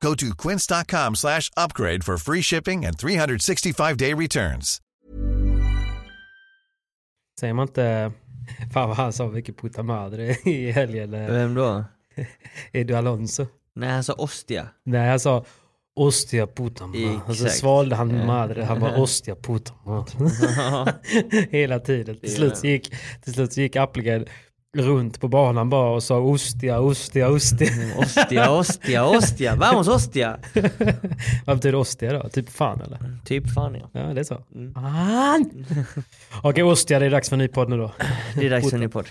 Go 0.00 0.14
to 0.14 0.34
quince.com 0.48 1.14
slash 1.14 1.50
upgrade 1.56 2.04
for 2.04 2.18
free 2.18 2.42
shipping 2.42 2.86
and 2.86 2.96
365-day 2.96 4.14
returns. 4.14 4.80
Säger 7.40 7.54
man 7.54 7.68
inte... 7.68 8.12
Fan 8.72 8.88
vad 8.88 8.96
han 8.96 9.12
sa 9.12 9.28
mycket 9.28 9.56
puta 9.58 9.82
madre 9.82 10.36
i 10.44 10.70
helgen. 10.70 11.10
Vem 11.10 11.54
då? 11.54 11.84
Edu 12.72 12.94
Alonso. 12.94 13.46
Nej, 13.74 13.88
han 13.90 14.04
sa 14.04 14.12
Ostia. 14.12 14.68
Nej, 14.84 15.08
han 15.08 15.20
sa 15.20 15.44
Ostia 15.96 16.46
puta 16.46 16.86
madre. 16.86 17.20
Och 17.26 17.36
så 17.36 17.48
svalde 17.48 17.96
han 17.96 18.26
madre. 18.26 18.62
Han 18.62 18.80
bara 18.80 18.96
Ostia 19.00 19.34
puta 19.34 19.72
madre. 19.84 20.30
Hela 21.50 21.78
tiden. 21.80 22.20
Till 22.20 22.34
slut 22.34 22.64
gick, 22.64 22.94
till 23.24 23.34
slut 23.34 23.56
gick 23.56 23.76
Appelgren 23.76 24.26
runt 24.76 25.20
på 25.20 25.28
banan 25.28 25.70
bara 25.70 25.90
och 25.90 26.02
sa 26.02 26.18
Ostia, 26.18 26.80
Ostia, 26.80 27.28
Ostia. 27.28 27.68
Ostia, 27.98 28.50
Ostia, 28.50 29.04
Ostia. 29.04 29.56
Vamos 29.56 29.88
Ostia! 29.88 30.38
Vad 31.44 31.56
betyder 31.56 31.74
Ostia 31.74 32.12
då? 32.12 32.28
Typ 32.28 32.50
fan 32.50 32.80
eller? 32.80 32.98
Typ 33.24 33.54
fan 33.54 33.74
ja. 33.74 34.00
Ja, 34.00 34.14
det 34.14 34.20
är 34.20 34.24
så. 34.24 34.42
Fan! 34.74 35.50
Okej, 36.42 36.64
Ostia, 36.64 36.98
det 36.98 37.06
är 37.06 37.10
dags 37.10 37.28
för 37.28 37.36
en 37.36 37.38
ny 37.38 37.48
podd 37.48 37.68
nu 37.68 37.76
då. 37.76 37.92
Det 38.34 38.46
är 38.46 38.50
dags 38.50 38.70
för 38.70 38.76
en 38.76 38.80
ny 38.80 38.88
podd. 38.88 39.06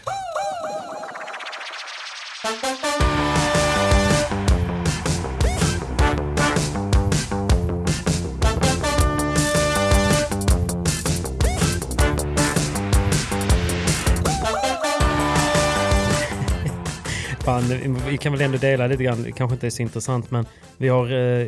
Vi 18.09 18.17
kan 18.17 18.31
väl 18.31 18.41
ändå 18.41 18.57
dela 18.57 18.87
lite 18.87 19.03
grann, 19.03 19.23
det 19.23 19.31
kanske 19.31 19.53
inte 19.53 19.67
är 19.67 19.71
så 19.71 19.81
intressant 19.81 20.31
men 20.31 20.45
vi 20.77 20.87
har, 20.87 21.05
eh, 21.05 21.47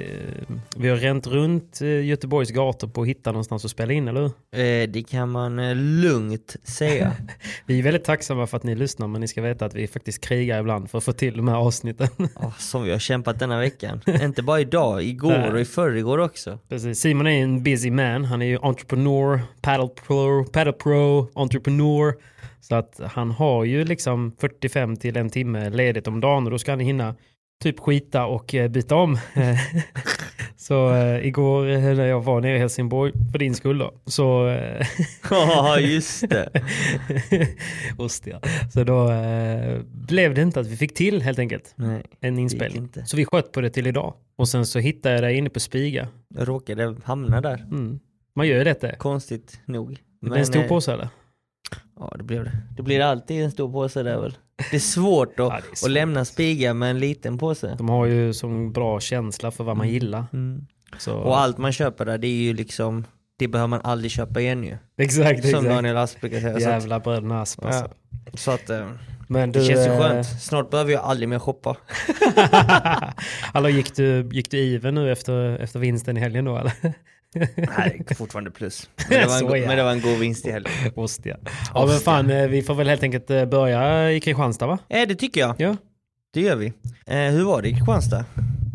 vi 0.75 0.89
har 0.89 0.97
ränt 0.97 1.27
runt 1.27 1.81
eh, 1.81 2.05
Göteborgs 2.05 2.51
gator 2.51 2.87
på 2.87 3.01
att 3.01 3.07
hitta 3.07 3.31
någonstans 3.31 3.65
att 3.65 3.71
spela 3.71 3.93
in, 3.93 4.07
eller 4.07 4.21
hur? 4.21 4.31
Eh, 4.59 4.87
det 4.89 5.03
kan 5.09 5.29
man 5.29 5.59
eh, 5.59 5.75
lugnt 5.75 6.55
säga. 6.63 7.11
Vi 7.65 7.79
är 7.79 7.83
väldigt 7.83 8.03
tacksamma 8.03 8.47
för 8.47 8.57
att 8.57 8.63
ni 8.63 8.75
lyssnar 8.75 9.07
men 9.07 9.21
ni 9.21 9.27
ska 9.27 9.41
veta 9.41 9.65
att 9.65 9.75
vi 9.75 9.87
faktiskt 9.87 10.21
krigar 10.21 10.59
ibland 10.59 10.89
för 10.89 10.97
att 10.97 11.03
få 11.03 11.13
till 11.13 11.37
de 11.37 11.47
här 11.47 11.55
avsnitten. 11.55 12.07
oh, 12.35 12.57
som 12.57 12.83
vi 12.83 12.91
har 12.91 12.99
kämpat 12.99 13.39
denna 13.39 13.59
veckan. 13.59 14.01
Inte 14.21 14.43
bara 14.43 14.59
idag, 14.59 15.03
igår 15.03 15.53
och 15.53 15.59
i 15.59 15.65
förrgår 15.65 16.17
också. 16.17 16.59
Precis. 16.69 16.99
Simon 16.99 17.27
är 17.27 17.43
en 17.43 17.63
busy 17.63 17.91
man, 17.91 18.25
han 18.25 18.41
är 18.41 18.45
ju 18.45 18.57
entreprenör, 18.61 19.39
paddle 19.61 19.89
pro, 20.07 20.43
paddle 20.43 20.73
pro, 20.73 21.27
entreprenör. 21.35 22.13
Så 22.61 22.75
att 22.75 23.01
han 23.03 23.31
har 23.31 23.63
ju 23.63 23.85
liksom 23.85 24.35
45 24.39 24.97
till 24.97 25.17
en 25.17 25.29
timme 25.29 25.69
ledigt 25.69 26.07
om 26.07 26.19
dagen 26.19 26.45
och 26.45 26.51
då 26.51 26.59
ska 26.59 26.71
han 26.71 26.79
hinna 26.79 27.15
typ 27.61 27.79
skita 27.79 28.25
och 28.25 28.55
eh, 28.55 28.67
byta 28.67 28.95
om. 28.95 29.17
så 30.57 30.93
eh, 30.93 31.25
igår 31.25 31.69
eh, 31.69 31.79
när 31.79 32.05
jag 32.05 32.21
var 32.21 32.41
nere 32.41 32.55
i 32.55 32.59
Helsingborg 32.59 33.13
för 33.31 33.39
din 33.39 33.55
skull 33.55 33.77
då, 33.77 33.93
så... 34.05 34.57
Ja, 35.29 35.79
just 35.79 36.29
det. 36.29 36.49
Ostia. 37.97 38.39
Så 38.73 38.83
då 38.83 39.11
eh, 39.11 39.79
blev 39.83 40.33
det 40.33 40.41
inte 40.41 40.59
att 40.59 40.67
vi 40.67 40.77
fick 40.77 40.93
till 40.93 41.21
helt 41.21 41.39
enkelt 41.39 41.73
Nej, 41.75 42.03
en 42.19 42.39
inspelning. 42.39 42.89
Så 43.05 43.17
vi 43.17 43.25
sköt 43.25 43.51
på 43.51 43.61
det 43.61 43.69
till 43.69 43.87
idag. 43.87 44.13
Och 44.35 44.49
sen 44.49 44.65
så 44.65 44.79
hittade 44.79 45.15
jag 45.15 45.23
det 45.23 45.33
inne 45.33 45.49
på 45.49 45.59
Spiga. 45.59 46.07
jag 46.35 46.47
råkade 46.47 46.95
hamna 47.03 47.41
där. 47.41 47.57
Mm. 47.71 47.99
Man 48.35 48.47
gör 48.47 48.57
ju 48.57 48.63
det. 48.63 48.95
Konstigt 48.97 49.59
nog. 49.65 49.97
Det 50.21 50.29
blir 50.29 50.39
en 50.39 50.45
stor 50.45 50.63
påse 50.63 50.93
eller? 50.93 51.09
Ja, 52.01 52.13
det 52.17 52.23
blev 52.23 52.43
det. 52.43 52.51
Det 52.77 52.83
blir 52.83 52.99
alltid 53.01 53.43
en 53.43 53.51
stor 53.51 53.71
påse 53.71 54.03
där 54.03 54.21
väl. 54.21 54.37
Det 54.71 54.75
är 54.77 54.79
svårt 54.79 55.29
att, 55.29 55.37
Ja, 55.37 55.49
det 55.49 55.55
är 55.71 55.75
svårt. 55.75 55.87
att 55.87 55.91
lämna 55.91 56.25
spiga 56.25 56.73
med 56.73 56.89
en 56.89 56.99
liten 56.99 57.37
påse. 57.37 57.75
De 57.77 57.89
har 57.89 58.05
ju 58.05 58.33
sån 58.33 58.71
bra 58.71 58.99
känsla 58.99 59.51
för 59.51 59.63
vad 59.63 59.77
man 59.77 59.89
gillar. 59.89 60.25
Mm. 60.33 60.65
Så, 60.97 61.15
Och 61.15 61.39
allt 61.39 61.57
man 61.57 61.71
köper 61.71 62.05
där, 62.05 62.17
det 62.17 62.27
är 62.27 62.41
ju 62.43 62.53
liksom, 62.53 63.05
det 63.39 63.47
behöver 63.47 63.67
man 63.67 63.81
aldrig 63.83 64.11
köpa 64.11 64.39
igen 64.41 64.63
ju. 64.63 64.77
exakt, 64.97 65.39
Som 65.41 65.49
exakt. 65.49 65.65
Daniel 65.65 65.97
Asp 65.97 66.21
brukar 66.21 66.39
säga. 66.39 66.51
Så 66.51 66.57
att, 66.57 66.61
Jävla 66.73 66.99
bröderna 66.99 67.41
Asp 67.41 67.65
alltså. 67.65 67.89
ja, 68.25 68.31
så 68.37 68.51
att 68.51 68.69
eh, 68.69 68.87
Men 69.27 69.51
du, 69.51 69.59
det 69.59 69.65
känns 69.65 69.87
ju 69.87 69.91
eh, 69.91 69.99
skönt. 69.99 70.25
Snart 70.41 70.69
behöver 70.69 70.91
jag 70.91 71.01
aldrig 71.03 71.29
mer 71.29 71.39
shoppa. 71.39 71.77
Hallå, 73.53 73.69
gick 73.69 73.95
du, 73.95 74.29
gick 74.31 74.51
du 74.51 74.75
even 74.75 74.95
nu 74.95 75.11
efter, 75.11 75.57
efter 75.59 75.79
vinsten 75.79 76.17
i 76.17 76.19
helgen 76.19 76.45
då 76.45 76.57
eller? 76.57 76.71
Nej, 77.77 78.01
fortfarande 78.17 78.51
plus. 78.51 78.89
Men 79.09 79.19
det, 79.19 79.25
var 79.27 79.37
en, 79.37 79.47
go- 79.47 79.55
ja. 79.55 79.67
men 79.67 79.77
det 79.77 79.83
var 79.83 79.91
en 79.91 80.01
god 80.01 80.19
vinst 80.19 80.47
i 80.47 80.51
helgen. 80.51 80.71
Ostia. 80.95 81.37
Ja 81.73 81.85
men 81.85 81.99
fan, 81.99 82.29
eh, 82.29 82.47
vi 82.47 82.61
får 82.61 82.73
väl 82.75 82.89
helt 82.89 83.03
enkelt 83.03 83.29
eh, 83.29 83.45
börja 83.45 84.11
i 84.11 84.19
Kristianstad 84.19 84.67
va? 84.67 84.77
Eh, 84.89 85.07
det 85.07 85.15
tycker 85.15 85.41
jag. 85.41 85.55
Ja. 85.57 85.75
Det 86.33 86.41
gör 86.41 86.55
vi. 86.55 86.73
Eh, 87.07 87.17
hur 87.17 87.43
var 87.43 87.61
det 87.61 87.69
i 87.69 87.73
Kristianstad? 87.73 88.25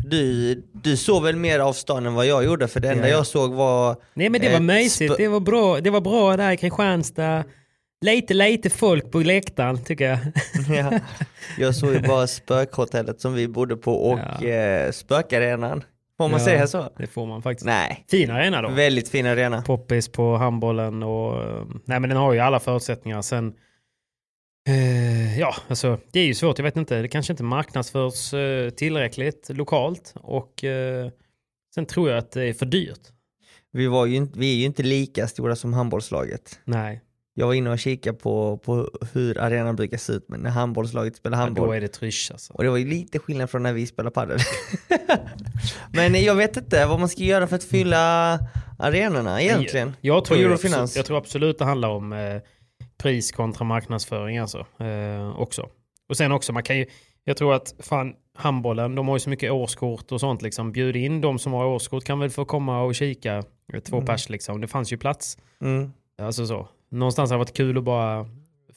Du, 0.09 0.55
du 0.73 0.97
såg 0.97 1.23
väl 1.23 1.35
mer 1.35 1.59
av 1.59 1.73
stan 1.73 2.05
än 2.05 2.13
vad 2.13 2.25
jag 2.25 2.43
gjorde, 2.45 2.67
för 2.67 2.79
det 2.79 2.89
enda 2.91 3.03
Ja, 3.03 3.09
ja. 3.09 3.15
jag 3.17 3.27
såg 3.27 3.53
var... 3.53 3.95
Nej 4.13 4.29
men 4.29 4.41
det 4.41 4.47
var 4.49 4.55
eh, 4.55 4.61
mysigt, 4.61 5.13
sp- 5.13 5.17
det 5.17 5.27
var 5.27 5.39
bra, 5.39 5.79
det 5.81 5.89
var 5.89 6.01
bra 6.01 6.37
där 6.37 6.51
i 6.51 6.57
Kristianstad. 6.57 7.43
Lite, 8.05 8.33
lite 8.33 8.69
folk 8.69 9.11
på 9.11 9.19
läktaren 9.19 9.83
tycker 9.83 10.05
jag. 10.09 10.19
ja, 10.77 10.99
jag 11.57 11.75
såg 11.75 11.93
ju 11.93 11.99
bara 11.99 12.27
spökhotellet 12.27 13.21
som 13.21 13.33
vi 13.33 13.47
bodde 13.47 13.75
på 13.77 13.93
och 13.93 14.19
Ja. 14.41 14.47
eh, 14.47 14.91
spökarenan. 14.91 15.83
Får 16.17 16.29
man 16.29 16.39
Ja, 16.39 16.45
säga 16.45 16.67
så? 16.67 16.89
Det 16.97 17.07
får 17.07 17.25
man 17.25 17.41
faktiskt. 17.41 17.65
Nej, 17.65 18.05
Fin 18.09 18.31
arena 18.31 18.61
då. 18.61 18.69
väldigt 18.69 19.09
fin 19.09 19.25
arena. 19.25 19.61
Poppis 19.61 20.07
på 20.09 20.35
handbollen 20.37 21.03
och... 21.03 21.43
eh, 21.43 21.65
Nej 21.85 21.99
men 21.99 22.09
den 22.09 22.17
har 22.17 22.33
ju 22.33 22.39
alla 22.39 22.59
förutsättningar. 22.59 23.21
Sen... 23.21 23.53
Eh, 24.69 25.39
ja, 25.39 25.55
alltså 25.67 25.99
det 26.11 26.19
är 26.19 26.25
ju 26.25 26.33
svårt. 26.33 26.57
Jag 26.59 26.63
vet 26.63 26.77
inte. 26.77 27.01
Det 27.01 27.07
kanske 27.07 27.33
inte 27.33 27.43
marknadsförs 27.43 28.33
eh, 28.33 28.69
tillräckligt 28.69 29.49
lokalt. 29.49 30.13
Och 30.15 30.63
eh, 30.63 31.09
sen 31.75 31.85
tror 31.85 32.09
jag 32.09 32.17
att 32.17 32.31
det 32.31 32.43
är 32.43 32.53
för 32.53 32.65
dyrt. 32.65 32.99
Vi, 33.71 33.87
var 33.87 34.05
ju 34.05 34.27
vi 34.35 34.53
är 34.53 34.57
ju 34.57 34.65
inte 34.65 34.83
lika 34.83 35.27
stora 35.27 35.55
som 35.55 35.73
handbollslaget. 35.73 36.59
Nej, 36.65 37.01
Jag 37.39 37.47
var 37.47 37.53
inne 37.53 37.69
och 37.69 37.79
kikade 37.79 38.17
på, 38.17 38.57
på 38.57 38.89
hur 39.13 39.37
arenan 39.37 39.75
brukar 39.75 39.97
se 39.97 40.13
ut 40.13 40.25
men 40.29 40.39
när 40.39 40.49
handbollslaget 40.49 41.15
spelar 41.15 41.37
ja, 41.37 41.43
handboll. 41.43 41.67
då 41.67 41.73
är 41.73 41.81
det 41.81 41.87
trysch 41.87 42.29
alltså. 42.31 42.53
Och 42.53 42.63
det 42.63 42.69
var 42.69 42.77
ju 42.77 42.85
lite 42.85 43.19
skillnad 43.19 43.49
från 43.49 43.63
när 43.63 43.73
vi 43.73 43.87
spelar 43.87 44.11
padel. 44.11 44.39
men 45.91 46.23
jag 46.23 46.35
vet 46.35 46.57
inte 46.57 46.85
vad 46.85 46.99
man 46.99 47.09
ska 47.09 47.23
göra 47.23 47.47
för 47.47 47.55
att 47.55 47.63
fylla 47.63 48.39
arenorna 48.79 49.41
egentligen. 49.41 49.93
Jag 50.01 50.25
tror, 50.25 50.35
på 50.35 50.41
ju 50.41 50.47
Eurofinans. 50.47 50.73
absolut, 50.73 50.95
jag 50.95 51.05
tror 51.05 51.17
absolut 51.17 51.57
det 51.57 51.65
handlar 51.65 51.89
om 51.89 52.13
eh, 52.13 52.41
pris 52.97 53.31
kontra 53.31 53.65
marknadsföring 53.65 54.37
alltså. 54.37 54.65
Eh, 54.79 55.39
också. 55.39 55.69
Och 56.09 56.17
sen 56.17 56.31
också, 56.31 56.53
man 56.53 56.63
kan 56.63 56.77
ju, 56.77 56.85
jag 57.23 57.37
tror 57.37 57.53
att 57.53 57.75
fan, 57.79 58.13
handbollen, 58.37 58.95
de 58.95 59.07
har 59.07 59.15
ju 59.15 59.19
så 59.19 59.29
mycket 59.29 59.51
årskort 59.51 60.11
och 60.11 60.19
sånt 60.19 60.41
liksom. 60.41 60.71
Bjud 60.71 60.95
in 60.95 61.21
de 61.21 61.39
som 61.39 61.53
har 61.53 61.65
årskort 61.65 62.03
kan 62.03 62.19
väl 62.19 62.29
få 62.29 62.45
komma 62.45 62.81
och 62.81 62.95
kika 62.95 63.43
Två 63.83 64.01
pers 64.01 64.29
liksom. 64.29 64.61
Det 64.61 64.67
fanns 64.67 64.93
ju 64.93 64.97
plats. 64.97 65.37
Mm. 65.61 65.91
Alltså 66.21 66.45
så. 66.45 66.67
Någonstans 66.89 67.29
har 67.31 67.37
det 67.37 67.39
varit 67.39 67.53
kul 67.57 67.77
att 67.77 67.83
bara 67.83 68.25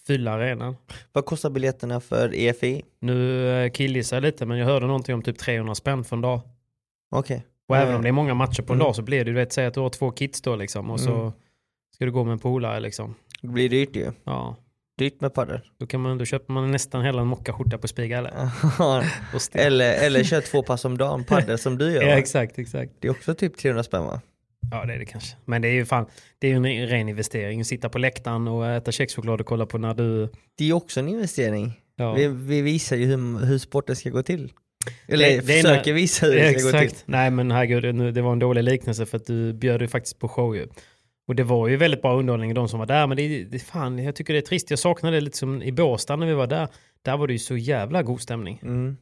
fylla 0.06 0.32
arenan. 0.32 0.76
Vad 1.12 1.24
kostar 1.26 1.50
biljetterna 1.50 2.00
för 2.00 2.34
EFI? 2.34 2.82
Nu 3.00 3.48
eh, 3.64 3.70
killgissar 3.70 4.16
jag 4.16 4.22
lite 4.22 4.46
men 4.46 4.58
jag 4.58 4.66
hörde 4.66 4.86
någonting 4.86 5.14
om 5.14 5.22
typ 5.22 5.38
300 5.38 5.74
spänn 5.74 6.04
för 6.04 6.16
en 6.16 6.22
dag. 6.22 6.40
Okej. 7.10 7.46
Och 7.68 7.76
Eh, 7.76 7.82
även 7.82 7.94
om 7.94 8.02
det 8.02 8.08
är 8.08 8.12
många 8.12 8.34
matcher 8.34 8.62
på 8.62 8.72
en 8.72 8.76
mm. 8.76 8.84
dag 8.84 8.96
så 8.96 9.02
blir 9.02 9.18
det, 9.18 9.24
du 9.24 9.32
vet, 9.32 9.52
säg 9.52 9.66
att 9.66 9.74
du 9.74 9.80
har 9.80 9.90
två 9.90 10.10
kids 10.10 10.40
då 10.42 10.56
liksom 10.56 10.90
och 10.90 11.00
så 11.00 11.14
Mm. 11.14 11.32
ska 11.94 12.04
du 12.04 12.12
gå 12.12 12.24
med 12.24 12.32
en 12.32 12.38
polare 12.38 12.80
liksom. 12.80 13.14
Det 13.42 13.48
blir 13.48 13.68
dyrt 13.68 13.96
ju. 13.96 14.12
Ja, 14.24 14.56
Dyrt 14.98 15.20
med 15.20 15.34
padel. 15.34 15.60
då, 15.78 15.86
kan 15.86 16.00
man, 16.00 16.18
då 16.18 16.24
köper 16.24 16.52
man 16.52 16.70
nästan 16.70 17.04
hela 17.04 17.20
en 17.20 17.26
mockaskjorta 17.28 17.78
på 17.78 17.88
Spiga 17.88 18.18
eller? 18.18 18.32
Och 19.34 19.56
eller, 19.56 19.92
eller 20.06 20.24
kör 20.24 20.40
två 20.40 20.62
pass 20.62 20.84
om 20.84 20.98
dagen 20.98 21.24
padel 21.24 21.58
som 21.58 21.78
du 21.78 21.90
gör. 21.92 22.02
Ja 22.02 22.18
exakt, 22.18 22.58
exakt. 22.58 22.92
Det 22.98 23.08
är 23.08 23.12
också 23.12 23.34
typ 23.34 23.56
300 23.56 23.82
spänn 23.82 24.04
va? 24.04 24.20
Ja 24.70 24.84
det 24.84 24.94
är 24.94 24.98
det 24.98 25.04
kanske. 25.04 25.36
Men 25.44 25.62
det 25.62 25.68
är 25.68 25.72
ju 25.72 25.84
fan, 25.84 26.06
det 26.38 26.46
är 26.46 26.50
ju 26.50 26.56
en 26.56 26.86
ren 26.88 27.08
investering. 27.08 27.64
Sitta 27.64 27.88
på 27.88 27.98
läktaren 27.98 28.48
och 28.48 28.66
äta 28.68 28.92
kexchoklad 28.92 29.40
och 29.40 29.46
kolla 29.46 29.66
på 29.66 29.78
när 29.78 29.94
du... 29.94 30.26
Det 30.58 30.64
är 30.64 30.68
ju 30.68 30.72
också 30.72 31.00
en 31.00 31.08
investering. 31.08 31.72
Ja. 31.96 32.12
Vi, 32.14 32.26
vi 32.28 32.62
visar 32.62 32.96
ju 32.96 33.06
hur, 33.06 33.46
hur 33.46 33.58
sporten 33.58 33.96
ska 33.96 34.10
gå 34.10 34.22
till. 34.22 34.52
Eller 35.08 35.28
Det- 35.30 35.46
det 35.46 35.58
är 35.58 35.62
försöker 35.62 35.92
visa 35.92 36.26
hur 36.26 36.34
det 36.34 36.58
ska 36.58 36.66
gå 36.70 36.70
till. 36.78 36.80
Exakt. 36.86 37.02
Nej 37.06 37.30
men 37.30 37.50
herregud, 37.50 37.94
nu- 37.94 38.12
det 38.12 38.22
var 38.22 38.32
en 38.32 38.38
dålig 38.38 38.64
liknelse 38.64 39.06
för 39.06 39.16
att 39.16 39.26
du 39.26 39.52
bjöd 39.52 39.80
ju 39.80 39.88
faktiskt 39.88 40.18
på 40.18 40.28
show 40.28 40.56
ju. 40.56 40.66
Och 41.28 41.34
det 41.36 41.42
var 41.42 41.68
ju 41.68 41.76
väldigt 41.76 42.02
bra 42.02 42.18
underhållning 42.18 42.54
de 42.54 42.68
som 42.68 42.78
var 42.78 42.86
där. 42.86 43.06
Men 43.06 43.16
det, 43.16 43.44
det, 43.44 43.58
fan, 43.58 43.98
jag 43.98 44.14
tycker 44.14 44.32
det 44.32 44.38
är 44.38 44.42
trist. 44.42 44.70
Jag 44.70 44.78
saknade 44.78 45.16
det 45.16 45.20
lite 45.20 45.38
som 45.38 45.62
i 45.62 45.72
Båstad 45.72 46.16
när 46.16 46.26
vi 46.26 46.32
var 46.34 46.46
där. 46.46 46.68
Där 47.02 47.16
var 47.16 47.26
det 47.26 47.32
ju 47.32 47.38
så 47.38 47.56
jävla 47.56 48.02
god 48.02 48.20
stämning. 48.20 48.60
Mm. 48.62 48.96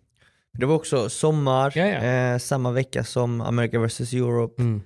Det 0.58 0.66
var 0.66 0.74
också 0.74 1.08
sommar, 1.08 1.72
Ja, 1.76 1.86
ja. 1.86 2.32
Eh, 2.32 2.38
samma 2.38 2.70
vecka 2.72 3.04
som 3.04 3.40
America 3.40 3.78
vs 3.78 4.12
Europe. 4.12 4.62
Mm. 4.62 4.82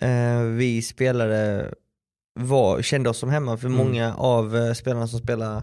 Eh, 0.00 0.40
vi 0.42 0.82
spelade, 0.82 1.74
var, 2.40 2.82
kände 2.82 3.10
oss 3.10 3.18
som 3.18 3.28
hemma 3.30 3.56
för 3.56 3.66
Mm. 3.66 3.78
många 3.78 4.14
av 4.14 4.56
eh, 4.56 4.72
spelarna 4.72 5.06
som 5.08 5.18
spelar 5.18 5.62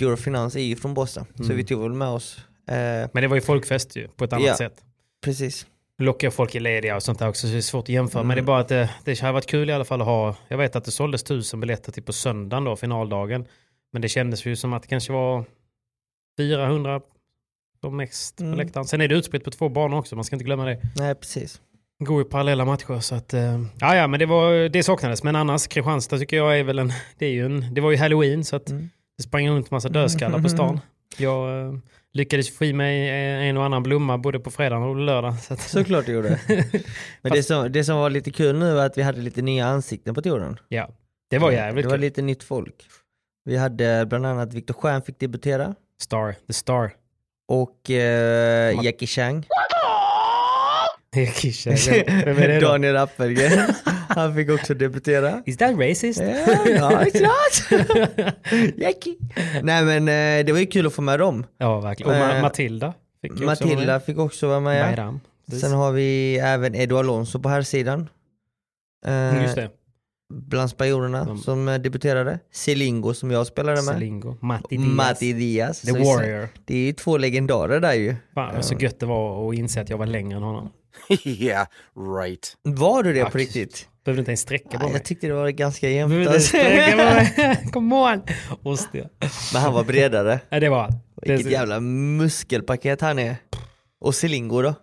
Eurofinans 0.00 0.56
är 0.56 0.60
ju 0.60 0.76
från 0.76 0.94
Båstad. 0.94 1.26
Så 1.36 1.42
Mm. 1.42 1.56
vi 1.56 1.64
tog 1.64 1.82
väl 1.82 1.92
med 1.92 2.08
oss, 2.08 2.38
eh, 2.68 2.74
Men 3.12 3.22
det 3.22 3.28
var 3.28 3.36
ju 3.36 3.40
folkfest 3.42 3.96
ju, 3.96 4.08
på 4.08 4.24
ett 4.24 4.32
annat 4.32 4.46
Ja. 4.46 4.56
sätt. 4.56 4.84
precis. 5.24 5.66
Lockar 5.98 6.30
folk 6.30 6.54
är 6.54 6.60
lediga 6.60 6.96
och 6.96 7.02
sånt 7.02 7.18
där 7.18 7.28
också, 7.28 7.46
så 7.46 7.52
det 7.52 7.58
är 7.58 7.60
svårt 7.60 7.84
att 7.84 7.88
jämföra. 7.88 8.20
Mm. 8.20 8.28
Men 8.28 8.36
det 8.36 8.40
är 8.40 8.44
bara 8.44 8.60
att 8.60 8.68
det, 8.68 8.90
det 9.04 9.20
hade 9.20 9.32
varit 9.32 9.46
kul 9.46 9.70
i 9.70 9.72
alla 9.72 9.84
fall 9.84 10.00
att 10.00 10.06
ha, 10.06 10.36
jag 10.48 10.58
vet 10.58 10.76
att 10.76 10.84
det 10.84 10.90
såldes 10.90 11.22
tusen 11.22 11.60
biljetter 11.60 11.92
till 11.92 12.02
på 12.02 12.12
söndagen 12.12 12.64
då, 12.64 12.76
finaldagen. 12.76 13.44
Men 13.92 14.02
det 14.02 14.08
kändes 14.08 14.46
ju 14.46 14.56
som 14.56 14.72
att 14.72 14.82
det 14.82 14.88
kanske 14.88 15.12
var 15.12 15.44
400 16.38 17.00
som 17.80 17.96
mest 17.96 18.36
på 18.36 18.44
Mm. 18.44 18.58
läktaren. 18.58 18.86
Sen 18.86 19.00
är 19.00 19.08
det 19.08 19.14
utspritt 19.14 19.44
på 19.44 19.50
två 19.50 19.68
banor 19.68 19.98
också, 19.98 20.14
man 20.16 20.24
ska 20.24 20.36
inte 20.36 20.44
glömma 20.44 20.64
det. 20.64 20.80
Nej 20.96 21.14
precis. 21.14 21.60
Går 22.04 22.22
ju 22.22 22.28
parallella 22.28 22.64
matcher 22.64 23.00
så 23.00 23.14
att, 23.14 23.34
eh, 23.34 23.60
ja 23.80 23.96
ja 23.96 24.06
men 24.06 24.20
det, 24.20 24.26
var, 24.26 24.68
det 24.68 24.82
saknades. 24.82 25.22
Men 25.22 25.36
annars, 25.36 25.66
Kristianstad 25.66 26.18
tycker 26.18 26.36
jag 26.36 26.58
är 26.58 26.64
väl 26.64 26.78
en, 26.78 26.92
det 27.18 27.26
är 27.26 27.30
ju 27.30 27.44
en, 27.46 27.74
det 27.74 27.80
var 27.80 27.90
ju 27.90 27.96
halloween 27.96 28.44
så 28.44 28.56
att 28.56 28.70
Mm. 28.70 28.90
det 29.16 29.22
sprang 29.22 29.48
runt 29.48 29.66
en 29.66 29.74
massa 29.76 29.88
dödskallar 29.88 30.38
på 30.42 30.48
stan. 30.48 30.80
Jag 31.18 31.60
eh, 31.66 31.72
lyckades 32.12 32.56
få 32.56 32.64
i 32.64 32.72
mig 32.72 33.08
eh, 33.08 33.48
en 33.48 33.56
och 33.56 33.64
annan 33.64 33.82
blomma 33.82 34.18
både 34.18 34.40
på 34.40 34.50
fredagen 34.50 34.82
och 34.88 34.96
lördag. 34.96 35.34
Så 35.38 35.54
att, 35.54 35.60
Såklart 35.60 36.06
det 36.06 36.12
gjorde. 36.12 36.38
Men 37.22 37.32
det 37.32 37.42
som, 37.42 37.72
det 37.72 37.84
som 37.84 37.96
var 37.96 38.10
lite 38.10 38.30
kul 38.30 38.58
nu 38.58 38.74
var 38.74 38.86
att 38.86 38.98
vi 38.98 39.02
hade 39.02 39.20
lite 39.20 39.42
nya 39.42 39.66
ansikten 39.66 40.14
på 40.14 40.22
touren. 40.22 40.58
ja, 40.68 40.88
det 41.30 41.38
var 41.38 41.50
jävligt 41.50 41.82
Det 41.84 41.88
var 41.88 41.96
kul. 41.96 42.00
lite 42.00 42.22
nytt 42.22 42.42
folk. 42.42 42.74
Vi 43.44 43.56
hade 43.56 44.06
bland 44.06 44.26
annat 44.26 44.54
Viktor 44.54 44.74
Stjern 44.74 45.02
fick 45.02 45.18
debutera 45.20 45.74
Star, 46.02 46.32
the 46.46 46.52
star. 46.52 46.90
och 47.48 47.90
eh, 47.90 48.84
Jackie 48.84 49.06
Chang. 49.08 49.42
Kisha, 49.42 49.48
vem 49.48 49.62
är 49.62 49.68
det 49.68 49.82
då? 49.82 51.01
Daniel 52.60 52.96
Appelgren. 52.96 53.74
Han 54.08 54.34
fick 54.34 54.50
också 54.50 54.74
debutera. 54.74 55.42
Is 55.46 55.56
that 55.56 55.78
racist? 55.78 56.20
Ja, 56.20 56.66
ja, 56.66 57.04
klart. 57.14 57.80
Jackie. 58.76 59.16
Nej 59.62 59.84
men 59.84 60.08
eh, 60.08 60.46
det 60.46 60.52
var 60.52 60.58
ju 60.58 60.66
kul 60.66 60.86
att 60.86 60.92
få 60.92 61.02
med 61.02 61.18
dem. 61.18 61.46
Ja, 61.58 61.80
verkligen. 61.80 62.12
Och 62.12 62.18
Ma- 62.18 62.36
Eh, 62.36 62.42
Matilda. 62.42 62.94
Fick 63.22 63.32
Matilda 63.40 64.00
fick 64.00 64.18
också 64.18 64.48
vara 64.48 64.60
med. 64.60 64.88
Bayram. 64.88 65.20
Sen 65.60 65.72
har 65.72 65.92
vi 65.92 66.38
även 66.38 66.74
Edu 66.74 66.98
Alonso 66.98 67.40
på 67.40 67.48
här 67.48 67.62
sidan. 67.62 68.08
Eh, 69.06 69.42
Just 69.42 69.54
det. 69.54 69.70
Bland 70.34 70.70
spanjorerna 70.70 71.24
De- 71.24 71.38
som 71.38 71.64
debuterade. 71.66 72.38
Selingo 72.52 73.14
som 73.14 73.30
jag 73.30 73.46
spelade 73.46 73.82
med. 73.82 73.94
Selingo. 73.94 74.36
Matti 74.40 74.76
Diaz. 74.76 74.88
Matti 74.96 75.32
Diaz. 75.32 75.80
The 75.80 75.86
Så 75.88 75.94
Warrior. 75.98 76.48
Det 76.64 76.74
är 76.74 76.78
ju 76.86 76.92
två 76.92 77.16
legendarer 77.18 77.80
där 77.80 77.92
ju. 77.94 78.14
Fan, 78.34 78.54
vad 78.54 78.64
så 78.64 78.74
gött 78.74 79.00
det 79.00 79.06
var 79.06 79.48
att 79.50 79.54
inse 79.54 79.80
att 79.80 79.90
jag 79.90 79.98
var 79.98 80.06
längre 80.06 80.36
än 80.36 80.42
honom. 80.42 80.70
yeah, 81.24 81.66
right. 82.20 82.56
Var 82.62 83.02
du 83.02 83.12
det 83.12 83.22
Tack. 83.22 83.32
på 83.32 83.38
riktigt? 83.38 83.88
Behövde 84.04 84.20
inte 84.20 84.30
ens 84.30 84.40
sträcka 84.40 84.68
på 84.68 84.74
Ja, 84.74 84.82
mig. 84.84 84.92
jag 84.92 85.04
tyckte 85.04 85.26
det 85.26 85.32
var 85.34 85.48
ganska 85.48 85.88
jämnt. 85.88 86.28
Alltså. 86.28 86.56
Come 87.72 87.94
on! 87.96 88.22
Ostiga. 88.62 89.08
Men 89.52 89.62
han 89.62 89.72
var 89.72 89.84
bredare. 89.84 90.40
Ja, 90.48 90.60
det 90.60 90.68
var 90.68 90.92
Vilket 91.22 91.46
det, 91.46 91.52
jävla 91.52 91.80
muskelpaket 91.80 93.00
han 93.00 93.18
är. 93.18 93.36
Och 94.00 94.14
Selingo 94.14 94.62
då? 94.62 94.74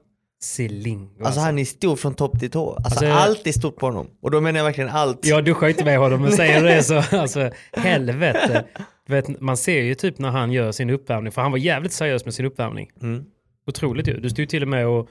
Selingo. 0.41 1.23
Alltså 1.25 1.39
han 1.41 1.59
är 1.59 1.65
stor 1.65 1.95
från 1.95 2.13
topp 2.15 2.39
till 2.39 2.51
tå. 2.51 2.73
Alltså, 2.73 2.89
Alltså, 2.89 3.05
allt 3.07 3.47
är 3.47 3.51
stort 3.51 3.75
på 3.75 3.85
honom. 3.85 4.07
Och 4.21 4.31
då 4.31 4.41
menar 4.41 4.59
jag 4.59 4.65
verkligen 4.65 4.89
allt. 4.89 5.25
Jag 5.25 5.45
duschar 5.45 5.67
inte 5.67 5.85
med 5.85 5.99
honom, 5.99 6.21
men 6.21 6.31
säger 6.31 6.61
du 6.61 6.67
det 6.67 6.83
så, 6.83 6.95
alltså 7.17 7.51
helvete. 7.73 8.65
Du 9.07 9.13
vet, 9.13 9.41
man 9.41 9.57
ser 9.57 9.81
ju 9.81 9.95
typ 9.95 10.19
när 10.19 10.29
han 10.29 10.51
gör 10.51 10.71
sin 10.71 10.89
uppvärmning, 10.89 11.31
för 11.31 11.41
han 11.41 11.51
var 11.51 11.57
jävligt 11.57 11.93
seriös 11.93 12.25
med 12.25 12.33
sin 12.33 12.45
uppvärmning. 12.45 12.89
Mm. 13.01 13.23
Otroligt 13.67 14.07
ju. 14.07 14.19
Du 14.19 14.29
stod 14.29 14.49
till 14.49 14.61
och 14.61 14.67
med 14.69 14.87
och 14.87 15.07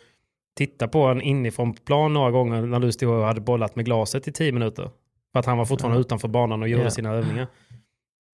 tittade 0.58 0.92
på 0.92 1.00
honom 1.02 1.20
inifrån 1.22 1.74
plan 1.74 2.12
några 2.12 2.30
gånger 2.30 2.62
när 2.62 2.78
du 2.80 2.92
stod 2.92 3.10
och 3.14 3.24
hade 3.24 3.40
bollat 3.40 3.76
med 3.76 3.84
glaset 3.84 4.28
i 4.28 4.32
tio 4.32 4.52
minuter. 4.52 4.90
För 5.32 5.40
att 5.40 5.46
han 5.46 5.58
var 5.58 5.64
fortfarande 5.64 6.00
utanför 6.00 6.28
banan 6.28 6.62
och 6.62 6.68
gjorde 6.68 6.84
Ja. 6.84 6.90
sina 6.90 7.10
övningar. 7.12 7.46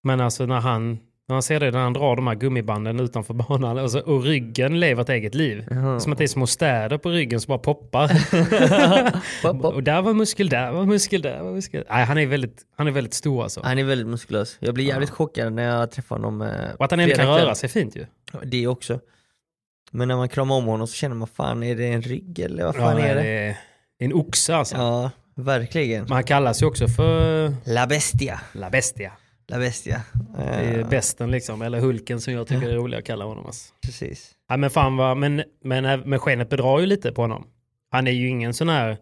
Men 0.03 0.21
alltså 0.21 0.47
när 0.47 0.61
han, 0.61 0.91
när 1.29 1.35
han 1.35 1.43
ser 1.43 1.61
det, 1.61 1.71
när 1.71 1.79
han 1.79 1.93
drar 1.93 2.17
de 2.17 2.27
här 2.27 2.35
gummibanden 2.35 3.01
utanför 3.01 3.35
banan 3.35 3.79
alltså, 3.79 3.99
och 3.99 4.23
ryggen 4.25 4.81
lever 4.81 5.03
ett 5.03 5.09
eget 5.09 5.35
liv. 5.35 5.65
Jaha. 5.71 6.01
Som 6.01 6.13
att 6.13 6.19
det 6.19 6.25
är 6.25 6.29
små 6.29 6.47
städer 6.47 6.99
på 6.99 7.09
ryggen 7.11 7.41
som 7.41 7.49
bara 7.53 7.59
poppar. 7.59 8.09
Pop, 9.43 9.63
pop. 9.63 9.75
och 9.75 9.83
där 9.83 10.03
var 10.03 10.15
muskel, 10.15 10.49
där 10.49 10.73
var 10.73 10.85
muskel, 10.87 11.23
där 11.23 11.43
var 11.43 11.53
muskel. 11.53 11.85
Nej, 11.91 12.05
han 12.05 12.19
är 12.19 12.27
väldigt, 12.27 12.63
han 12.77 12.87
är 12.87 12.91
väldigt 12.91 13.15
stor 13.15 13.43
alltså. 13.43 13.61
Han 13.65 13.79
är 13.79 13.85
väldigt 13.85 14.07
muskulös. 14.07 14.57
Jag 14.61 14.75
blir 14.75 14.85
jävligt 14.85 15.11
chockad 15.11 15.53
när 15.53 15.63
jag 15.79 15.91
träffar 15.91 16.17
honom. 16.17 16.43
eh, 16.43 16.49
Och 16.79 16.85
att 16.85 16.91
han 16.91 17.01
ändå 17.01 17.15
kan 17.15 17.27
röra 17.27 17.55
sig 17.55 17.69
fint 17.69 17.97
ju. 17.97 18.07
Det 18.45 18.67
också. 18.67 19.01
Men 19.95 20.09
när 20.09 20.17
man 20.17 20.29
kramar 20.29 20.57
om 20.57 20.65
honom 20.65 20.87
så 20.87 20.95
känner 20.95 21.15
man 21.17 21.29
fan 21.29 21.63
är 21.63 21.77
det 21.77 21.87
en 21.87 22.03
rygg 22.03 22.39
eller 22.39 22.65
vad 22.65 22.77
fan 22.77 22.99
Ja, 22.99 23.05
är 23.05 23.15
det 23.15 23.23
det? 23.23 23.57
en 23.99 24.13
oxe 24.13 24.57
alltså. 24.57 24.77
Ja, 24.77 25.11
verkligen. 25.35 26.03
Men 26.03 26.13
han 26.13 26.25
kallas 26.25 26.63
ju 26.63 26.67
också 26.67 26.89
för 26.89 27.53
La 27.65 27.87
Bestia. 27.87 28.41
La 28.53 28.71
Bestia. 28.71 29.13
La 29.47 29.59
Bestia. 29.59 30.03
Det 30.37 30.43
är 30.45 30.85
besten 30.85 31.31
liksom, 31.31 31.63
eller 31.63 31.81
Hulken 31.81 32.21
som 32.21 32.33
jag 32.33 32.47
tycker 32.47 32.69
är 32.69 32.75
roligare 32.75 33.01
att 33.01 33.07
kalla 33.07 33.25
honom. 33.25 33.47
Alltså. 33.47 33.75
precis. 33.87 34.31
Ja, 34.49 34.57
men 34.57 34.71
fan 34.71 34.97
vad, 34.97 35.17
men, 35.17 35.43
men, 35.65 36.01
men 36.01 36.19
skenet 36.19 36.49
bedrar 36.51 36.81
ju 36.81 36.87
lite 36.87 37.13
på 37.13 37.23
honom. 37.23 37.47
Han 37.91 38.07
är 38.07 38.13
ju 38.13 38.29
ingen 38.29 38.55
sån 38.55 38.69
här, 38.69 38.97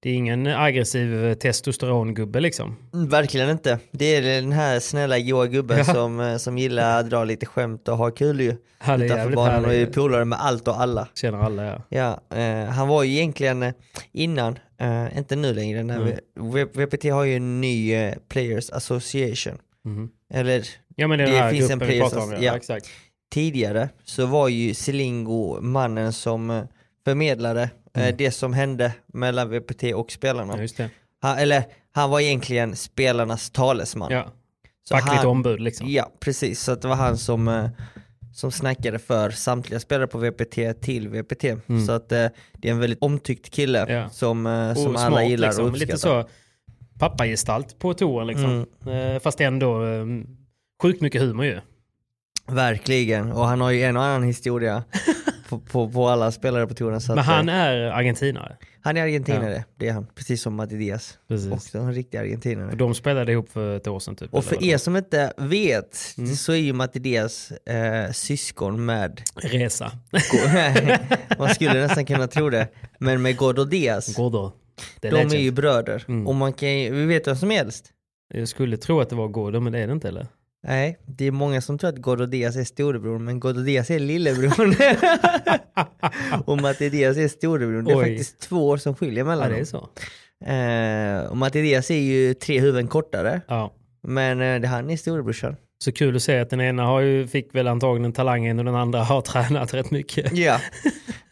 det 0.00 0.10
är 0.10 0.14
ingen 0.14 0.46
aggressiv 0.46 1.34
testosterongubbe 1.34 2.40
liksom. 2.40 2.76
Mm, 2.94 3.08
Verkligen 3.08 3.50
inte. 3.50 3.78
Det 3.90 4.16
är 4.16 4.22
den 4.22 4.52
här 4.52 4.80
snälla 4.80 5.18
goa 5.18 5.46
gubben 5.46 5.78
Ja. 5.78 5.84
som, 5.84 6.20
eh, 6.20 6.36
som 6.36 6.58
gillar 6.58 7.00
att 7.00 7.10
dra 7.10 7.24
lite 7.24 7.46
skämt 7.46 7.88
och 7.88 7.96
ha 7.96 8.10
kul 8.10 8.40
ju. 8.40 8.56
Han 8.78 9.00
är 9.00 9.04
Utanför 9.06 9.30
banan 9.36 9.64
och 9.64 9.74
är 9.74 9.86
polare 9.86 10.24
med 10.24 10.40
allt 10.40 10.68
och 10.68 10.80
alla. 10.80 11.08
Känner 11.14 11.38
alla 11.38 11.64
ja. 11.64 11.82
Ja, 12.28 12.36
eh, 12.38 12.64
han 12.70 12.88
var 12.88 13.02
ju 13.02 13.12
egentligen 13.14 13.62
eh, 13.62 13.72
innan, 14.12 14.58
eh, 14.80 15.18
inte 15.18 15.36
nu 15.36 15.54
längre, 15.54 15.82
när 15.82 15.96
Mm. 15.96 16.08
vi, 16.52 16.64
VPT 16.64 17.04
har 17.10 17.24
ju 17.24 17.36
en 17.36 17.60
ny 17.60 17.92
eh, 17.94 18.14
Players 18.28 18.70
Association. 18.70 19.58
Mhm. 19.84 20.10
Eller 20.34 20.66
Ja 20.96 21.08
men 21.08 21.18
det 21.18 21.24
är 21.24 21.44
Det 21.52 21.58
finns 21.58 21.70
en 21.70 21.80
players- 21.80 22.16
om. 22.22 22.32
Ja, 22.32 22.38
ja. 22.40 22.56
exakt. 22.56 22.86
tidigare 23.32 23.88
så 24.04 24.26
var 24.26 24.48
ju 24.48 24.74
Selingo 24.74 25.60
mannen 25.60 26.12
som 26.12 26.50
eh, 26.50 26.62
förmedlade 27.04 27.62
eh, 27.62 28.02
Mm. 28.02 28.14
det 28.18 28.30
som 28.30 28.52
hände 28.52 28.92
mellan 29.06 29.50
VPT 29.50 29.82
och 29.94 30.12
spelarna. 30.12 30.54
Ja, 30.56 30.60
just 30.62 30.76
det. 30.76 30.90
Han, 31.22 31.38
eller 31.38 31.64
han 31.92 32.10
var 32.10 32.20
egentligen 32.20 32.76
spelarnas 32.76 33.50
talesman. 33.50 34.12
Ja. 34.12 34.32
Så 34.88 34.94
Fackligt 34.94 35.16
han, 35.16 35.26
ombud 35.26 35.60
liksom. 35.60 35.86
Ja, 35.88 36.12
precis. 36.20 36.60
Så 36.60 36.74
det 36.74 36.88
var 36.88 36.94
han 36.96 37.18
som, 37.18 37.48
eh, 37.48 37.68
som 38.34 38.50
snackade 38.52 38.98
för 38.98 39.30
samtliga 39.30 39.80
spelare 39.80 40.06
på 40.06 40.18
VPT 40.18 40.80
till 40.80 41.08
VPT. 41.08 41.44
Så 41.86 41.92
att 41.92 42.12
eh, 42.12 42.26
det 42.52 42.68
är 42.68 42.72
en 42.72 42.78
väldigt 42.80 43.02
omtyckt 43.02 43.50
kille 43.50 43.82
Mm. 43.82 43.94
Ja. 43.94 44.08
som, 44.10 44.74
som 44.76 44.94
Och 44.94 45.00
alla 45.00 45.08
smart, 45.10 45.28
gillar 45.28 45.48
liksom. 45.48 45.64
och 45.64 45.70
uppskattar. 45.70 45.92
Lite 45.94 45.98
så 45.98 46.28
pappagestalt 46.98 47.78
på 47.78 47.94
touren 47.94 48.26
liksom. 48.26 48.66
Mm. 48.86 49.20
Fast 49.20 49.40
ändå 49.40 49.84
eh, 49.86 50.04
sjukt 50.82 51.00
mycket 51.00 51.22
humor 51.22 51.44
ju. 51.44 51.60
Verkligen, 52.46 53.32
och 53.32 53.46
han 53.46 53.60
har 53.60 53.70
ju 53.70 53.82
en 53.82 53.96
och 53.96 54.02
annan 54.04 54.22
historia 54.22 54.82
på, 55.48 55.58
på, 55.58 55.88
på 55.90 56.08
alla 56.08 56.30
spelare 56.32 56.66
på 56.66 56.74
touren. 56.74 57.00
Men 57.08 57.18
han 57.18 57.48
eh, 57.48 57.54
är 57.54 57.76
argentinare. 57.78 58.56
han 58.80 58.96
är 58.96 59.02
argentinare, 59.02 59.64
det 59.76 59.88
är 59.88 59.92
han. 59.92 60.06
Precis 60.14 60.42
som 60.42 60.54
Matti 60.54 60.76
Diaz. 60.76 61.18
Precis. 61.28 61.52
Också 61.52 61.78
en 61.78 61.94
riktig 61.94 62.18
argentinare. 62.18 62.70
Och 62.70 62.76
de 62.76 62.94
spelade 62.94 63.32
ihop 63.32 63.48
för 63.48 63.76
ett 63.76 63.86
år 63.86 64.00
sedan 64.00 64.16
typ. 64.16 64.34
Och 64.34 64.44
för 64.44 64.64
er 64.64 64.76
som 64.78 64.96
inte 64.96 65.32
vet, 65.36 66.14
Mm. 66.18 66.34
så 66.34 66.52
är 66.52 66.56
ju 66.56 66.72
Matti 66.72 66.98
Diaz 66.98 67.50
eh, 67.52 68.12
syskon 68.12 68.84
med. 68.84 69.22
Resa. 69.36 69.92
man 71.38 71.48
skulle 71.54 71.80
nästan 71.80 72.04
kunna 72.06 72.26
tro 72.26 72.50
det, 72.50 72.68
men 72.98 73.22
med 73.22 73.36
Gordo 73.36 73.64
Diaz. 73.64 74.16
Gordo. 74.16 74.44
Är 74.46 74.50
De 75.00 75.08
är 75.08 75.12
legend. 75.12 75.42
ju 75.42 75.50
bröder. 75.50 76.04
Mm. 76.08 76.26
Och 76.26 76.34
man 76.34 76.52
kan 76.52 76.78
ju- 76.80 76.94
vi 76.94 77.06
vet 77.06 77.26
vem 77.26 77.36
som 77.36 77.50
helst. 77.50 77.84
Jag 78.34 78.48
skulle 78.48 78.76
tro 78.76 79.00
att 79.00 79.10
det 79.10 79.16
var 79.16 79.28
Gordon, 79.28 79.64
men 79.64 79.72
det 79.72 79.78
är 79.78 79.86
det 79.86 79.92
inte 79.92 80.08
eller? 80.08 80.26
Nej, 80.68 80.98
det 81.06 81.26
är 81.26 81.30
många 81.30 81.60
som 81.60 81.78
tror 81.78 81.90
att 81.90 81.96
Gordo 81.98 82.26
Diaz 82.26 82.56
är 82.56 82.64
storebror, 82.64 83.18
men 83.18 83.40
Gordo 83.40 83.60
Diaz 83.60 83.90
är 83.90 83.98
lillebror. 83.98 84.74
och 86.50 86.60
Matti 86.62 86.88
Diaz 86.88 87.16
är 87.16 87.28
storebror. 87.28 87.82
Det 87.82 87.92
är 87.92 87.96
Oj. 87.98 88.04
faktiskt 88.04 88.38
två 88.40 88.68
år 88.68 88.76
som 88.76 88.94
skiljer 88.94 89.24
mellan 89.24 89.44
Ja, 89.44 89.50
det 89.50 89.56
är 89.56 89.58
dem. 89.58 89.66
så. 89.66 89.88
Eh, 91.24 91.30
och 91.30 91.36
Matti 91.36 91.62
Diaz 91.62 91.90
är 91.90 91.94
ju 92.00 92.34
tre 92.34 92.60
huvuden 92.60 92.88
kortare, 92.88 93.40
Ja. 93.48 93.72
men 94.02 94.40
eh, 94.40 94.60
det 94.60 94.68
han 94.68 94.90
är 94.90 94.96
storebrorsan. 94.96 95.56
Så 95.84 95.92
kul 95.92 96.16
att 96.16 96.22
se 96.22 96.38
att 96.38 96.50
den 96.50 96.60
ena 96.60 96.84
har 96.84 97.00
ju, 97.00 97.26
fick 97.26 97.54
väl 97.54 97.68
antagligen 97.68 98.12
talangen 98.12 98.58
och 98.58 98.64
den 98.64 98.74
andra 98.74 99.02
har 99.02 99.20
tränat 99.32 99.74
rätt 99.74 99.90
mycket. 99.90 100.32
Ja. 100.38 100.60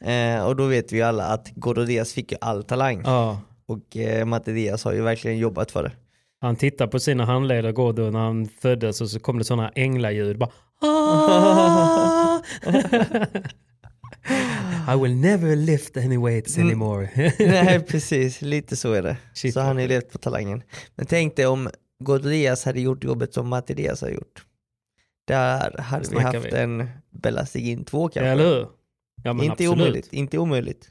eh, 0.12 0.46
och 0.46 0.56
då 0.56 0.66
vet 0.66 0.92
vi 0.92 1.02
alla 1.02 1.24
att 1.24 1.50
Gordo 1.54 1.84
Diaz 1.84 2.12
fick 2.12 2.32
ju 2.32 2.38
all 2.40 2.62
talang. 2.62 3.02
Ja. 3.04 3.40
Och 3.68 3.96
eh, 3.96 4.24
Matti 4.24 4.52
Diaz 4.52 4.84
har 4.84 4.92
ju 4.92 5.02
verkligen 5.02 5.38
jobbat 5.38 5.70
för 5.70 5.82
det. 5.82 5.92
Han 6.46 6.56
tittar 6.56 6.86
på 6.86 6.98
sina 6.98 7.24
handleder 7.24 7.72
Gordon 7.72 8.12
när 8.12 8.20
han 8.20 8.48
föddes 8.48 9.00
och 9.00 9.10
så 9.10 9.20
kom 9.20 9.38
det 9.38 9.44
sådana 9.44 9.68
änglaljud. 9.74 10.38
Bara, 10.38 10.50
"Ah!" 10.80 12.40
I 14.94 14.98
will 15.02 15.16
never 15.16 15.56
lift 15.56 15.96
any 15.96 16.18
weights 16.18 16.56
Mm. 16.56 16.68
anymore. 16.68 17.10
Nej 17.38 17.80
precis, 17.80 18.42
lite 18.42 18.76
så 18.76 18.92
är 18.92 19.02
det. 19.02 19.16
Shit, 19.34 19.54
så 19.54 19.60
han 19.60 19.78
ju 19.78 19.88
levt 19.88 20.12
på 20.12 20.18
talangen. 20.18 20.62
Men 20.94 21.06
tänk 21.06 21.36
dig 21.36 21.46
om 21.46 21.68
Gordo 22.04 22.28
Diaz 22.28 22.64
hade 22.64 22.80
gjort 22.80 23.04
jobbet 23.04 23.34
som 23.34 23.48
Matti 23.48 23.74
Diaz 23.74 24.00
har 24.00 24.08
gjort. 24.08 24.44
Där 25.26 25.78
hade 25.78 26.08
vi 26.10 26.20
haft 26.20 26.44
vi. 26.52 26.58
en 26.58 26.88
Bella 27.10 27.46
Sigin 27.46 27.84
2 27.84 28.08
kanske. 28.08 28.30
Eller 28.30 28.44
hur? 28.44 28.66
Ja, 29.24 29.32
men 29.32 29.44
inte 29.44 29.52
absolut. 29.52 29.72
omöjligt, 29.72 30.12
inte 30.12 30.38
omöjligt. 30.38 30.88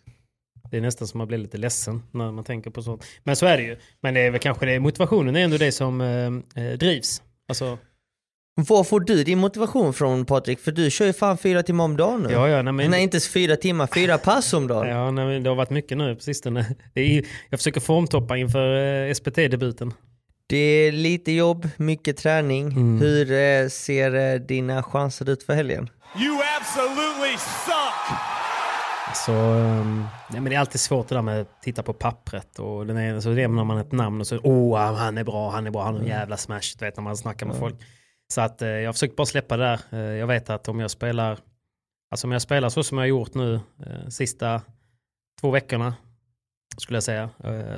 Det 0.72 0.78
är 0.78 0.82
nästan 0.82 1.08
som 1.08 1.18
man 1.18 1.28
blir 1.28 1.38
lite 1.38 1.58
ledsen 1.58 2.04
när 2.12 2.32
man 2.32 2.44
tänker 2.44 2.70
på 2.70 2.82
sånt. 2.82 3.04
Men 3.24 3.36
så 3.36 3.46
är 3.46 3.58
det 3.58 3.64
ju. 3.64 3.78
Men 4.02 4.14
det 4.14 4.20
är 4.20 4.32
väl 4.32 4.40
kanske 4.40 4.66
det, 4.66 4.80
motivationen 4.80 5.36
är 5.36 5.44
ändå 5.44 5.58
det 5.58 5.72
som 5.72 6.02
eh, 6.02 6.64
eh, 6.66 6.78
drivs. 6.78 7.22
Alltså, 7.48 7.78
Var 8.56 8.84
får 8.84 9.00
du 9.00 9.24
din 9.24 9.40
motivation 9.40 9.94
från 9.94 10.26
Patrik? 10.26 10.60
För 10.60 10.72
du 10.72 10.92
kör 10.92 11.06
ju 11.06 11.14
fan 11.14 11.38
fyra 11.38 11.64
timmar 11.64 11.84
om 11.84 11.98
dagen 11.98 12.22
nu. 12.22 12.34
ja, 12.34 12.50
ja, 12.50 12.62
nej, 12.62 12.74
men, 12.74 12.92
Nej 12.92 13.04
inte 13.04 13.16
ens 13.16 13.28
fyra 13.30 13.56
timmar, 13.56 13.88
fyra 13.94 14.18
pass 14.18 14.54
om 14.54 14.68
dagen. 14.68 14.88
ja, 14.96 15.12
nej, 15.12 15.40
det 15.40 15.50
har 15.50 15.56
varit 15.56 15.70
mycket 15.70 15.98
nu 15.98 16.16
på 16.16 16.22
sistone. 16.22 16.76
Det 16.94 17.02
är, 17.02 17.26
jag 17.50 17.60
försöker 17.60 17.82
formtoppa 17.82 18.38
inför 18.38 18.76
eh, 19.08 19.14
SPT-debuten. 19.14 19.94
Det 20.48 20.58
är 20.58 20.92
lite 20.92 21.32
jobb, 21.32 21.70
mycket 21.78 22.18
träning. 22.18 22.68
Mm. 22.68 23.02
Hur 23.02 23.32
eh, 23.32 23.68
ser 23.68 24.34
eh, 24.34 24.40
dina 24.40 24.84
chanser 24.84 25.30
ut 25.30 25.44
för 25.44 25.54
helgen? 25.54 25.90
You 26.20 26.38
absolutely 26.60 27.38
suck! 27.38 28.35
Så, 29.14 29.32
um, 29.32 30.06
nej, 30.30 30.42
men 30.42 30.44
det 30.44 30.56
är 30.56 30.60
alltid 30.60 30.82
svårt 30.82 31.08
det 31.08 31.16
där 31.16 31.22
med 31.22 31.42
att 31.42 31.62
titta 31.62 31.84
på 31.84 31.94
pappret 31.94 32.60
och 32.60 32.88
den 32.88 32.98
ena 32.98 33.22
så 33.22 33.30
nämner 33.30 33.64
man 33.64 33.78
ett 33.78 33.92
namn 33.92 34.22
och 34.22 34.28
så 34.28 34.40
åh 34.44 34.96
han 34.96 35.18
är 35.18 35.24
bra, 35.24 35.50
han 35.50 35.68
är 35.68 35.72
bra, 35.72 35.84
han 35.84 35.94
har 35.94 36.02
en 36.02 36.08
jävla 36.08 36.38
smash, 36.38 36.76
du 36.80 36.86
vet 36.86 36.98
när 36.98 37.04
man 37.04 37.18
snackar 37.18 37.46
med 37.46 37.56
folk. 37.56 37.76
Så 38.28 38.42
att 38.42 38.62
eh, 38.62 38.68
jag 38.68 38.88
har 38.88 38.94
försökt 38.94 39.16
bara 39.16 39.26
släppa 39.26 39.58
det 39.58 39.64
där. 39.64 39.80
Eh, 39.92 40.00
jag 40.00 40.28
vet 40.28 40.50
att 40.50 40.68
om 40.68 40.80
jag 40.80 40.92
spelar, 40.92 41.40
alltså 42.12 42.28
om 42.28 42.32
jag 42.32 42.42
spelar 42.42 42.70
så 42.70 42.84
som 42.84 42.98
jag 42.98 43.04
har 43.04 43.08
gjort 43.08 43.34
nu 43.34 43.60
eh, 43.86 44.08
sista 44.10 44.62
två 45.42 45.52
veckorna 45.52 45.96
skulle 46.78 46.98
jag 46.98 47.04
säga, 47.04 47.30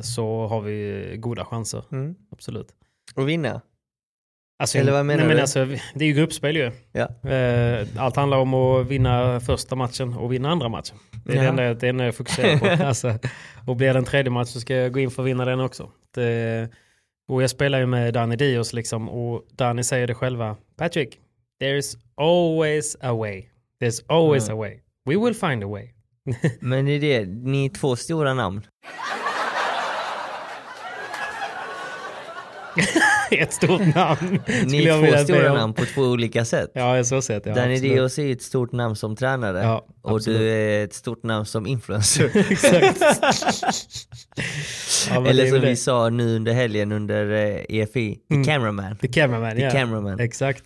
så 0.01 0.48
har 0.48 0.62
vi 0.62 1.15
goda 1.17 1.46
chanser. 1.46 1.84
Mm. 1.91 2.15
Absolut. 2.31 2.67
Och 3.15 3.29
vinna? 3.29 3.62
Alltså, 4.59 4.77
Eller 4.77 4.91
vad 4.91 5.05
menar 5.05 5.17
nej, 5.17 5.27
men 5.27 5.35
du? 5.35 5.41
Alltså, 5.41 5.65
det 5.95 6.05
är 6.05 6.07
ju 6.09 6.13
gruppspel 6.13 6.55
ju. 6.55 6.71
Ja. 6.91 7.29
Eh, 7.31 7.87
Allt 7.97 8.15
handlar 8.15 8.37
om 8.37 8.53
att 8.53 8.87
vinna 8.87 9.39
första 9.39 9.75
matchen 9.75 10.13
och 10.13 10.33
vinna 10.33 10.49
andra 10.49 10.69
matchen. 10.69 10.97
Det 11.25 11.31
är 11.31 11.37
det 11.37 11.43
Ja. 11.43 11.49
enda, 11.49 11.73
det 11.73 11.87
enda 11.89 12.05
jag 12.05 12.15
fokuserar 12.15 12.57
på. 12.77 12.83
alltså, 12.83 13.19
och 13.67 13.75
blir 13.75 13.93
det 13.93 13.99
en 13.99 14.05
tredje 14.05 14.31
match 14.31 14.47
så 14.49 14.59
ska 14.59 14.75
jag 14.75 14.91
gå 14.93 14.99
in 14.99 15.11
för 15.11 15.23
att 15.23 15.27
vinna 15.27 15.45
den 15.45 15.59
också. 15.59 15.89
Det, 16.15 16.69
och 17.29 17.43
jag 17.43 17.49
spelar 17.49 17.79
ju 17.79 17.85
med 17.85 18.13
Danny 18.13 18.35
Dios 18.35 18.73
liksom 18.73 19.09
och 19.09 19.43
Danny 19.51 19.83
säger 19.83 20.07
det 20.07 20.13
själva. 20.15 20.55
Patrick, 20.77 21.17
there's 21.61 21.97
always 22.17 22.97
a 23.01 23.13
way. 23.13 23.45
There's 23.81 24.03
always 24.07 24.49
a 24.49 24.55
way. 24.55 24.79
We 25.05 25.15
will 25.25 25.35
find 25.35 25.63
a 25.63 25.67
way. 25.67 25.89
Men 26.59 26.87
är 26.87 26.99
det, 26.99 27.25
ni 27.25 27.65
är 27.65 27.69
två 27.69 27.95
stora 27.95 28.33
namn. 28.33 28.61
ett 33.31 33.53
stort 33.53 33.96
namn. 33.96 34.39
Ni 34.65 34.84
är 34.86 35.12
två 35.17 35.24
stora 35.24 35.53
namn 35.53 35.74
på 35.74 35.86
två 35.86 36.01
olika 36.01 36.46
sätt. 36.46 36.72
Ja, 36.74 37.03
så 37.03 37.22
sett. 37.22 37.46
Ja, 37.46 37.53
Danny. 37.55 37.79
Dios 37.79 38.19
är 38.19 38.31
ett 38.31 38.41
stort 38.41 38.72
namn 38.72 38.96
som 38.96 39.15
tränare 39.15 39.60
Ja, 39.63 39.86
och 40.01 40.15
absolut. 40.15 40.39
du 40.39 40.50
är 40.50 40.84
ett 40.84 40.93
stort 40.93 41.24
namn 41.24 41.46
som 41.46 41.67
influencer. 41.67 42.31
Ja, 45.10 45.27
Eller 45.27 45.46
är 45.46 45.50
som 45.50 45.62
vi 45.62 45.75
sa 45.75 46.10
nu 46.10 46.36
under 46.36 46.53
helgen 46.53 46.91
under 46.91 47.31
eh, 47.31 47.65
EFI, 47.69 48.15
the 48.29 48.34
Mm. 48.34 48.46
cameraman. 48.46 48.98
The 48.98 49.07
cameraman, 49.07 49.55
The 49.55 49.62
ja. 49.62 49.72
cameraman. 49.72 50.19
Exakt. 50.19 50.63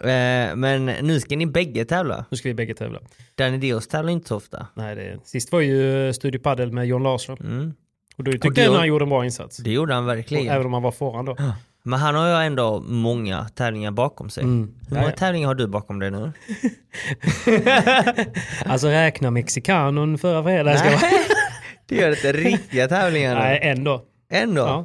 Eh, 0.00 0.56
men 0.56 0.86
nu 0.86 1.20
ska 1.20 1.36
ni 1.36 1.46
bägge 1.46 1.84
tävla. 1.84 2.24
Nu 2.30 2.36
ska 2.36 2.48
vi 2.48 2.54
bägge 2.54 2.74
tävla. 2.74 2.98
Danny 3.34 3.58
Dios 3.58 3.88
tävlar 3.88 4.12
inte 4.12 4.28
så 4.28 4.36
ofta. 4.36 4.66
Nej, 4.74 4.94
det, 4.96 5.18
sist 5.24 5.52
var 5.52 5.60
ju 5.60 6.12
Studio 6.12 6.38
Padel 6.40 6.72
med 6.72 6.86
John 6.86 7.02
Larsson. 7.02 7.36
Mm. 7.40 7.72
Och 8.18 8.24
då 8.24 8.32
tyckte 8.32 8.60
jag 8.62 8.72
han 8.72 8.86
gjorde 8.86 9.04
en 9.04 9.08
bra 9.08 9.24
insats. 9.24 9.56
Det 9.56 9.70
gjorde 9.72 9.94
han 9.94 10.02
Och, 10.04 10.08
verkligen. 10.10 10.48
även 10.54 10.66
om 10.66 10.72
han 10.72 10.82
var 10.82 10.92
föran 10.92 11.24
då. 11.24 11.36
Men 11.82 11.98
han 11.98 12.14
har 12.14 12.28
ju 12.40 12.46
ändå 12.46 12.80
många 12.86 13.48
tävlingar 13.48 13.90
bakom 13.90 14.30
sig. 14.30 14.42
Mm. 14.42 14.74
Hur 14.88 14.94
många 14.94 15.02
Ja, 15.06 15.10
ja. 15.10 15.16
tävlingar 15.16 15.48
har 15.48 15.54
du 15.54 15.66
bakom 15.66 15.98
dig 15.98 16.10
nu? 16.10 16.32
Alltså 18.66 18.88
räkna 18.88 19.30
Mexikanon 19.30 20.18
förra 20.18 20.42
fredagen. 20.42 20.98
Det 21.86 21.96
gör 21.96 22.10
inte 22.10 22.32
riktiga 22.32 22.88
tävlingar. 22.88 23.34
Nej, 23.34 23.60
ändå. 23.62 24.02
Ändå. 24.30 24.60
Ja. 24.60 24.84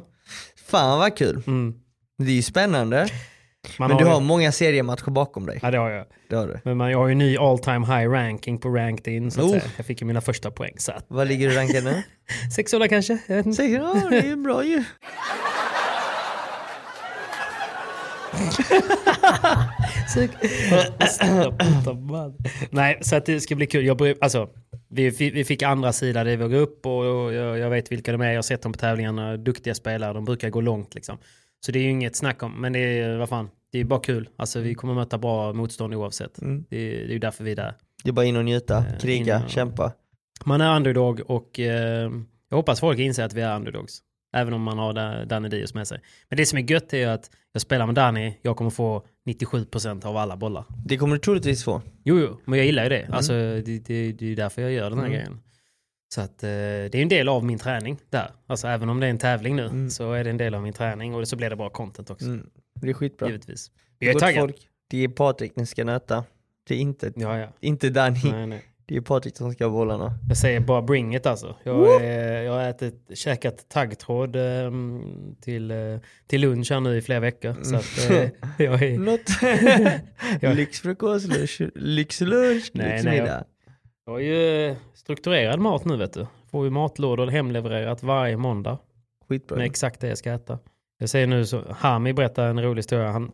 Fan 0.66 0.98
vad 0.98 1.16
kul. 1.16 1.42
Mm. 1.46 1.74
Det 2.18 2.30
är 2.30 2.34
ju 2.36 2.42
spännande. 2.42 3.08
Man 3.78 3.88
Men 3.88 3.98
du 3.98 4.04
ju- 4.04 4.10
har 4.10 4.20
många 4.20 4.52
seriematcher 4.52 5.10
bakom 5.10 5.46
dig. 5.46 5.58
Ja, 5.62 5.70
det 5.70 5.78
har 5.78 5.90
jag. 5.90 6.06
Det 6.28 6.36
har 6.36 6.46
du. 6.46 6.60
Men 6.64 6.76
man, 6.76 6.90
jag 6.90 6.98
har 6.98 7.08
ju 7.08 7.14
ny 7.14 7.36
all 7.36 7.58
time 7.58 7.86
high 7.86 8.10
ranking 8.10 8.58
på 8.58 8.68
ranked 8.68 9.14
in. 9.14 9.30
Så 9.30 9.42
Oh. 9.42 9.58
Jag 9.76 9.86
fick 9.86 10.00
ju 10.00 10.06
mina 10.06 10.20
första 10.20 10.50
poäng. 10.50 10.74
Så 10.78 10.92
att, 10.92 11.04
Vad 11.08 11.28
ligger 11.28 11.48
du 11.48 11.54
rankad 11.56 11.84
nu? 11.84 12.02
600 12.56 12.88
kanske? 12.88 13.18
Jag 13.26 13.36
vet 13.36 13.46
inte. 13.46 13.56
Säger 13.56 13.78
du, 13.78 13.84
ja 13.84 14.06
det 14.10 14.18
är 14.18 14.26
ju 14.26 14.36
bra 14.36 14.64
ju. 14.64 14.84
Nej, 22.70 22.98
så 23.00 23.16
att 23.16 23.26
det 23.26 23.40
ska 23.40 23.54
bli 23.54 23.66
kul. 23.66 23.86
Jag, 23.86 24.14
alltså, 24.20 24.48
vi, 24.90 25.10
vi 25.10 25.44
fick 25.44 25.62
andra 25.62 25.92
sidan 25.92 26.28
i 26.28 26.36
vår 26.36 26.48
grupp 26.48 26.86
och, 26.86 27.24
och 27.24 27.32
jag, 27.34 27.58
jag 27.58 27.70
vet 27.70 27.92
vilka 27.92 28.12
de 28.12 28.20
är. 28.20 28.28
Jag 28.28 28.36
har 28.36 28.42
sett 28.42 28.62
dem 28.62 28.72
på 28.72 28.78
tävlingarna. 28.78 29.36
Duktiga 29.36 29.74
spelare, 29.74 30.12
de 30.12 30.24
brukar 30.24 30.50
gå 30.50 30.60
långt 30.60 30.94
liksom. 30.94 31.18
Så 31.66 31.72
det 31.72 31.78
är 31.78 31.82
ju 31.82 31.90
inget 31.90 32.16
snack 32.16 32.42
om. 32.42 32.60
Men 32.60 32.72
det 32.72 32.78
är, 32.78 33.16
vad 33.16 33.28
fan, 33.28 33.50
det 33.72 33.78
är 33.78 33.84
bara 33.84 34.00
kul. 34.00 34.28
Alltså 34.36 34.60
vi 34.60 34.74
kommer 34.74 34.94
möta 34.94 35.18
bra 35.18 35.52
motstånd 35.52 35.94
oavsett. 35.94 36.42
Mm. 36.42 36.64
Det, 36.70 36.76
är- 36.76 36.98
det 36.98 37.04
är 37.10 37.12
ju 37.12 37.18
därför 37.18 37.44
vi 37.44 37.52
är 37.52 37.56
där. 37.56 37.74
Det 38.04 38.08
är 38.10 38.12
bara 38.12 38.26
in 38.26 38.36
och 38.36 38.44
njuta, 38.44 38.78
Eh, 38.78 38.98
kriga, 39.00 39.42
och- 39.44 39.50
kämpa. 39.50 39.92
Man 40.44 40.60
är 40.60 40.76
underdog 40.76 41.20
och 41.26 41.60
eh, 41.60 42.10
jag 42.50 42.56
hoppas 42.56 42.80
folk 42.80 42.98
inser 42.98 43.24
att 43.24 43.32
vi 43.32 43.40
är 43.40 43.56
underdogs. 43.56 43.98
Även 44.36 44.52
om 44.54 44.62
man 44.62 44.78
har 44.78 44.92
Da- 44.92 45.24
Danny 45.24 45.48
Dios 45.48 45.74
med 45.74 45.88
sig. 45.88 46.00
Men 46.28 46.36
det 46.36 46.46
som 46.46 46.58
är 46.58 46.70
gött 46.70 46.92
är 46.94 47.08
att 47.08 47.30
jag 47.52 47.62
spelar 47.62 47.86
med 47.86 47.94
Danny, 47.94 48.34
jag 48.42 48.56
kommer 48.56 48.70
få 48.70 49.06
97% 49.26 50.04
av 50.06 50.16
alla 50.16 50.36
bollar. 50.36 50.64
Det 50.86 50.96
kommer 50.96 51.14
du 51.14 51.20
troligtvis 51.20 51.64
få. 51.64 51.82
Jo, 52.04 52.18
jo, 52.20 52.40
men 52.44 52.58
jag 52.58 52.66
gillar 52.66 52.82
ju 52.82 52.88
det. 52.88 53.08
Alltså, 53.12 53.32
det, 53.32 53.62
det, 53.62 54.12
det 54.12 54.32
är 54.32 54.36
därför 54.36 54.62
jag 54.62 54.72
gör 54.72 54.90
den 54.90 54.98
här 54.98 55.06
Mm. 55.06 55.12
grejen. 55.18 55.40
Så 56.14 56.20
att 56.20 56.42
eh, 56.42 56.48
det 56.48 56.94
är 56.94 57.02
en 57.02 57.08
del 57.08 57.28
av 57.28 57.44
min 57.44 57.58
träning 57.58 57.98
där. 58.10 58.30
Alltså 58.46 58.66
även 58.68 58.88
om 58.88 59.00
det 59.00 59.06
är 59.06 59.10
en 59.10 59.18
tävling 59.18 59.56
nu 59.56 59.64
Mm. 59.66 59.90
så 59.90 60.12
är 60.12 60.24
det 60.24 60.30
en 60.30 60.36
del 60.36 60.54
av 60.54 60.62
min 60.62 60.72
träning 60.72 61.14
och 61.14 61.28
så 61.28 61.36
blir 61.36 61.50
det 61.50 61.56
bra 61.56 61.70
content 61.70 62.10
också. 62.10 62.26
Mm. 62.26 62.46
Det 62.80 62.88
är 62.90 62.94
skitbra. 62.94 63.26
Givetvis. 63.28 63.70
Jag 63.98 64.08
är 64.08 64.12
Gott 64.12 64.22
taggad. 64.22 64.40
folk. 64.40 64.56
Det 64.90 65.04
är 65.04 65.08
Patrik 65.08 65.56
ni 65.56 65.66
ska 65.66 65.84
nöta. 65.84 66.24
Det 66.68 66.74
är 66.74 66.78
inte, 66.78 67.12
Ja, 67.16 67.38
ja. 67.38 67.48
inte 67.60 67.90
Danny. 67.90 68.18
Nej, 68.32 68.46
nej. 68.46 68.62
Det 68.86 68.96
är 68.96 69.00
Patrik 69.00 69.36
som 69.36 69.52
ska 69.52 69.64
ha 69.64 69.70
bollarna. 69.70 70.18
Jag 70.28 70.36
säger 70.36 70.60
bara 70.60 70.82
bring 70.82 71.14
it 71.16 71.26
alltså. 71.26 71.56
Jag, 71.62 72.04
är, 72.04 72.42
jag 72.42 72.52
har 72.52 72.62
ätit, 72.68 73.10
käkat 73.14 73.68
taggtråd 73.68 74.36
ehm, 74.36 75.02
till, 75.40 75.70
eh, 75.70 75.76
till 76.26 76.40
lunch 76.40 76.70
här 76.70 76.80
nu 76.80 76.96
i 76.96 77.02
flera 77.02 77.20
veckor. 77.20 77.56
Så 77.62 77.76
att, 77.76 78.10
eh, 78.10 78.28
jag 78.64 78.82
är, 78.82 78.98
Något. 78.98 80.56
Lyxfrukost, 80.56 81.26
lyx- 81.28 81.70
lyxlunch, 81.74 82.70
Nej, 82.74 82.92
lyxmiddag. 82.92 83.26
jag 83.26 83.44
har 84.06 84.18
ju 84.18 84.66
eh, 84.66 84.76
strukturerad 84.94 85.60
mat 85.60 85.84
nu 85.84 85.96
vet 85.96 86.12
du. 86.12 86.26
Får 86.50 86.64
ju 86.64 86.70
matlådor 86.70 87.26
hemlevererat 87.26 88.02
varje 88.02 88.36
måndag. 88.36 88.78
Skitbra. 89.28 89.56
med 89.56 89.66
exakt 89.66 90.00
det 90.00 90.08
jag 90.08 90.18
ska 90.18 90.32
äta. 90.32 90.58
Jag 90.98 91.08
säger 91.08 91.26
nu 91.26 91.46
så, 91.46 91.62
Hami 91.70 92.12
berättar 92.12 92.48
en 92.48 92.62
rolig 92.62 92.78
historia. 92.78 93.10
Han, 93.10 93.32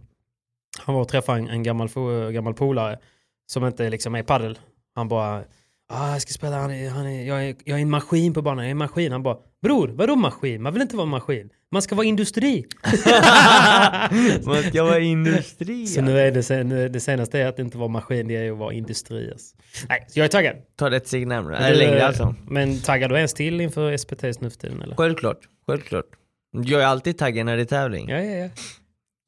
han 0.78 0.94
var 0.94 1.02
och 1.02 1.08
träffade 1.08 1.38
en, 1.38 1.48
en 1.48 1.62
gammal, 1.62 1.88
gammal 2.32 2.54
polare 2.54 2.98
som 3.46 3.66
inte 3.66 3.90
liksom 3.90 4.14
är 4.14 4.22
paddel. 4.22 4.58
Han 4.94 5.08
bara, 5.08 5.44
ah, 5.88 6.12
jag 6.12 6.22
ska 6.22 6.32
spela, 6.32 6.56
han 6.56 6.70
är, 6.70 6.90
han 6.90 7.06
är, 7.06 7.26
jag, 7.26 7.48
är, 7.48 7.56
jag 7.64 7.78
är 7.78 7.82
en 7.82 7.90
maskin 7.90 8.34
på 8.34 8.42
banan, 8.42 8.64
jag 8.64 8.66
är 8.66 8.70
en 8.70 8.76
maskin. 8.76 9.12
Han 9.12 9.22
bara, 9.22 9.38
Bror, 9.62 9.88
vadå 9.88 10.16
maskin? 10.16 10.62
Man 10.62 10.72
vill 10.72 10.82
inte 10.82 10.96
vara 10.96 11.06
maskin. 11.06 11.50
Man 11.72 11.82
ska 11.82 11.94
vara 11.94 12.06
industri. 12.06 12.66
Man 14.44 14.62
ska 14.62 14.82
vara 14.82 14.98
industri. 14.98 15.86
Så 15.94 16.02
nu 16.02 16.18
är 16.18 16.32
det, 16.32 16.42
sen, 16.42 16.68
det 16.68 17.00
senaste 17.00 17.38
är 17.38 17.46
att 17.46 17.58
inte 17.58 17.78
vara 17.78 17.88
maskin, 17.88 18.28
det 18.28 18.36
är 18.36 18.52
att 18.52 18.58
vara 18.58 18.72
industri. 18.72 19.30
Alltså. 19.32 19.56
Nej, 19.88 20.06
så 20.08 20.18
jag 20.18 20.24
är 20.24 20.28
taggad. 20.28 20.56
Ta 20.76 20.90
det 20.90 20.96
ett 20.96 21.06
steg 21.08 21.26
närmare. 21.26 21.56
Eller 21.56 21.76
längre 21.76 22.06
alltså. 22.06 22.34
Men 22.48 22.80
taggar 22.80 23.08
du 23.08 23.16
ens 23.16 23.34
till 23.34 23.60
inför 23.60 23.96
SPTs 23.96 24.40
nu 24.40 24.50
för 24.50 24.58
tiden 24.58 24.82
eller? 24.82 24.96
Självklart, 24.96 25.38
självklart. 25.66 26.06
Jag 26.52 26.82
är 26.82 26.86
alltid 26.86 27.18
taggad 27.18 27.46
när 27.46 27.56
det 27.56 27.62
är 27.62 27.66
tävling. 27.66 28.08
Ja, 28.08 28.18
ja, 28.20 28.36
ja. 28.36 28.48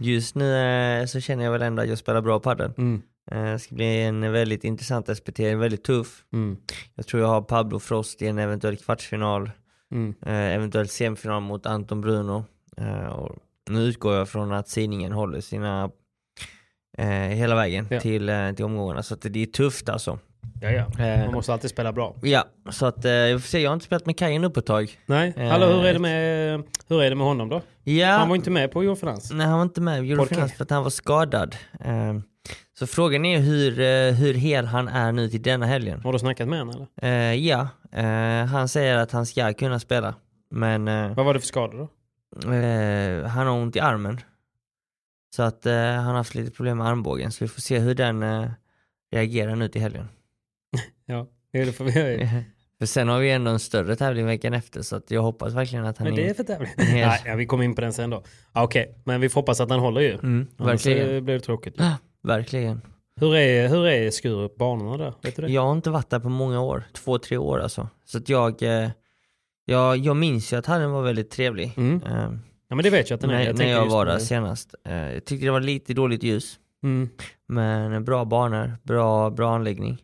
Just 0.03 0.35
nu 0.35 0.57
eh, 0.57 1.07
så 1.07 1.21
känner 1.21 1.45
jag 1.45 1.53
väl 1.53 1.63
ändå 1.63 1.83
att 1.83 1.89
jag 1.89 1.99
spelar 1.99 2.21
bra 2.21 2.41
padel. 2.41 2.71
Mm. 2.79 3.03
Eh, 3.33 3.53
Det 3.53 3.59
ska 3.59 3.75
bli 3.75 4.03
en 4.03 4.33
väldigt 4.33 4.65
intressant 4.65 5.17
SPT, 5.17 5.39
väldigt 5.39 5.85
tuff. 5.85 6.25
Mm. 6.33 6.57
Jag 6.95 7.07
tror 7.07 7.23
jag 7.23 7.29
har 7.29 7.43
Pablo 7.43 7.79
Frost 7.79 8.23
i 8.23 8.27
en 8.27 8.39
eventuell 8.39 8.77
kvartsfinal, 8.77 9.51
Mm. 9.93 10.15
eh, 10.27 10.55
eventuellt 10.55 10.91
semifinal 10.91 11.43
mot 11.43 11.67
Anton 11.67 12.01
Bruno. 12.01 12.45
Eh, 12.77 13.07
och 13.07 13.37
nu 13.71 13.81
utgår 13.81 14.15
jag 14.15 14.29
från 14.29 14.53
att 14.53 14.69
sidningen 14.69 15.13
håller 15.13 15.41
sina 15.41 15.91
eh, 16.99 17.07
hela 17.09 17.55
vägen 17.55 17.87
Ja. 17.91 18.01
till, 18.01 18.29
eh, 18.29 18.53
till 18.53 18.65
omgångarna. 18.65 19.03
Så 19.03 19.15
att 19.15 19.21
det 19.23 19.43
är 19.43 19.47
tufft 19.47 19.89
alltså. 19.89 20.19
Ja, 20.61 20.71
ja. 20.71 21.05
Eh, 21.05 21.25
Man 21.25 21.35
måste 21.35 21.53
alltid 21.53 21.71
spela 21.71 21.93
bra. 21.93 22.17
Ja, 22.23 22.45
så 22.71 22.87
att 22.87 23.05
eh, 23.05 23.13
jag 23.13 23.41
får 23.41 23.49
se, 23.49 23.61
jag 23.61 23.71
har 23.71 23.75
inte 23.75 23.87
spelat 23.87 24.07
med 24.07 24.19
Kajen 24.19 24.43
nu 24.43 24.51
på 24.51 24.61
ett 24.61 24.67
tag. 24.67 24.99
Nej, 25.07 25.35
hallå 25.49 25.67
hur 25.67 25.85
är, 25.87 25.93
det 25.93 25.99
med, 25.99 26.63
hur 26.89 27.03
är 27.03 27.11
det 27.11 27.17
med 27.17 27.27
honom 27.27 27.49
då? 27.49 27.61
Ja, 27.85 28.07
Han 28.07 28.29
var 28.29 28.37
inte 28.37 28.51
med 28.51 28.71
på 28.73 28.83
Eurofinans. 28.83 29.31
nej 29.33 29.47
han 29.47 29.57
var 29.57 29.63
inte 29.63 29.81
med 29.81 30.05
i 30.07 30.13
Eurofinans 30.13 30.53
för 30.53 30.65
att 30.65 30.71
han 30.71 30.83
var 30.83 30.91
skadad. 30.91 31.57
Så 32.83 32.87
frågan 32.87 33.25
är 33.25 33.39
hur, 33.39 33.81
eh, 33.81 34.15
hur 34.15 34.35
hel 34.35 34.67
han 34.67 34.89
är 34.89 35.13
nu 35.13 35.29
till 35.29 35.43
denna 35.43 35.67
helgen. 35.67 36.01
Har 36.05 36.13
du 36.13 36.19
snackat 36.19 36.49
med 36.49 36.59
honom 36.59 36.75
eller? 36.75 37.33
Eh, 37.33 37.35
ja, 37.35 37.69
eh, 37.93 38.47
han 38.47 38.69
säger 38.69 38.97
att 38.97 39.13
han 39.13 39.27
ska 39.27 39.53
kunna 39.53 39.81
spela. 39.81 40.15
Men 40.51 40.89
eh, 40.89 41.15
Vad 41.15 41.27
var 41.27 41.35
det 41.35 41.41
för 41.41 41.47
skador 41.47 41.79
då? 41.79 41.89
han 43.29 43.47
har 43.47 43.55
ont 43.55 43.77
i 43.77 43.81
armen. 43.81 44.21
Så 45.37 45.43
att 45.43 45.65
han 45.65 46.05
har 46.05 46.15
haft 46.15 46.35
lite 46.35 46.51
problem 46.51 46.79
med 46.79 46.87
armbågen. 46.87 47.33
Så 47.33 47.45
vi 47.45 47.49
får 47.49 47.61
se 47.61 47.79
hur 47.79 47.95
den 47.95 48.25
reagerar 49.13 49.57
nu 49.57 49.69
till 49.69 49.81
helgen. 49.81 50.09
Ja, 51.07 51.27
det 51.53 51.73
får 51.73 51.85
vi 51.85 51.93
göra. 51.93 52.29
för 52.79 52.87
sen 52.87 53.09
har 53.09 53.19
vi 53.19 53.31
ändå 53.31 53.51
en 53.51 53.59
större 53.59 53.97
tävling 53.97 54.27
veckan 54.27 54.55
efter. 54.55 54.83
Så 54.83 54.97
att 54.97 55.11
jag 55.11 55.23
hoppas 55.23 55.55
verkligen 55.55 55.85
att 55.87 55.99
han 55.99 56.07
Men 56.07 56.15
det 56.17 56.27
är 56.27 56.31
är... 56.31 56.35
för 56.35 56.45
tävling. 56.45 56.71
Nej, 56.79 57.23
ja, 57.27 57.35
vi 57.35 57.47
kommer 57.47 57.65
in 57.65 57.75
på 57.75 57.81
den 57.81 57.93
sen 57.93 58.11
då. 58.11 58.23
Ah, 58.53 58.65
Okej, 58.65 58.99
men 59.05 59.21
vi 59.21 59.29
får 59.29 59.41
hoppas 59.41 59.61
att 59.61 59.71
han 59.71 59.81
håller 59.81 60.01
ju. 60.01 60.13
Mm, 60.15 60.47
Annars 60.57 60.87
verkligen. 60.87 61.25
blir 61.25 61.35
det 61.35 61.41
tråkigt. 61.41 61.77
Verkligen. 62.23 62.81
Hur 63.21 63.35
är, 63.35 63.69
hur 63.69 63.87
är 63.87 64.11
Skurup, 64.11 64.57
banorna 64.57 64.97
där? 64.97 65.15
Vet 65.23 65.37
du 65.37 65.43
det? 65.43 65.53
Jag 65.53 65.63
har 65.63 65.73
inte 65.73 65.91
varit 65.91 66.11
där 66.11 66.19
på 66.21 66.29
många 66.29 66.61
år. 66.61 66.85
Två, 66.93 67.19
tre 67.19 67.37
år 67.37 67.59
alltså. 67.61 67.89
Så 68.05 68.19
att 68.19 68.29
jag... 68.29 68.63
Eh, 68.63 68.91
jag, 69.65 69.97
jag 69.97 70.17
minns 70.17 70.53
ju 70.53 70.57
att 70.57 70.67
hallen 70.67 70.91
var 70.91 71.03
väldigt 71.03 71.31
trevlig. 71.31 71.73
Mm. 71.77 72.03
Eh, 72.03 72.33
Ja 72.73 72.77
men 72.77 72.83
det 72.83 72.91
vet 72.91 73.11
jag 73.11 73.17
att 73.17 73.21
den 73.21 73.31
är. 73.31 73.35
när, 73.35 73.45
Jag 73.45 73.59
när 73.59 73.71
jag 73.71 73.87
var 73.87 74.07
där 74.07 74.19
senast. 74.19 74.75
Eh, 74.85 75.13
jag 75.13 75.25
tyckte 75.25 75.47
det 75.47 75.53
var 75.53 75.61
lite 75.61 75.95
dåligt 75.95 76.23
ljus. 76.23 76.59
Mm. 76.83 77.09
Men 77.49 78.05
bra 78.05 78.25
banor, 78.25 78.73
bra, 78.83 79.31
bra 79.31 79.55
anläggning. 79.55 79.99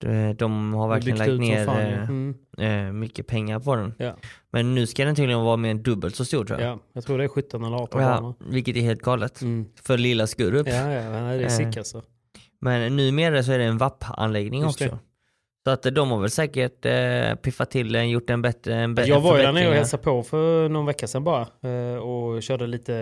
De, 0.00 0.34
de 0.38 0.74
har 0.74 0.88
verkligen 0.88 1.18
lagt 1.18 1.30
ner 1.40 1.64
fan, 1.66 1.80
ja. 1.82 1.86
eh, 1.88 2.08
Mm. 2.08 2.34
eh, 2.58 2.92
mycket 2.92 3.26
pengar 3.26 3.58
på 3.60 3.76
den. 3.76 3.94
Ja. 3.98 4.16
Men 4.50 4.74
nu 4.74 4.86
ska 4.86 5.04
den 5.04 5.14
tydligen 5.14 5.40
vara 5.44 5.56
mer 5.56 5.70
än 5.70 5.82
dubbelt 5.82 6.16
så 6.16 6.24
stor 6.24 6.44
tror 6.44 6.60
jag. 6.60 6.70
ja, 6.70 6.78
jag 6.92 7.04
tror 7.04 7.18
det 7.18 7.24
är 7.24 7.28
17 7.28 7.64
eller 7.64 7.76
18 7.76 8.02
Ja, 8.02 8.08
banor. 8.08 8.34
vilket 8.50 8.76
är 8.76 8.80
helt 8.80 9.02
galet. 9.02 9.42
Mm. 9.42 9.66
För 9.82 9.98
lilla 9.98 10.26
Skurup. 10.26 10.68
Ja, 10.68 10.74
ja, 10.92 11.02
det 11.10 11.16
är 11.16 11.40
Eh, 11.42 11.48
sick 11.48 11.76
alltså. 11.76 12.02
Men 12.60 12.96
numera 12.96 13.42
så 13.42 13.52
är 13.52 13.58
det 13.58 13.64
en 13.64 13.78
VAP-anläggning 13.78 14.64
också. 14.64 14.84
det. 14.84 14.98
Så 15.64 15.70
att 15.70 15.82
de 15.94 16.10
har 16.10 16.20
väl 16.20 16.30
säkert 16.30 16.84
eh, 16.86 17.34
piffat 17.34 17.70
till 17.70 17.92
den, 17.92 18.10
gjort 18.10 18.30
en 18.30 18.42
bättre 18.42 18.74
en 18.74 18.96
bä- 18.96 19.04
Jag 19.06 19.20
var 19.20 19.36
ju 19.36 19.42
där 19.42 19.52
nere 19.52 19.68
och 19.68 19.74
hälsade 19.74 20.02
på 20.02 20.22
för 20.22 20.68
någon 20.68 20.86
vecka 20.86 21.06
sedan 21.06 21.24
bara. 21.24 21.46
eh, 21.62 21.96
Och 21.98 22.42
körde 22.42 22.66
lite 22.66 22.94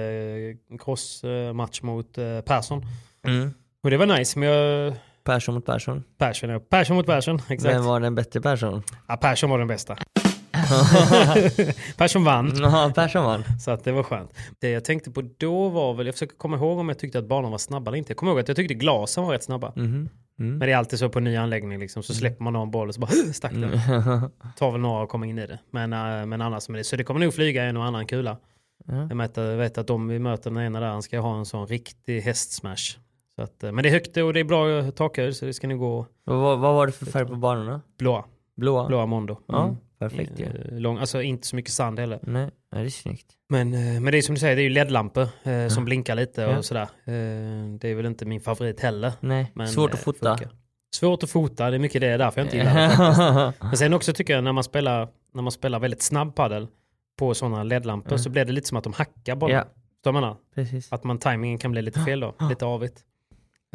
eh, 0.71 0.76
crossmatch 0.79 1.83
mot 1.83 2.19
eh, 2.19 2.41
Persson. 2.41 2.83
Mm. 3.26 3.50
Och 3.83 3.91
det 3.91 3.97
var 3.97 4.07
nice, 4.07 4.38
men 4.38 4.49
jag... 4.49 4.95
Persson 5.26 5.54
mot 5.54 5.66
Persson. 5.66 6.04
Persson, 6.18 6.50
ja. 6.50 6.61
Persson 6.61 6.97
mot 6.97 7.06
Persson, 7.06 7.40
exakt. 7.49 7.75
Vem 7.75 7.85
var 7.85 8.00
den 8.00 8.14
bättre 8.14 8.40
Persson? 8.40 8.83
Ja, 9.09 9.16
Persson 9.16 9.50
var 9.50 9.59
den 9.59 9.68
bästa. 9.68 9.97
Persson 11.97 12.25
vann. 12.25 12.52
Ja, 12.61 12.92
Persson 12.95 13.25
vann. 13.25 13.45
Så 13.61 13.71
att 13.71 13.85
det 13.85 13.92
var 13.92 14.02
skönt. 14.02 14.30
Det 14.61 14.71
jag 14.71 14.85
tänkte 14.85 15.11
på 15.11 15.23
då 15.38 15.68
var 15.68 15.95
väl, 15.95 16.06
jag 16.06 16.14
försöker 16.14 16.37
komma 16.37 16.56
ihåg 16.56 16.78
om 16.78 16.88
jag 16.88 16.99
tyckte 16.99 17.18
att 17.18 17.28
banan 17.28 17.50
var 17.50 17.59
snabba 17.59 17.90
eller 17.90 17.99
inte. 17.99 18.11
Jag 18.11 18.16
kommer 18.16 18.33
ihåg 18.33 18.40
att 18.40 18.49
jag 18.49 18.56
tyckte 18.56 18.75
glasen 18.75 19.25
var 19.25 19.33
rätt 19.33 19.45
snabba. 19.45 19.73
Mhm. 19.76 20.08
Mm. 20.39 20.58
Men 20.58 20.60
det 20.67 20.73
är 20.73 20.76
alltid 20.76 20.99
så 20.99 21.08
på 21.08 21.21
ny 21.21 21.36
anläggning 21.36 21.78
liksom, 21.78 22.02
så 22.02 22.15
släpper 22.15 22.45
man 22.45 22.52
någon 22.52 22.71
boll 22.71 22.89
och 22.89 22.95
så 22.95 23.00
bara 23.00 23.10
stack 23.32 23.52
den. 23.52 23.71
Tar 24.56 24.73
väl 24.73 24.80
några 24.80 25.02
att 25.02 25.08
komma 25.08 25.26
in 25.26 25.39
i 25.39 25.47
det. 25.47 25.58
Men, 25.71 25.93
äh, 25.93 26.26
men 26.26 26.41
annars, 26.41 26.69
med 26.69 26.80
det. 26.80 26.84
så 26.84 26.97
det 26.97 27.04
kommer 27.04 27.21
nog 27.21 27.34
flyga 27.34 27.65
en 27.65 27.76
och 27.76 27.84
annan 27.84 28.06
kula. 28.06 28.36
Ja. 28.86 29.06
Jag 29.08 29.17
vet, 29.17 29.39
vet 29.39 29.78
att 29.78 29.86
de 29.86 30.08
vi 30.08 30.19
möter 30.19 30.50
den 30.50 30.62
ena 30.62 30.80
där, 30.80 30.86
han 30.86 31.02
ska 31.02 31.21
ha 31.21 31.39
en 31.39 31.47
sån 31.47 31.67
riktig 31.67 32.21
hästsmash. 32.21 32.99
Så 33.37 33.43
att, 33.43 33.63
eh, 33.65 33.73
men 33.73 33.83
det 33.83 33.89
är 33.89 33.93
högt 33.93 34.17
och 34.17 34.33
det 34.33 34.41
är 34.41 34.45
bra 34.45 34.91
takhöjd 34.91 35.37
så 35.37 35.45
det 35.47 35.53
ska 35.55 35.69
nog 35.69 35.79
gå 35.79 36.07
Vad, 36.25 36.59
vad, 36.59 36.75
var 36.75 36.87
det 36.87 36.93
för 36.93 37.07
färg 37.07 37.27
på 37.27 37.37
banorna? 37.37 37.81
blåa. 37.99 38.25
Blåa? 38.57 38.87
Blåa 38.87 39.07
Mondo. 39.07 39.39
Ja, 39.47 39.65
Mm. 39.65 39.77
perfekt 39.99 40.41
ju. 40.41 40.45
Eh, 40.45 40.79
Lång, 40.79 40.99
alltså 40.99 41.23
inte 41.23 41.47
så 41.47 41.57
mycket 41.57 41.73
sand 41.73 41.99
heller. 41.99 42.19
Nej, 42.23 42.51
ja, 42.71 42.79
det 42.79 42.85
är 42.85 42.89
snyggt. 42.89 43.27
Men, 43.49 43.75
eh, 43.75 43.81
men 44.01 44.05
det 44.13 44.19
är 44.19 44.23
som 44.23 44.35
du 44.35 44.39
säger, 44.41 44.57
det 44.57 44.63
är 44.63 44.65
ju 44.65 44.71
LED-lampor 44.71 45.29
eh, 45.43 45.69
som 45.69 45.85
blinkar 45.85 46.15
lite 46.15 46.43
Ja. 46.43 46.59
och 46.59 46.65
sådär. 46.65 46.83
Eh, 46.83 47.75
det 47.81 47.89
är 47.89 47.95
väl 47.95 48.07
inte 48.07 48.25
min 48.27 48.41
favorit 48.41 48.81
heller. 48.81 49.13
Nej, 49.21 49.51
Men, 49.55 49.69
svårt 49.69 49.95
att 49.95 50.01
fota. 50.01 50.37
funkar. 50.37 50.57
Svårt 50.97 51.23
att 51.23 51.31
fota, 51.31 51.71
det 51.71 51.77
är 51.77 51.79
mycket 51.79 52.01
det 52.01 52.17
därför 52.17 52.41
jag 52.41 52.47
inte 52.47 52.57
gillar 52.57 52.75
det. 52.75 52.91
faktiskt. 52.91 53.63
Men 53.63 53.77
sen 53.77 53.95
också 53.95 54.13
tycker 54.13 54.35
jag 54.35 54.45
när 54.45 54.53
man 54.53 54.65
spelar, 54.65 55.09
när 55.35 55.43
man 55.43 55.53
spelar 55.53 55.79
väldigt 55.81 56.03
snabb 56.03 56.35
padel 56.35 56.67
på 57.19 57.35
sådana 57.35 57.63
LED-lampor 57.65 58.17
så 58.17 58.31
blir 58.31 58.45
det 58.45 58.53
lite 58.53 58.69
som 58.69 58.79
att 58.79 58.85
de 58.85 58.93
hackar 58.93 59.37
bollen. 59.37 59.57
Ja. 60.05 60.13
Menar? 60.13 60.37
Precis. 60.55 60.93
Att 60.93 61.05
man, 61.05 61.19
timingen 61.19 61.59
kan 61.59 61.71
bli 61.73 61.83
lite 61.83 62.01
fel 62.01 62.21
då, 62.21 62.35
lite 62.49 62.65
avigt. 62.67 63.05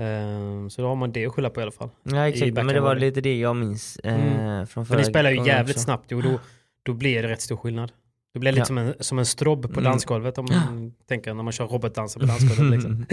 Eh, 0.01 0.67
så 0.69 0.81
då 0.81 0.87
har 0.87 0.95
man 0.95 1.11
det 1.11 1.25
att 1.25 1.33
skylla 1.33 1.49
på 1.49 1.59
i 1.59 1.63
alla 1.63 1.71
fall. 1.71 1.89
Ja 2.03 2.27
exakt, 2.27 2.53
men 2.53 2.67
det 2.67 2.79
var 2.81 2.95
lite 2.95 3.21
det 3.21 3.39
jag 3.39 3.55
minns 3.55 3.99
eh, 4.03 4.13
Mm. 4.15 4.67
från 4.67 4.85
För 4.85 4.93
förra 4.93 4.97
ni 4.99 5.05
spelar 5.05 5.31
ju 5.31 5.45
jävligt 5.45 5.75
också. 5.75 5.83
snabbt 5.83 6.11
och 6.11 6.23
då, 6.23 6.39
då 6.83 6.93
blir 6.93 7.21
det 7.23 7.27
rätt 7.29 7.41
stor 7.41 7.57
skillnad. 7.57 7.91
Det 8.33 8.39
blir 8.39 8.51
lite 8.51 8.61
Ja. 8.61 8.65
som, 8.65 8.77
en, 8.77 8.93
som 8.99 9.19
en 9.19 9.25
strobb 9.25 9.61
på 9.61 9.79
Mm. 9.79 9.83
dansgolvet 9.83 10.37
om 10.37 10.45
man 10.51 10.93
tänker 11.09 11.33
när 11.33 11.43
man 11.43 11.53
kör 11.53 11.67
robotdanser 11.67 12.19
på 12.19 12.25
dansgolvet. 12.25 12.71
Liksom. 12.73 13.05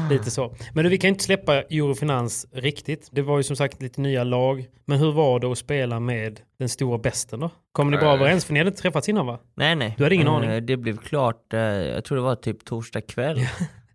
lite 0.10 0.30
så. 0.30 0.54
Men 0.72 0.84
du, 0.84 0.90
vi 0.90 0.98
kan 0.98 1.08
inte 1.08 1.24
släppa 1.24 1.54
Eurofinans 1.62 2.46
riktigt. 2.52 3.08
Det 3.12 3.22
var 3.22 3.36
ju 3.36 3.42
som 3.42 3.56
sagt 3.56 3.82
lite 3.82 4.00
nya 4.00 4.24
lag. 4.24 4.66
Men 4.84 4.98
hur 4.98 5.12
var 5.12 5.40
det 5.40 5.46
att 5.46 5.58
spela 5.58 6.00
med 6.00 6.40
den 6.58 6.68
stora 6.68 6.98
besten 6.98 7.40
då? 7.40 7.50
Kom 7.72 7.90
ni 7.90 7.96
bra 7.96 8.06
Eh. 8.08 8.14
överens? 8.14 8.44
För 8.44 8.52
ni 8.52 8.60
hade 8.60 8.68
inte 8.68 8.82
träffats 8.82 9.08
innan 9.08 9.26
va? 9.26 9.38
Nej 9.54 9.74
nej. 9.76 9.94
Du 9.98 10.02
hade 10.02 10.14
ingen 10.14 10.26
Eh, 10.26 10.32
aning? 10.34 10.66
Det 10.66 10.76
blev 10.76 10.96
klart, 10.96 11.46
jag 11.50 12.04
tror 12.04 12.16
det 12.16 12.22
var 12.22 12.34
typ 12.34 12.64
torsdag 12.64 13.00
kväll. 13.00 13.40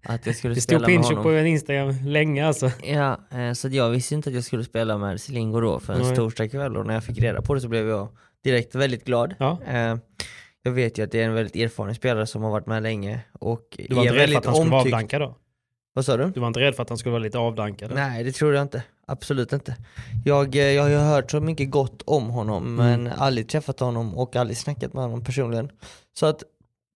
att 0.08 0.26
jag 0.26 0.36
skulle 0.36 0.54
Det 0.54 0.62
stod 0.62 0.86
Pincho 0.86 1.24
på 1.24 1.30
en 1.32 1.48
Instagram 1.48 1.96
länge 2.06 2.46
alltså. 2.48 2.72
Ja, 2.84 3.18
eh, 3.32 3.54
så 3.54 3.68
jag 3.68 3.90
visste 3.90 4.16
inte 4.16 4.30
att 4.30 4.36
jag 4.36 4.44
skulle 4.44 4.64
spela 4.64 4.98
med 4.98 5.22
Selingo 5.22 5.60
då 5.62 5.80
förrän 5.80 6.02
Nej. 6.02 6.16
torsdag 6.16 6.48
kväll 6.50 6.78
och 6.78 6.86
när 6.86 6.94
jag 6.94 7.04
fick 7.04 7.20
reda 7.20 7.42
på 7.42 7.54
det 7.54 7.62
så 7.62 7.68
blev 7.68 7.88
jag 7.90 8.08
direkt 8.44 8.76
väldigt 8.76 9.06
glad. 9.06 9.36
Ja. 9.40 9.58
Eh, 9.68 9.96
Jag 10.64 10.72
vet 10.72 10.98
ju 10.98 11.04
att 11.04 11.12
det 11.12 11.22
är 11.22 11.26
en 11.26 11.34
väldigt 11.34 11.56
erfaren 11.56 11.96
spelare 11.96 12.28
som 12.28 12.44
har 12.44 12.52
varit 12.52 12.66
med 12.68 12.84
länge 12.84 13.20
och 13.40 13.62
Du 13.90 13.96
var 13.96 14.04
inte 14.04 14.16
rädd 14.16 14.30
för 14.30 14.38
att 14.38 14.46
han 14.46 14.56
skulle 14.56 14.70
vara 14.70 14.80
omtyckt. 14.82 14.94
avdankad 14.94 15.22
då? 15.22 15.36
Vad 15.94 16.06
sa 16.06 16.18
du? 16.18 16.26
Du 16.32 16.40
var 16.40 16.48
inte 16.48 16.60
rädd 16.60 16.76
för 16.76 16.84
att 16.84 16.90
han 16.90 16.98
skulle 16.98 17.12
vara 17.12 17.24
lite 17.24 17.38
avdankad? 17.38 17.92
Nej 17.96 18.24
det 18.24 18.32
tror 18.32 18.54
jag 18.54 18.62
inte, 18.62 18.84
absolut 19.08 19.54
inte. 19.54 19.76
Jag, 20.26 20.56
eh, 20.56 20.62
jag 20.62 20.84
har 20.84 20.90
ju 20.90 20.96
hört 20.96 21.32
så 21.32 21.40
mycket 21.40 21.72
gott 21.72 22.02
om 22.06 22.30
honom 22.30 22.76
men 22.76 23.08
Mm. 23.08 23.14
aldrig 23.18 23.50
träffat 23.50 23.80
honom 23.80 24.18
och 24.18 24.36
aldrig 24.36 24.58
snackat 24.58 24.94
med 24.94 25.04
honom 25.04 25.24
personligen. 25.24 25.72
Så 26.20 26.26
att 26.26 26.44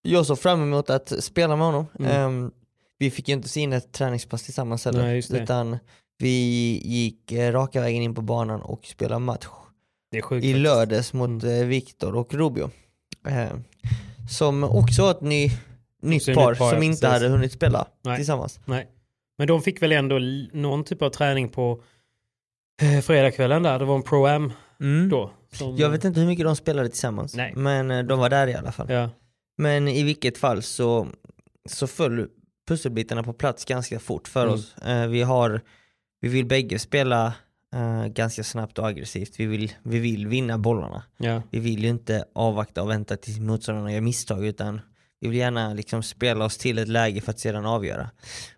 jag 0.02 0.26
såg 0.26 0.40
fram 0.40 0.62
emot 0.62 0.90
att 0.90 1.24
spela 1.24 1.56
med 1.56 1.66
honom. 1.66 1.86
Mm. 2.00 2.12
Ehm, 2.12 2.52
vi 3.02 3.12
fick 3.12 3.28
ju 3.28 3.34
inte 3.34 3.50
se 3.50 3.60
in 3.62 3.74
ett 3.74 3.92
träningspass 3.92 4.44
tillsammans 4.44 4.86
heller, 4.86 5.04
Nej, 5.04 5.42
utan 5.42 5.78
vi 6.18 6.30
gick 6.86 7.32
eh, 7.32 7.52
raka 7.52 7.82
vägen 7.82 8.02
in 8.04 8.16
på 8.16 8.22
banan 8.22 8.62
och 8.62 8.86
spelade 8.86 9.20
match 9.20 9.46
sjukt 10.24 10.46
i 10.46 10.54
lördags 10.54 11.14
mot 11.14 11.44
Mm. 11.44 11.62
eh, 11.62 11.66
Viktor 11.68 12.16
och 12.16 12.34
Rubio. 12.34 12.70
Ehm, 13.28 13.64
som 14.30 14.64
också 14.64 15.02
var 15.02 15.12
ett 15.12 15.22
ny, 15.22 15.50
nytt 16.02 16.26
par 16.26 16.32
nytt 16.32 16.38
par, 16.38 16.54
som 16.54 16.68
ja, 16.68 16.74
inte 16.84 17.02
precis. 17.02 17.04
hade 17.04 17.28
hunnit 17.28 17.52
spela 17.52 17.88
Nej. 18.04 18.16
tillsammans. 18.18 18.60
Nej. 18.66 18.88
Men 19.38 19.48
de 19.48 19.62
fick 19.62 19.82
väl 19.82 19.92
ändå 19.92 20.20
någon 20.54 20.84
typ 20.84 21.02
av 21.02 21.10
träning 21.10 21.50
på 21.50 21.84
eh, 22.82 23.02
fredagskvällen 23.02 23.64
där. 23.64 23.80
Det 23.80 23.86
var 23.86 23.96
en 23.96 24.04
pro-am 24.04 24.52
Mm. 24.80 25.10
då. 25.10 25.32
Som, 25.54 25.78
Jag 25.78 25.90
vet 25.90 26.06
inte 26.06 26.20
hur 26.20 26.28
mycket 26.28 26.46
de 26.46 26.56
spelade 26.56 26.90
tillsammans, 26.90 27.36
Nej. 27.36 27.54
men 27.56 27.92
eh, 27.92 28.04
de 28.04 28.20
var 28.20 28.30
där 28.30 28.48
i 28.48 28.54
alla 28.56 28.72
fall. 28.72 28.90
Ja. 28.90 29.10
Men 29.58 29.88
i 29.88 30.04
vilket 30.04 30.38
fall 30.38 30.62
så, 30.64 31.08
så 31.70 31.88
föll 31.88 32.28
pusselbitarna 32.72 33.24
på 33.24 33.34
plats 33.34 33.66
ganska 33.66 34.00
fort 34.00 34.28
för 34.28 34.44
Mm. 34.44 34.54
oss. 34.54 34.78
Eh, 34.78 35.08
vi, 35.08 35.22
har, 35.22 35.62
vi 36.22 36.30
vill 36.30 36.46
bägge 36.46 36.80
spela 36.80 37.34
eh, 37.74 38.06
ganska 38.08 38.44
snabbt 38.44 38.80
och 38.80 38.88
aggressivt. 38.88 39.40
Vi 39.40 39.46
vill, 39.46 39.72
vi 39.84 40.00
vill 40.00 40.28
vinna 40.28 40.58
bollarna. 40.58 41.04
Ja. 41.18 41.42
Vi 41.52 41.60
vill 41.60 41.84
ju 41.84 41.90
inte 41.90 42.26
avvakta 42.36 42.82
och 42.84 42.90
vänta 42.90 43.18
tills 43.18 43.40
motståndarna 43.40 43.94
gör 43.94 44.02
misstag 44.02 44.46
utan 44.46 44.82
vi 45.20 45.28
vill 45.28 45.38
gärna 45.38 45.74
liksom 45.74 46.04
spela 46.04 46.46
oss 46.46 46.58
till 46.58 46.78
ett 46.78 46.88
läge 46.88 47.22
för 47.22 47.32
att 47.32 47.40
sedan 47.40 47.66
avgöra. 47.66 48.10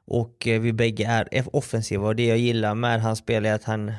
Och 0.05 0.47
eh, 0.47 0.61
vi 0.61 0.73
bägge 0.73 1.05
är 1.05 1.55
offensiva 1.55 2.07
och 2.07 2.15
det 2.15 2.25
jag 2.25 2.37
gillar 2.37 2.75
med 2.75 3.01
hans 3.01 3.19
spel 3.19 3.45
är 3.45 3.53
att 3.53 3.63
han, 3.63 3.93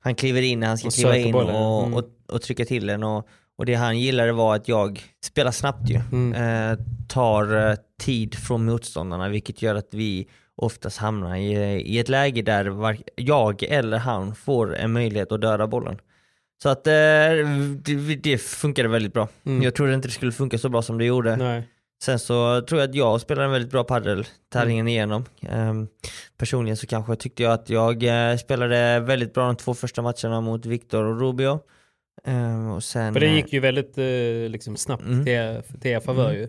han 0.00 0.14
kliver 0.14 0.42
in 0.42 0.60
när 0.60 0.66
han 0.66 0.78
ska 0.78 0.88
Och 0.88 0.94
kliva 0.94 1.16
in 1.16 1.34
och, 1.34 1.82
mm. 1.82 1.94
och, 1.94 2.04
och 2.28 2.42
trycka 2.42 2.64
till 2.64 2.86
den 2.86 3.02
och, 3.02 3.28
Och 3.60 3.66
det 3.66 3.74
han 3.74 3.98
gillade 3.98 4.32
var 4.32 4.56
att 4.56 4.68
jag 4.68 5.02
spelar 5.24 5.50
snabbt 5.50 5.90
ju. 5.90 5.96
Eh, 6.34 6.78
tar 7.08 7.70
eh, 7.70 7.74
tid 8.00 8.34
från 8.34 8.64
motståndarna 8.64 9.28
vilket 9.28 9.62
gör 9.62 9.74
att 9.74 9.88
vi 9.90 10.28
oftast 10.56 10.98
hamnar 10.98 11.36
i, 11.36 11.52
i 11.80 11.98
ett 11.98 12.08
läge 12.08 12.42
där 12.42 12.64
var, 12.66 12.96
jag 13.16 13.62
eller 13.62 13.98
han 13.98 14.34
får 14.34 14.76
en 14.76 14.92
möjlighet 14.92 15.32
att 15.32 15.40
döda 15.40 15.66
bollen. 15.66 15.98
Så 16.62 16.68
att 16.68 16.86
eh, 16.86 16.92
det, 16.92 18.16
det 18.22 18.38
funkade 18.38 18.88
väldigt 18.88 19.12
bra. 19.12 19.28
Jag 19.62 19.74
trodde 19.74 19.94
inte 19.94 20.08
det 20.08 20.12
skulle 20.12 20.32
funka 20.32 20.58
så 20.58 20.68
bra 20.68 20.82
som 20.82 20.98
det 20.98 21.04
gjorde. 21.04 21.36
Nej. 21.36 21.68
Sen 22.02 22.18
så 22.18 22.60
tror 22.60 22.80
jag 22.80 22.90
att 22.90 22.96
jag 22.96 23.20
spelade 23.20 23.44
en 23.44 23.52
väldigt 23.52 23.72
bra 23.72 23.84
padel 23.84 24.26
tävlingen 24.52 24.88
igenom. 24.88 25.24
Ehm, 25.42 25.88
personligen 26.38 26.76
så 26.76 26.86
kanske 26.86 27.16
tyckte 27.16 27.42
jag 27.42 27.52
att 27.52 27.70
jag 27.70 28.02
eh, 28.02 28.36
spelade 28.36 29.00
väldigt 29.00 29.34
bra 29.34 29.46
de 29.46 29.56
två 29.56 29.74
första 29.74 30.02
matcherna 30.02 30.40
mot 30.40 30.66
Victor 30.66 31.04
och 31.04 31.20
Rubio. 31.20 31.60
Ehm, 32.24 32.70
och 32.70 32.84
sen, 32.84 33.12
För 33.12 33.20
det 33.20 33.26
eh, 33.26 33.34
gick 33.34 33.52
ju 33.52 33.60
väldigt 33.60 33.98
eh, 33.98 34.50
liksom 34.50 34.76
snabbt 34.76 35.02
Mm. 35.02 35.24
till, 35.24 35.78
till 35.80 35.90
er 35.90 36.00
favör 36.00 36.32
ju. 36.32 36.48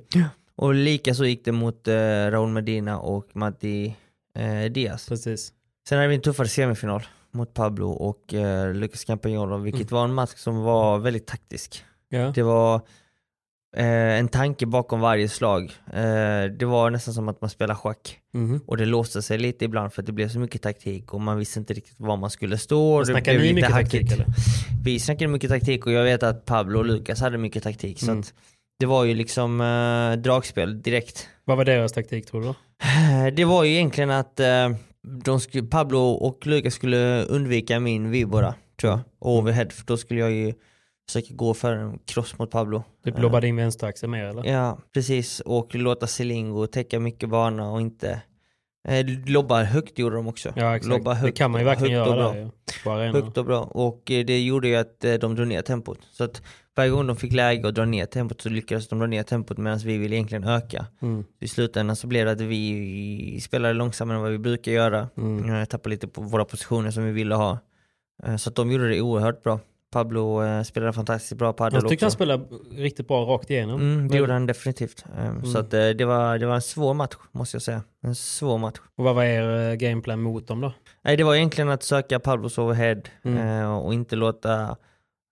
och 0.55 0.73
lika 0.73 1.13
så 1.13 1.25
gick 1.25 1.45
det 1.45 1.51
mot 1.51 1.87
eh, 1.87 1.93
Raúl 2.31 2.49
Medina 2.49 2.99
och 2.99 3.35
Matti 3.35 3.95
eh, 4.35 4.71
Diaz. 4.71 5.07
Precis. 5.09 5.53
Sen 5.89 5.97
hade 5.97 6.07
vi 6.09 6.15
en 6.15 6.21
tuffare 6.21 6.47
semifinal 6.47 7.03
mot 7.31 7.53
Pablo 7.53 7.89
och 7.89 8.33
eh, 8.33 8.73
Lucas 8.73 9.05
Campagnolo, 9.05 9.57
vilket 9.57 9.91
var 9.91 10.03
en 10.03 10.13
match 10.13 10.33
som 10.35 10.61
var 10.61 10.97
väldigt 10.99 11.27
taktisk. 11.27 11.83
Ja. 12.09 12.31
Det 12.35 12.43
var 12.43 12.81
eh, 13.77 14.19
en 14.19 14.27
tanke 14.27 14.65
bakom 14.65 14.99
varje 14.99 15.29
slag. 15.29 15.63
Eh, 15.93 16.43
det 16.59 16.65
var 16.65 16.89
nästan 16.89 17.13
som 17.13 17.29
att 17.29 17.41
man 17.41 17.49
spelar 17.49 17.75
schack. 17.75 18.17
Mhm. 18.33 18.61
Och 18.67 18.77
det 18.77 18.85
låste 18.85 19.21
sig 19.21 19.37
lite 19.37 19.65
ibland 19.65 19.93
för 19.93 20.01
att 20.01 20.05
det 20.05 20.11
blev 20.11 20.29
så 20.29 20.39
mycket 20.39 20.61
taktik 20.61 21.13
och 21.13 21.21
man 21.21 21.37
visste 21.37 21.59
inte 21.59 21.73
riktigt 21.73 21.95
var 21.99 22.17
man 22.17 22.29
skulle 22.29 22.57
stå. 22.57 22.93
och 22.99 23.05
blev 23.05 23.41
ni 23.41 23.53
mycket 23.53 23.71
hackigt. 23.71 23.91
taktik 23.91 24.11
eller? 24.11 24.25
Vi 24.83 24.99
snackade 24.99 25.27
mycket 25.27 25.49
taktik 25.49 25.85
och 25.85 25.91
jag 25.91 26.03
vet 26.03 26.23
att 26.23 26.45
Pablo 26.45 26.79
och 26.79 26.85
Lukas 26.85 27.21
hade 27.21 27.37
mycket 27.37 27.63
taktik. 27.63 27.99
Så 27.99 28.05
Mm. 28.05 28.19
att 28.19 28.33
det 28.79 28.85
var 28.85 29.03
ju 29.03 29.13
liksom 29.13 29.61
eh, 29.61 30.21
dragspel 30.21 30.81
direkt. 30.81 31.27
Vad 31.45 31.57
var 31.57 31.65
deras 31.65 31.91
taktik 31.93 32.25
tror 32.25 32.41
du? 32.41 32.47
Eh, 32.47 33.33
Det 33.33 33.45
var 33.45 33.63
ju 33.63 33.71
egentligen 33.73 34.09
att 34.11 34.39
eh, 34.39 34.69
de 35.23 35.39
skulle, 35.39 35.63
Pablo 35.67 35.99
och 35.99 36.47
Lukas 36.47 36.73
skulle 36.73 37.23
undvika 37.23 37.79
min 37.79 38.11
vibora 38.11 38.53
tror 38.81 38.91
jag. 38.91 38.99
Och 39.19 39.37
overhead, 39.37 39.69
för 39.69 39.85
då 39.85 39.97
skulle 39.97 40.19
jag 40.19 40.31
ju 40.31 40.53
försöka 41.07 41.33
gå 41.33 41.53
för 41.53 41.73
en 41.73 41.99
cross 42.05 42.37
mot 42.39 42.51
Pablo. 42.51 42.83
Typ 43.05 43.15
Eh, 43.15 43.21
lobbade 43.21 43.47
in 43.47 43.55
vänsteraxeln 43.55 44.11
mer 44.11 44.23
eller? 44.25 44.45
Ja, 44.45 44.77
precis. 44.93 45.39
Och 45.39 45.75
låta 45.75 46.07
Selingo 46.07 46.67
täcka 46.67 46.99
mycket 46.99 47.29
bana 47.29 47.71
och 47.71 47.81
inte 47.81 48.21
eh, 48.87 49.05
lobba 49.27 49.63
högt 49.63 49.99
gjorde 49.99 50.15
de 50.15 50.27
också. 50.27 50.53
Ja 50.55 50.75
exakt. 50.75 50.89
Lobba 50.89 51.11
det 51.13 51.17
högt, 51.19 51.37
kan 51.37 51.51
man 51.51 51.61
ju 51.61 51.65
verkligen 51.65 51.93
göra 51.93 52.15
bra. 52.15 52.33
där 52.33 52.91
arenan. 52.91 53.15
Högt 53.23 53.37
och 53.37 53.45
bra. 53.45 53.61
Och 53.61 54.11
eh, 54.11 54.25
det 54.25 54.39
gjorde 54.41 54.67
ju 54.67 54.75
att 54.75 55.03
eh, 55.05 55.13
de 55.13 55.35
drog 55.35 55.47
ner 55.47 55.61
tempot. 55.61 55.99
Så 56.11 56.23
att 56.23 56.41
varje 56.75 56.89
gång 56.89 57.07
de 57.07 57.15
fick 57.15 57.33
läge 57.33 57.67
att 57.67 57.75
dra 57.75 57.85
ner 57.85 58.05
tempot 58.05 58.41
så 58.41 58.49
lyckades 58.49 58.87
de 58.87 58.99
dra 58.99 59.07
ner 59.07 59.23
tempot 59.23 59.57
medan 59.57 59.79
vi 59.79 59.97
ville 59.97 60.15
egentligen 60.15 60.43
öka. 60.43 60.85
Mm. 61.01 61.23
I 61.39 61.47
slutändan 61.47 61.95
så 61.95 62.07
blev 62.07 62.25
det 62.25 62.31
att 62.31 62.41
vi 62.41 63.41
spelade 63.43 63.73
långsammare 63.73 64.17
än 64.17 64.21
vad 64.23 64.31
vi 64.31 64.37
brukar 64.37 64.71
göra. 64.71 65.09
Mm. 65.17 65.53
Eh, 65.55 65.65
Tappade 65.65 65.89
lite 65.89 66.07
på 66.07 66.21
våra 66.21 66.45
positioner 66.45 66.91
som 66.91 67.05
vi 67.05 67.11
ville 67.11 67.35
ha. 67.35 67.59
Eh, 68.23 68.35
Så 68.35 68.49
att 68.49 68.55
de 68.55 68.71
gjorde 68.71 68.89
det 68.89 69.01
oerhört 69.01 69.43
bra. 69.43 69.59
Pablo 69.91 70.43
eh, 70.43 70.63
spelade 70.63 70.93
fantastiskt 70.93 71.33
bra 71.37 71.53
padel 71.53 71.73
Jag 71.81 71.89
tyckte 71.89 72.05
han 72.05 72.07
också. 72.07 72.15
spelade 72.15 72.43
riktigt 72.71 73.07
bra 73.07 73.25
rakt 73.25 73.49
igenom. 73.49 73.81
Mm, 73.81 74.07
det 74.07 74.17
gjorde 74.17 74.33
han 74.33 74.45
definitivt. 74.45 75.05
Um, 75.19 75.45
Så 75.45 75.59
att, 75.59 75.73
eh, 75.73 75.89
det, 75.89 76.05
var, 76.05 76.37
det 76.37 76.45
var 76.45 76.55
en 76.55 76.61
svår 76.61 76.93
match, 76.93 77.15
måste 77.31 77.55
jag 77.55 77.61
säga. 77.61 77.83
En 78.03 78.15
svår 78.15 78.57
match. 78.57 78.77
Och 78.95 79.03
vad 79.03 79.15
var 79.15 79.23
er 79.23 79.69
eh, 79.69 79.75
gameplan 79.75 80.21
mot 80.21 80.47
dem 80.47 80.61
då? 80.61 80.73
Nej, 81.01 81.17
det 81.17 81.23
var 81.23 81.35
egentligen 81.35 81.69
att 81.69 81.83
söka 81.83 82.19
Pablos 82.19 82.57
overhead 82.57 83.01
Mm. 83.23 83.37
eh, 83.61 83.77
och 83.77 83.93
inte 83.93 84.15
låta 84.15 84.77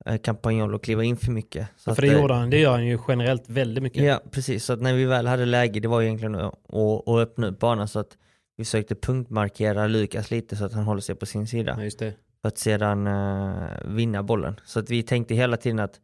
eh, 0.06 0.18
Campagnolo 0.18 0.80
kliva 0.80 1.04
in 1.04 1.18
för 1.18 1.32
mycket. 1.32 1.68
Så 1.78 1.84
för 1.84 1.92
att, 1.92 2.10
det 2.10 2.16
eh, 2.16 2.22
gjorde 2.22 2.34
han, 2.34 2.50
det 2.50 2.58
gör 2.60 2.72
han 2.72 2.86
ju 2.86 3.00
generellt 3.08 3.50
väldigt 3.50 3.84
mycket. 3.84 4.04
Ja, 4.04 4.22
precis. 4.32 4.66
Så 4.66 4.74
att 4.74 4.82
när 4.82 4.94
vi 4.94 5.06
väl 5.06 5.28
hade 5.28 5.46
läge, 5.46 5.80
det 5.80 5.88
var 5.88 6.02
egentligen 6.02 6.36
att, 6.36 6.44
att, 6.74 7.08
att 7.08 7.20
öppna 7.20 7.48
upp 7.48 7.60
banan 7.60 7.88
så 7.88 8.00
att 8.00 8.18
vi 8.58 8.66
försökte 8.66 8.96
punktmarkera 8.96 9.88
Lukas 9.88 10.32
lite 10.32 10.56
så 10.56 10.66
att 10.66 10.74
han 10.74 10.84
håller 10.84 11.02
sig 11.02 11.16
på 11.16 11.26
sin 11.26 11.48
sida. 11.48 11.78
Ja. 12.00 12.12
För 12.42 12.48
att 12.48 12.58
sedan 12.58 13.08
eh, 13.08 13.70
vinna 13.86 14.24
bollen. 14.24 14.60
Så 14.66 14.80
att 14.80 14.90
vi 14.90 15.04
tänkte 15.04 15.36
hela 15.36 15.58
tiden 15.58 15.80
att 15.80 16.00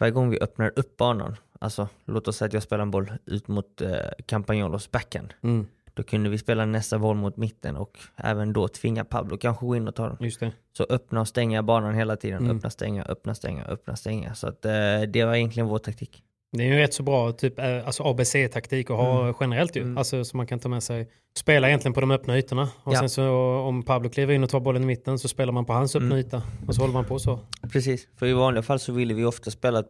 varje 0.00 0.12
gång 0.12 0.30
vi 0.30 0.40
öppnar 0.40 0.72
upp 0.76 0.96
banan, 0.96 1.36
alltså 1.60 1.88
låt 2.04 2.28
oss 2.28 2.36
säga 2.36 2.46
att 2.46 2.52
jag 2.52 2.62
spelar 2.62 2.82
en 2.82 2.90
boll 2.90 3.12
ut 3.24 3.48
mot 3.48 3.80
eh, 3.80 3.90
Campagnolos 4.26 4.90
backhand. 4.90 5.34
Mm, 5.42 5.66
Då 5.94 6.02
kunde 6.02 6.30
vi 6.30 6.38
spela 6.38 6.66
nästa 6.66 6.98
boll 6.98 7.16
mot 7.16 7.36
mitten 7.36 7.76
och 7.76 7.98
även 8.16 8.52
då 8.52 8.68
tvinga 8.68 9.04
Pablo 9.04 9.36
kanske 9.36 9.66
gå 9.66 9.76
in 9.76 9.88
och 9.88 9.94
ta 9.94 10.08
den. 10.08 10.16
just 10.20 10.40
det. 10.40 10.52
Så 10.72 10.86
öppna 10.88 11.20
och 11.20 11.28
stänga 11.28 11.62
banan 11.62 11.94
hela 11.94 12.16
tiden. 12.16 12.44
Mm. 12.44 12.56
Öppna, 12.56 12.70
stänga, 12.70 13.04
öppna, 13.04 13.34
stänga, 13.34 13.64
öppna, 13.64 13.96
stänga. 13.96 14.34
Så 14.34 14.48
att 14.48 14.64
eh, 14.64 15.00
det 15.08 15.24
var 15.24 15.34
egentligen 15.34 15.68
vår 15.68 15.78
taktik. 15.78 16.22
Det 16.56 16.64
är 16.64 16.66
ju 16.68 16.76
rätt 16.78 16.94
så 16.94 17.02
bra 17.02 17.32
typ, 17.32 17.58
eh, 17.58 17.86
alltså 17.86 18.02
ABC-taktik 18.02 18.90
att 18.90 18.96
ha 18.96 19.22
Mm. 19.22 19.34
generellt 19.40 19.76
ju. 19.76 19.82
Mm. 19.82 19.98
Alltså 19.98 20.24
som 20.24 20.36
man 20.36 20.46
kan 20.46 20.58
ta 20.58 20.68
med 20.68 20.82
sig. 20.82 21.08
Spela 21.38 21.68
egentligen 21.68 21.92
på 21.92 22.00
de 22.00 22.10
öppna 22.10 22.38
ytorna. 22.38 22.68
Och 22.82 22.94
Ja. 22.94 22.98
sen 22.98 23.10
så 23.10 23.30
om 23.58 23.82
Pablo 23.82 24.10
kliver 24.10 24.34
in 24.34 24.42
och 24.44 24.50
tar 24.50 24.60
bollen 24.60 24.82
i 24.82 24.86
mitten 24.86 25.18
så 25.18 25.28
spelar 25.28 25.52
man 25.52 25.64
på 25.64 25.72
hans 25.72 25.96
öppna 25.96 26.06
Mm. 26.06 26.18
yta. 26.18 26.42
Och 26.68 26.74
så 26.74 26.80
håller 26.80 26.94
man 26.94 27.04
på 27.04 27.18
så. 27.18 27.40
Precis, 27.72 28.08
för 28.16 28.26
i 28.26 28.32
vanliga 28.32 28.62
fall 28.62 28.78
så 28.80 28.92
ville 28.92 29.14
vi 29.14 29.24
ofta 29.24 29.50
spela 29.50 29.84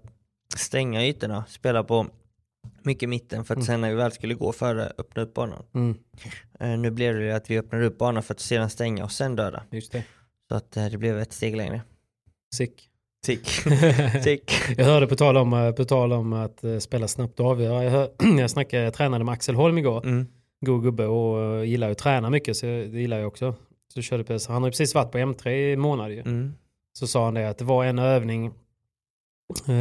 stänga 0.56 1.06
ytorna, 1.06 1.44
spela 1.48 1.84
på 1.84 2.06
mycket 2.82 3.08
mitten 3.08 3.44
för 3.44 3.54
att 3.54 3.58
Mm. 3.58 3.66
sen 3.66 3.80
när 3.80 3.88
vi 3.88 3.94
väl 3.94 4.12
skulle 4.12 4.34
gå 4.34 4.52
före 4.52 4.92
öppna 4.98 5.22
upp 5.22 5.34
banan. 5.34 5.62
Eh, 6.60 6.68
nu 6.78 6.90
blev 6.90 7.14
det 7.18 7.32
att 7.32 7.50
vi 7.50 7.58
öppnade 7.58 7.86
upp 7.86 7.98
banan 7.98 8.22
för 8.22 8.34
att 8.34 8.40
sedan 8.40 8.70
stänga 8.70 9.04
och 9.04 9.12
sen 9.12 9.36
döda. 9.36 9.62
just 9.70 9.92
det. 9.92 10.04
Så 10.48 10.54
att 10.54 10.76
eh, 10.76 10.86
det 10.86 10.98
blev 10.98 11.18
ett 11.18 11.32
steg 11.32 11.56
längre. 11.56 11.80
Sick. 12.54 12.88
Tick. 13.26 13.48
Tick. 14.22 14.52
Jag 14.76 14.84
hörde 14.84 15.06
på 15.06 15.16
tal 15.16 15.36
om, 15.36 15.52
eh, 15.52 15.72
på 15.72 15.84
tal 15.84 16.12
om 16.12 16.32
att 16.32 16.64
eh, 16.64 16.78
spela 16.78 17.08
snabbt 17.08 17.40
och 17.40 17.46
avgöra. 17.46 17.84
Jag, 17.84 17.90
hör, 17.90 18.10
jag, 18.38 18.50
snackade, 18.50 18.82
jag 18.82 18.94
tränade 18.94 19.24
med 19.24 19.32
Axel 19.32 19.54
Holm 19.54 19.78
igår. 19.78 20.06
Mm. 20.06 20.26
God 20.60 20.82
gubbe 20.82 21.06
och 21.06 21.42
eh, 21.42 21.64
gillar 21.64 21.86
ju 21.86 21.92
att 21.92 21.98
träna 21.98 22.30
mycket 22.30 22.56
så 22.56 22.66
det 22.66 23.00
gillar 23.00 23.18
jag 23.18 23.26
också. 23.26 23.54
Så 23.94 24.02
körde 24.02 24.24
PS. 24.24 24.46
Han 24.46 24.62
har 24.62 24.68
ju 24.68 24.70
precis 24.70 24.94
varit 24.94 25.12
på 25.12 25.18
M3 25.18 25.48
i 25.48 25.76
månad 25.76 26.10
ju. 26.10 26.20
Mm. 26.20 26.54
Så 26.92 27.06
sa 27.06 27.24
han 27.24 27.34
det 27.34 27.48
att 27.48 27.58
det 27.58 27.64
var 27.64 27.84
en 27.84 27.98
övning 27.98 28.50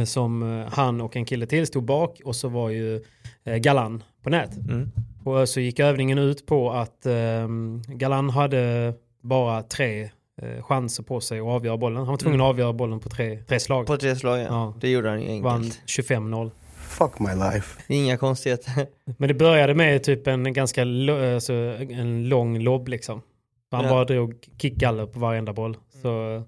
som 0.06 0.64
han 0.72 1.00
och 1.00 1.16
en 1.16 1.24
kille 1.24 1.46
till 1.46 1.66
stod 1.66 1.84
bak 1.84 2.20
och 2.24 2.36
så 2.36 2.48
var 2.48 2.70
ju 2.70 3.04
Galan 3.44 4.02
på 4.22 4.30
nät. 4.30 4.56
Mm. 4.56 4.90
Och 5.24 5.48
så 5.48 5.60
gick 5.60 5.80
övningen 5.80 6.18
ut 6.18 6.46
på 6.46 6.70
att 6.70 7.06
eh, 7.06 7.48
Galan 7.88 8.30
hade 8.30 8.94
bara 9.20 9.62
tre 9.62 10.10
chanser 10.60 11.02
på 11.02 11.20
sig 11.20 11.40
att 11.40 11.46
avgöra 11.46 11.76
bollen. 11.76 11.96
Han 11.96 12.06
var 12.06 12.16
tvungen 12.16 12.40
Mm. 12.40 12.46
att 12.46 12.50
avgöra 12.50 12.72
bollen 12.72 13.00
på 13.00 13.08
tre, 13.08 13.38
tre 13.48 13.60
slag. 13.60 13.86
På 13.86 13.96
tre 13.96 14.16
slag 14.16 14.38
ja. 14.38 14.44
Ja. 14.44 14.74
Det 14.80 14.88
gjorde 14.90 15.08
han 15.08 15.22
ju 15.22 15.42
Vann 15.42 15.62
enkelt. 15.62 15.80
25-0. 15.86 16.50
Fuck 16.76 17.18
my 17.18 17.34
life. 17.34 17.82
Inga 17.88 18.16
konstigheter. 18.16 18.86
Men 19.18 19.28
det 19.28 19.34
började 19.34 19.74
med 19.74 20.02
typ 20.02 20.26
en 20.26 20.52
ganska 20.52 20.82
alltså, 20.82 21.52
en 21.90 22.28
lång 22.28 22.58
lobb 22.58 22.88
liksom. 22.88 23.22
Han 23.70 23.84
Ja. 23.84 23.90
bara 23.90 24.04
drog 24.04 24.34
kickgaller 24.58 25.06
på 25.06 25.18
varenda 25.18 25.52
boll. 25.52 25.76
Så 26.02 26.34
eh, 26.36 26.42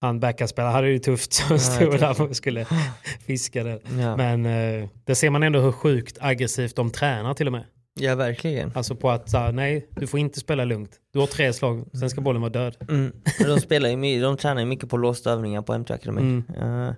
han 0.00 0.20
backhandspelare 0.20 0.70
hade 0.72 0.86
det 0.86 0.92
ju 0.92 0.98
tufft 0.98 1.32
så 1.32 1.58
stod 1.58 1.90
tufft. 1.90 2.00
där 2.00 2.22
och 2.22 2.36
skulle 2.36 2.66
fiska 3.26 3.64
det. 3.64 3.80
ja. 4.00 4.16
Men 4.16 4.46
eh, 4.46 4.88
det 5.04 5.14
ser 5.14 5.30
man 5.30 5.42
ändå 5.42 5.60
hur 5.60 5.72
sjukt 5.72 6.18
aggressivt 6.20 6.76
de 6.76 6.90
tränar 6.90 7.34
till 7.34 7.46
och 7.46 7.52
med. 7.52 7.64
Ja, 7.94 8.14
verkligen. 8.14 8.72
Alltså 8.74 8.96
på 8.96 9.10
att 9.10 9.30
så 9.30 9.38
här, 9.38 9.52
nej, 9.52 9.88
du 9.90 10.06
får 10.06 10.20
inte 10.20 10.40
spela 10.40 10.64
lugnt. 10.64 11.00
Du 11.12 11.18
har 11.18 11.26
tre 11.26 11.52
slag, 11.52 11.84
sen 11.92 12.10
ska 12.10 12.20
bollen 12.20 12.42
vara 12.42 12.52
död. 12.52 12.76
Mm. 12.88 13.12
De, 13.38 13.60
spelar 13.60 13.88
ju, 13.88 14.22
de 14.22 14.36
tränar 14.36 14.60
ju 14.60 14.66
mycket 14.66 14.88
på 14.88 14.96
låsta 14.96 15.30
övningar 15.30 15.62
på 15.62 15.72
M3 15.72 15.94
Academy. 15.94 16.20
Mm. 16.20 16.44
Eh, 16.56 16.94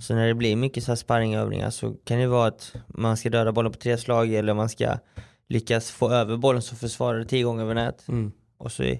så 0.00 0.14
när 0.14 0.26
det 0.26 0.34
blir 0.34 0.56
mycket 0.56 0.84
så 0.84 0.90
här 0.90 0.96
sparringövningar 0.96 1.70
så 1.70 1.94
kan 2.04 2.18
det 2.18 2.26
vara 2.26 2.48
att 2.48 2.74
man 2.88 3.16
ska 3.16 3.30
döda 3.30 3.52
bollen 3.52 3.72
på 3.72 3.78
tre 3.78 3.98
slag 3.98 4.34
eller 4.34 4.54
man 4.54 4.68
ska 4.68 4.98
lyckas 5.48 5.90
få 5.90 6.10
över 6.10 6.36
bollen 6.36 6.62
som 6.62 6.78
försvarare 6.78 7.24
tio 7.24 7.44
gånger 7.44 7.62
över 7.62 7.74
nät. 7.74 8.08
Mm. 8.08 8.32
Och 8.58 8.72
så 8.72 8.82
är 8.82 8.98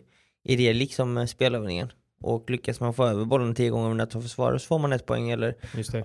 är 0.48 0.56
det 0.56 0.72
liksom 0.72 1.18
eh, 1.18 1.26
spelövningen. 1.26 1.92
Och 2.20 2.50
lyckas 2.50 2.80
man 2.80 2.94
få 2.94 3.04
över 3.04 3.24
bollen 3.24 3.54
tio 3.54 3.70
gånger 3.70 3.86
över 3.86 3.94
nät 3.94 4.12
som 4.12 4.22
försvarare 4.22 4.58
så 4.58 4.66
får 4.66 4.78
man 4.78 4.92
ett 4.92 5.06
poäng. 5.06 5.30
Eller 5.30 5.54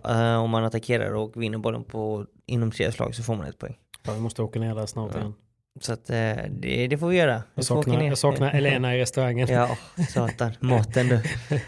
eh, 0.10 0.44
om 0.44 0.50
man 0.50 0.64
attackerar 0.64 1.14
och 1.14 1.42
vinner 1.42 1.58
bollen 1.58 1.84
på, 1.84 2.26
inom 2.46 2.72
tre 2.72 2.92
slag 2.92 3.16
så 3.16 3.24
får 3.24 3.36
man 3.36 3.48
ett 3.48 3.58
poäng. 3.58 3.78
Ja, 4.04 4.14
vi 4.14 4.20
måste 4.20 4.42
åka 4.42 4.60
ner 4.60 4.76
där 4.76 4.86
snart 4.86 5.12
Ja. 5.14 5.20
igen. 5.20 5.34
Så 5.80 5.94
att, 5.94 6.10
eh, 6.10 6.16
det, 6.50 6.88
det 6.88 6.98
får 6.98 7.08
vi 7.08 7.18
göra. 7.18 7.36
Vi 7.36 7.42
Jag 7.56 7.66
saknar, 7.66 8.02
jag 8.04 8.18
saknar 8.18 8.52
Elena 8.54 8.96
i 8.96 9.00
restaurangen. 9.00 9.48
Ja, 9.52 9.78
satan. 10.10 10.52
Maten 10.60 11.08
du. 11.10 11.20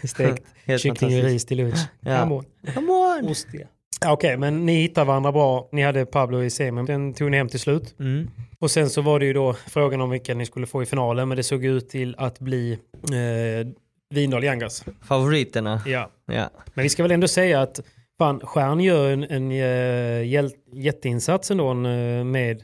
Stekt 0.08 0.44
kyckling 0.80 1.18
och 1.18 1.24
ris 1.24 1.44
till 1.46 1.56
lunch. 1.58 1.78
Ja. 2.00 2.20
Come 2.22 2.34
on. 2.34 2.44
Come 2.74 2.92
on! 2.92 3.28
Ostiga. 3.30 3.66
Okej, 4.06 4.36
men 4.36 4.66
ni 4.66 4.74
hittar 4.74 5.04
varandra 5.04 5.32
bra. 5.32 5.68
Ni 5.72 5.82
hade 5.82 6.06
Pablo 6.06 6.42
i 6.42 6.50
semin. 6.50 6.84
Den 6.86 7.14
tog 7.14 7.30
ni 7.30 7.36
hem 7.36 7.48
till 7.48 7.60
slut. 7.60 7.94
Mm. 8.00 8.30
Och 8.58 8.70
sen 8.70 8.90
så 8.90 9.02
var 9.02 9.18
det 9.20 9.26
ju 9.26 9.32
då 9.32 9.52
frågan 9.54 10.00
om 10.00 10.10
vilka 10.10 10.34
ni 10.34 10.46
skulle 10.46 10.66
få 10.66 10.82
i 10.82 10.86
finalen. 10.86 11.28
Men 11.28 11.36
det 11.36 11.42
såg 11.42 11.64
ut 11.64 11.88
till 11.88 12.14
att 12.18 12.38
bli 12.38 12.72
eh, 12.72 13.68
Vindal 14.14 14.44
Yangas. 14.44 14.84
Favoriterna. 15.02 15.82
Ja. 15.86 16.10
Ja. 16.26 16.50
Men 16.74 16.82
vi 16.82 16.88
ska 16.88 17.02
väl 17.02 17.12
ändå 17.12 17.28
säga 17.28 17.62
att 17.62 17.80
Stjärn 18.42 18.80
gör 18.80 19.10
en, 19.12 19.24
en 19.24 19.50
eh, 19.50 20.26
hjäl- 20.26 20.54
jätteinsats 20.72 21.50
ändå 21.50 21.70
eh, 21.70 22.24
med, 22.24 22.62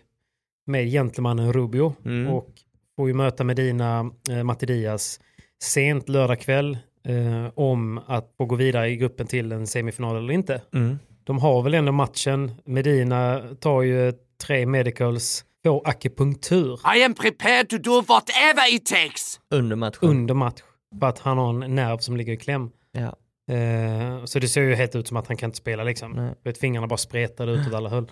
med 0.66 0.90
gentlemannen 0.90 1.52
Rubio. 1.52 1.94
Mm. 2.04 2.32
Och 2.32 2.48
får 2.96 3.08
ju 3.08 3.14
möta 3.14 3.44
Medina 3.44 4.10
eh, 4.30 4.42
Matti 4.42 4.66
Diaz 4.66 5.20
sent 5.62 6.08
lördag 6.08 6.40
kväll 6.40 6.78
eh, 7.04 7.46
om 7.54 8.00
att 8.06 8.34
få 8.38 8.44
gå 8.44 8.54
vidare 8.54 8.88
i 8.88 8.96
gruppen 8.96 9.26
till 9.26 9.52
en 9.52 9.66
semifinal 9.66 10.16
eller 10.16 10.34
inte. 10.34 10.62
Mm. 10.74 10.98
de 11.24 11.38
har 11.38 11.62
väl 11.62 11.74
ändå 11.74 11.92
matchen. 11.92 12.52
Medina 12.64 13.42
tar 13.60 13.82
ju 13.82 14.12
tre 14.42 14.66
medicals, 14.66 15.44
får 15.64 15.88
akupunktur 15.88 16.80
I 16.96 17.04
am 17.04 17.14
prepared 17.14 17.68
to 17.68 17.78
do 17.78 17.90
whatever 18.00 18.74
it 18.74 18.86
takes. 18.86 19.40
Under 19.50 19.76
matchen. 19.76 20.08
under 20.08 20.34
match. 20.34 20.60
För 21.00 21.06
att 21.06 21.18
han 21.18 21.38
har 21.38 21.64
en 21.64 21.74
nerv 21.74 21.98
som 21.98 22.16
ligger 22.16 22.32
i 22.32 22.36
kläm. 22.36 22.70
ja. 22.92 23.16
Eh, 23.50 24.24
så 24.24 24.38
det 24.38 24.48
ser 24.48 24.60
ju 24.62 24.74
helt 24.74 24.96
ut 24.96 25.08
som 25.08 25.16
att 25.16 25.26
han 25.26 25.36
kan 25.36 25.48
inte 25.48 25.58
spela 25.58 25.84
liksom. 25.84 26.12
Nej. 26.12 26.34
Vet, 26.44 26.58
fingrarna 26.58 26.86
bara 26.86 26.96
spretade 26.96 27.52
ut 27.52 27.66
åt 27.68 27.74
alla 27.74 27.88
håll. 27.88 28.10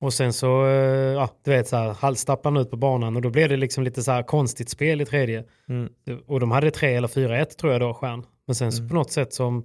Och 0.00 0.12
sen 0.14 0.32
så, 0.32 0.66
eh, 0.66 0.72
ja, 1.12 1.28
du 1.44 1.50
vet 1.50 1.68
så 1.68 1.76
här, 1.76 1.92
halstappar 1.92 2.50
han 2.50 2.60
ut 2.62 2.70
på 2.70 2.76
banan 2.76 3.16
och 3.16 3.22
då 3.22 3.30
blev 3.30 3.48
det 3.48 3.56
liksom 3.56 3.84
lite 3.84 4.02
så 4.02 4.12
här 4.12 4.22
konstigt 4.22 4.68
spel 4.68 5.00
i 5.00 5.06
tredje. 5.06 5.44
Mm. 5.68 5.88
Och 6.26 6.40
de 6.40 6.50
hade 6.50 6.70
3 6.70 6.94
eller 6.94 7.08
4-1 7.08 7.44
tror 7.56 7.72
jag 7.72 7.80
då, 7.80 7.94
Stjärn. 7.94 8.24
Men 8.46 8.54
sen 8.54 8.72
så 8.72 8.78
Mm. 8.78 8.88
på 8.88 8.94
något 8.94 9.10
sätt 9.10 9.32
som 9.34 9.64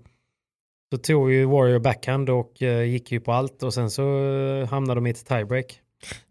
så 0.91 0.97
tog 0.97 1.31
ju 1.31 1.45
Warrior 1.45 1.79
backhand 1.79 2.29
och 2.29 2.61
eh, 2.61 2.83
gick 2.83 3.11
ju 3.11 3.19
på 3.19 3.31
allt 3.31 3.63
och 3.63 3.73
sen 3.73 3.89
så 3.91 4.25
eh, 4.33 4.67
hamnade 4.67 4.97
de 4.97 5.07
i 5.07 5.09
ett 5.09 5.25
tiebreak. 5.25 5.79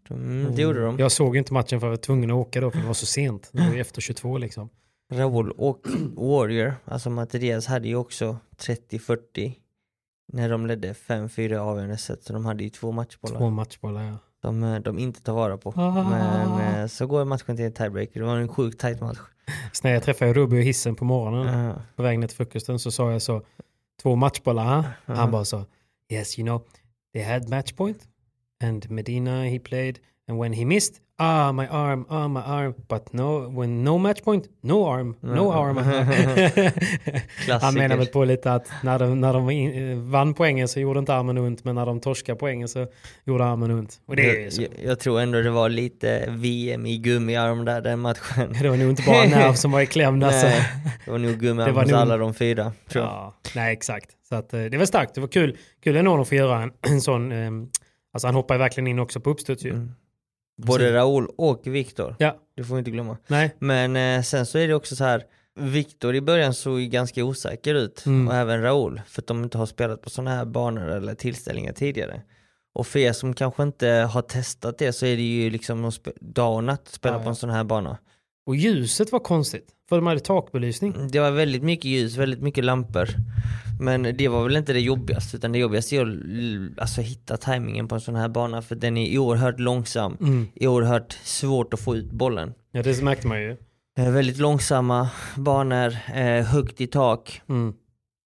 Mm, 0.09 0.55
det 0.55 0.61
gjorde 0.61 0.83
de. 0.85 0.99
Jag 0.99 1.11
såg 1.11 1.35
ju 1.35 1.39
inte 1.39 1.53
matchen 1.53 1.79
för 1.79 1.87
jag 1.87 1.91
var 1.91 1.97
tvungen 1.97 2.31
att 2.31 2.35
åka 2.35 2.61
då 2.61 2.71
för 2.71 2.79
det 2.79 2.87
var 2.87 2.93
så 2.93 3.05
sent. 3.05 3.49
Det 3.53 3.61
var 3.67 3.73
ju 3.73 3.79
efter 3.81 4.01
22 4.01 4.37
liksom. 4.37 4.69
Raoul 5.11 5.51
och 5.51 5.87
Warrior, 6.15 6.75
alltså 6.85 7.09
Mattias 7.09 7.65
hade 7.67 7.87
ju 7.87 7.95
också 7.95 8.37
30-40 8.57 9.53
när 10.33 10.49
de 10.49 10.65
ledde 10.65 10.93
5-4 10.93 11.57
avgörande 11.57 11.97
set, 11.97 12.23
så 12.23 12.33
de 12.33 12.45
hade 12.45 12.63
ju 12.63 12.69
två 12.69 12.91
matchbollar 12.91 13.37
Två 13.37 13.49
matchbollar 13.49 14.03
ja. 14.03 14.17
de, 14.41 14.63
eh, 14.63 14.79
de 14.79 14.99
inte 14.99 15.21
tar 15.21 15.33
vara 15.33 15.57
på. 15.57 15.73
Ah. 15.75 16.09
Men 16.09 16.75
eh, 16.81 16.87
så 16.87 17.07
går 17.07 17.25
matchen 17.25 17.55
till 17.55 17.65
en 17.65 17.73
tiebreaker, 17.73 18.19
det 18.19 18.25
var 18.25 18.37
en 18.37 18.47
sjukt 18.47 18.81
tight 18.81 19.01
match. 19.01 19.17
Så 19.71 19.87
när 19.87 19.93
jag 19.93 20.03
träffade 20.03 20.33
Rubio 20.33 20.59
i 20.59 20.63
hissen 20.63 20.95
på 20.95 21.05
morgonen 21.05 21.63
Ja. 21.67 21.75
på 21.95 22.03
väg 22.03 22.19
ner 22.19 22.27
till 22.27 22.37
frukosten 22.37 22.79
så 22.79 22.91
sa 22.91 23.11
jag 23.11 23.21
så, 23.21 23.41
två 24.01 24.15
matchbollar? 24.15 24.83
Ja. 25.05 25.13
Han 25.13 25.31
bara 25.31 25.45
så, 25.45 25.65
yes 26.11 26.39
you 26.39 26.45
know, 26.47 26.61
they 27.13 27.23
had 27.23 27.49
match 27.49 27.73
point 27.73 28.07
and 28.63 28.91
Medina 28.91 29.43
he 29.43 29.59
played 29.59 29.99
and 30.29 30.39
when 30.39 30.53
he 30.53 30.65
missed, 30.65 30.95
ah 31.17 31.51
my 31.51 31.67
arm, 31.67 32.05
ah 32.09 32.27
my 32.27 32.39
arm, 32.39 32.73
but 32.89 33.13
no, 33.13 33.59
when 33.59 33.83
no 33.83 33.97
match 33.97 34.21
point, 34.23 34.45
no 34.61 34.87
arm, 34.93 35.15
no 35.21 35.51
arm. 35.51 35.77
Han 37.61 37.73
menar 37.73 37.97
väl 37.97 38.07
på 38.07 38.25
lite 38.25 38.51
att 38.53 38.67
när 38.83 38.99
de, 38.99 39.21
när 39.21 39.33
de 39.33 39.49
in, 39.49 40.11
vann 40.11 40.33
poängen 40.33 40.67
så 40.67 40.79
gjorde 40.79 40.99
inte 40.99 41.13
armen 41.13 41.37
ont 41.37 41.63
men 41.63 41.75
när 41.75 41.85
de 41.85 41.99
torskade 41.99 42.39
poängen 42.39 42.67
så 42.67 42.87
gjorde 43.25 43.45
armen 43.45 43.71
ont. 43.71 44.01
Och 44.05 44.15
det 44.15 44.45
är 44.45 44.49
så. 44.49 44.61
jag, 44.61 44.69
jag 44.83 44.99
tror 44.99 45.19
ändå 45.21 45.41
det 45.41 45.49
var 45.49 45.69
lite 45.69 46.25
VM 46.29 46.85
i 46.85 46.97
gummiarm 46.97 47.65
där 47.65 47.81
den 47.81 47.99
matchen. 47.99 48.55
Det 48.61 48.69
var 48.69 48.77
nog 48.77 48.89
inte 48.89 49.03
bara 49.07 49.25
nerv 49.25 49.53
som 49.53 49.71
var 49.71 49.81
i 49.81 49.85
kläm. 49.85 50.23
Alltså. 50.23 50.47
Det 51.05 51.11
var 51.11 51.17
nog 51.19 51.39
gummiarm 51.39 51.75
hos 51.75 51.87
nog- 51.91 51.99
alla 51.99 52.17
de 52.17 52.33
fyra. 52.33 52.71
Tror 52.89 53.05
jag. 53.05 53.13
Ja, 53.13 53.33
nej 53.55 53.73
exakt. 53.73 54.09
Så 54.29 54.35
att, 54.35 54.53
eh, 54.53 54.61
det 54.63 54.77
var 54.77 54.85
starkt, 54.85 55.15
det 55.15 55.21
var 55.21 55.27
kul. 55.27 55.57
Kul 55.83 55.95
ändå 55.95 56.21
att 56.21 56.27
få 56.29 56.35
göra 56.35 56.61
en, 56.63 56.71
en 56.81 57.01
sån, 57.01 57.31
eh, 57.31 57.51
alltså 58.13 58.27
han 58.27 58.35
hoppar 58.35 58.57
verkligen 58.57 58.87
in 58.87 58.99
också 58.99 59.19
på 59.19 59.29
uppstuds 59.29 59.65
ju. 59.65 59.69
Mm. 59.69 59.91
Både 60.67 60.93
Raoul 60.93 61.27
och 61.37 61.61
Viktor, 61.67 62.15
Ja, 62.19 62.37
det 62.55 62.63
får 62.63 62.75
vi 62.75 62.79
inte 62.79 62.91
glömma. 62.91 63.17
nej. 63.27 63.55
Men 63.59 63.95
eh, 63.95 64.21
sen 64.21 64.45
så 64.45 64.57
är 64.57 64.67
det 64.67 64.73
också 64.73 64.95
så 64.95 65.03
här, 65.03 65.23
Viktor 65.59 66.15
i 66.15 66.21
början 66.21 66.53
såg 66.53 66.79
ju 66.79 66.87
ganska 66.87 67.23
osäker 67.23 67.75
ut 67.75 68.05
Mm. 68.05 68.27
och 68.27 68.35
även 68.35 68.61
Raoul 68.61 69.01
för 69.07 69.21
att 69.21 69.27
de 69.27 69.43
inte 69.43 69.57
har 69.57 69.65
spelat 69.65 70.01
på 70.01 70.09
sådana 70.09 70.35
här 70.35 70.45
banor 70.45 70.89
eller 70.89 71.15
tillställningar 71.15 71.73
tidigare. 71.73 72.21
Och 72.73 72.87
för 72.87 72.99
er 72.99 73.13
som 73.13 73.33
kanske 73.33 73.63
inte 73.63 73.87
har 73.87 74.21
testat 74.21 74.77
det 74.77 74.93
så 74.93 75.05
är 75.05 75.15
det 75.15 75.21
ju 75.21 75.49
liksom 75.49 75.91
dag 76.21 76.55
och 76.55 76.63
natt 76.63 76.81
att 76.87 76.93
spela 76.93 77.15
Ja, 77.15 77.19
på 77.19 77.25
ja. 77.25 77.29
en 77.29 77.35
sån 77.35 77.49
här 77.49 77.63
bana. 77.63 77.97
Och 78.49 78.55
ljuset 78.55 79.11
var 79.11 79.19
konstigt, 79.19 79.67
för 79.89 79.95
de 79.95 80.07
hade 80.07 80.19
takbelysning. 80.19 81.07
Det 81.11 81.19
var 81.19 81.31
väldigt 81.31 81.63
mycket 81.63 81.85
ljus, 81.85 82.17
väldigt 82.17 82.41
mycket 82.41 82.63
lampor. 82.63 83.07
Men 83.81 84.03
det 84.17 84.27
var 84.27 84.43
väl 84.43 84.55
inte 84.57 84.73
det 84.73 84.79
jobbigaste 84.79 85.37
utan 85.37 85.51
det 85.51 85.59
jobbigaste 85.59 85.95
är 85.95 86.01
att 86.01 86.81
alltså, 86.81 87.01
hitta 87.01 87.37
tajmingen 87.37 87.87
på 87.87 87.95
en 87.95 88.01
sån 88.01 88.15
här 88.15 88.27
bana 88.27 88.61
för 88.61 88.75
den 88.75 88.97
är 88.97 89.17
oerhört 89.17 89.59
långsam, 89.59 90.17
Mm. 90.21 90.47
oerhört 90.55 91.11
svårt 91.23 91.73
att 91.73 91.79
få 91.79 91.95
ut 91.95 92.11
bollen. 92.11 92.53
Ja, 92.71 92.83
det 92.83 93.01
märkte 93.01 93.27
man 93.27 93.41
ju. 93.41 93.57
Eh, 93.97 94.11
väldigt 94.11 94.37
långsamma 94.37 95.09
banor, 95.37 95.95
eh, 96.13 96.45
högt 96.45 96.81
i 96.81 96.87
tak. 96.87 97.41
Mm. 97.49 97.73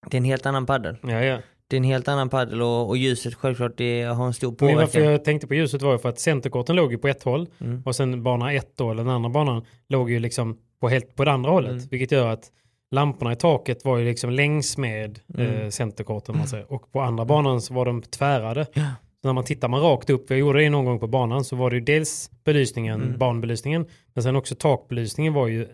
Det 0.10 0.18
är 0.18 0.20
en 0.20 0.26
helt 0.26 0.46
annan 0.46 0.66
paddel. 0.66 0.98
Ja, 1.04 1.24
ja. 1.24 1.38
Det 1.74 1.78
är 1.78 1.80
en 1.80 1.84
helt 1.84 2.08
annan 2.08 2.30
paddel 2.30 2.62
och, 2.62 2.88
och 2.90 2.98
ljuset 2.98 3.34
självklart 3.36 3.72
det 3.78 4.04
har 4.04 4.26
en 4.26 4.34
stor 4.34 4.56
Men 4.60 4.76
varför 4.76 4.86
påverkan. 4.94 5.12
jag 5.12 5.24
tänkte 5.26 5.48
på 5.48 5.54
ljuset 5.56 5.82
var 5.82 5.92
ju 5.92 5.98
för 5.98 6.10
att 6.10 6.20
centerkorten 6.20 6.76
låg 6.76 6.92
ju 6.92 6.98
på 6.98 7.08
ett 7.08 7.24
håll 7.24 7.48
Mm. 7.62 7.82
och 7.86 7.96
sen 7.96 8.24
bana 8.24 8.54
ett 8.54 8.78
då, 8.78 8.92
eller 8.92 9.04
den 9.04 9.14
andra 9.14 9.30
banan, 9.30 9.66
låg 9.90 10.12
ju 10.12 10.20
liksom 10.20 10.58
på, 10.82 10.90
helt, 10.90 11.16
på 11.16 11.26
det 11.26 11.32
andra 11.32 11.52
hållet. 11.52 11.72
Mm. 11.72 11.84
Vilket 11.92 12.12
gör 12.12 12.28
att 12.28 12.52
lamporna 12.92 13.32
i 13.34 13.36
taket 13.36 13.86
var 13.86 13.98
ju 13.98 14.06
liksom 14.06 14.30
längs 14.30 14.78
med 14.78 15.20
Mm. 15.38 15.52
eh, 15.62 15.70
centerkorten 15.70 16.38
man 16.38 16.48
säger. 16.48 16.74
Och 16.74 16.92
på 16.92 17.02
andra 17.02 17.26
banan 17.26 17.62
så 17.62 17.74
var 17.74 17.86
de 17.86 18.02
tvärade. 18.02 18.66
Ja. 18.74 18.84
Så 19.22 19.28
när 19.28 19.34
man 19.34 19.44
tittar 19.44 19.68
man 19.68 19.82
rakt 19.82 20.10
upp, 20.10 20.30
jag 20.30 20.40
gjorde 20.40 20.60
det 20.60 20.70
någon 20.70 20.86
gång 20.86 21.00
på 21.00 21.08
banan, 21.08 21.44
så 21.44 21.56
var 21.56 21.70
det 21.70 21.76
ju 21.76 21.82
dels 21.82 22.30
belysningen, 22.44 23.02
Mm. 23.02 23.18
banbelysningen, 23.18 23.86
men 24.14 24.24
sen 24.24 24.36
också 24.36 24.56
takbelysningen 24.56 25.34
var 25.34 25.48
ju 25.48 25.68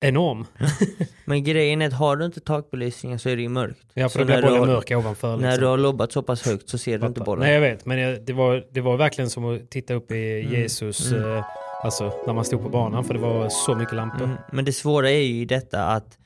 enorm. 0.00 0.46
Men 1.24 1.44
grejen 1.44 1.82
är 1.82 1.86
att 1.86 1.92
har 1.92 2.16
du 2.16 2.24
inte 2.24 2.40
takbelysningen 2.40 3.18
så 3.18 3.28
är 3.28 3.36
det 3.36 3.42
ju 3.42 3.48
mörkt. 3.48 3.86
Ja, 3.94 4.08
Så 4.08 4.12
för 4.12 4.18
då 4.18 4.24
blir 4.24 4.34
när 4.34 4.42
du 4.42 4.48
bollen 4.48 4.68
har- 4.68 4.74
mörk 4.76 4.90
ovanför. 4.90 5.36
När 5.36 5.42
liksom. 5.48 5.60
du 5.60 5.66
har 5.66 5.78
lobbat 5.78 6.12
så 6.12 6.22
pass 6.22 6.46
högt 6.46 6.68
så 6.68 6.78
ser 6.78 6.98
du 6.98 7.06
inte 7.06 7.20
bollen. 7.20 7.44
Nej 7.44 7.54
jag 7.54 7.60
vet, 7.60 7.86
men 7.86 8.24
det 8.24 8.32
var, 8.32 8.64
det 8.72 8.80
var 8.80 8.96
verkligen 8.96 9.30
som 9.30 9.44
att 9.44 9.70
titta 9.70 9.94
upp 9.94 10.10
i 10.10 10.40
Mm. 10.40 10.52
Jesus, 10.60 11.12
Mm. 11.12 11.36
eh, 11.36 11.44
alltså 11.84 12.12
när 12.26 12.34
man 12.34 12.44
stod 12.44 12.62
på 12.62 12.68
banan, 12.68 13.04
för 13.04 13.14
det 13.14 13.20
var 13.20 13.48
så 13.48 13.74
mycket 13.74 13.94
lampor. 13.94 14.24
Mm. 14.24 14.36
Men 14.52 14.64
det 14.64 14.72
svåra 14.72 15.10
är 15.10 15.22
ju 15.22 15.44
detta 15.44 15.84
att 15.86 16.18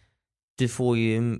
du 0.58 0.68
får 0.68 0.96
ju 0.98 1.38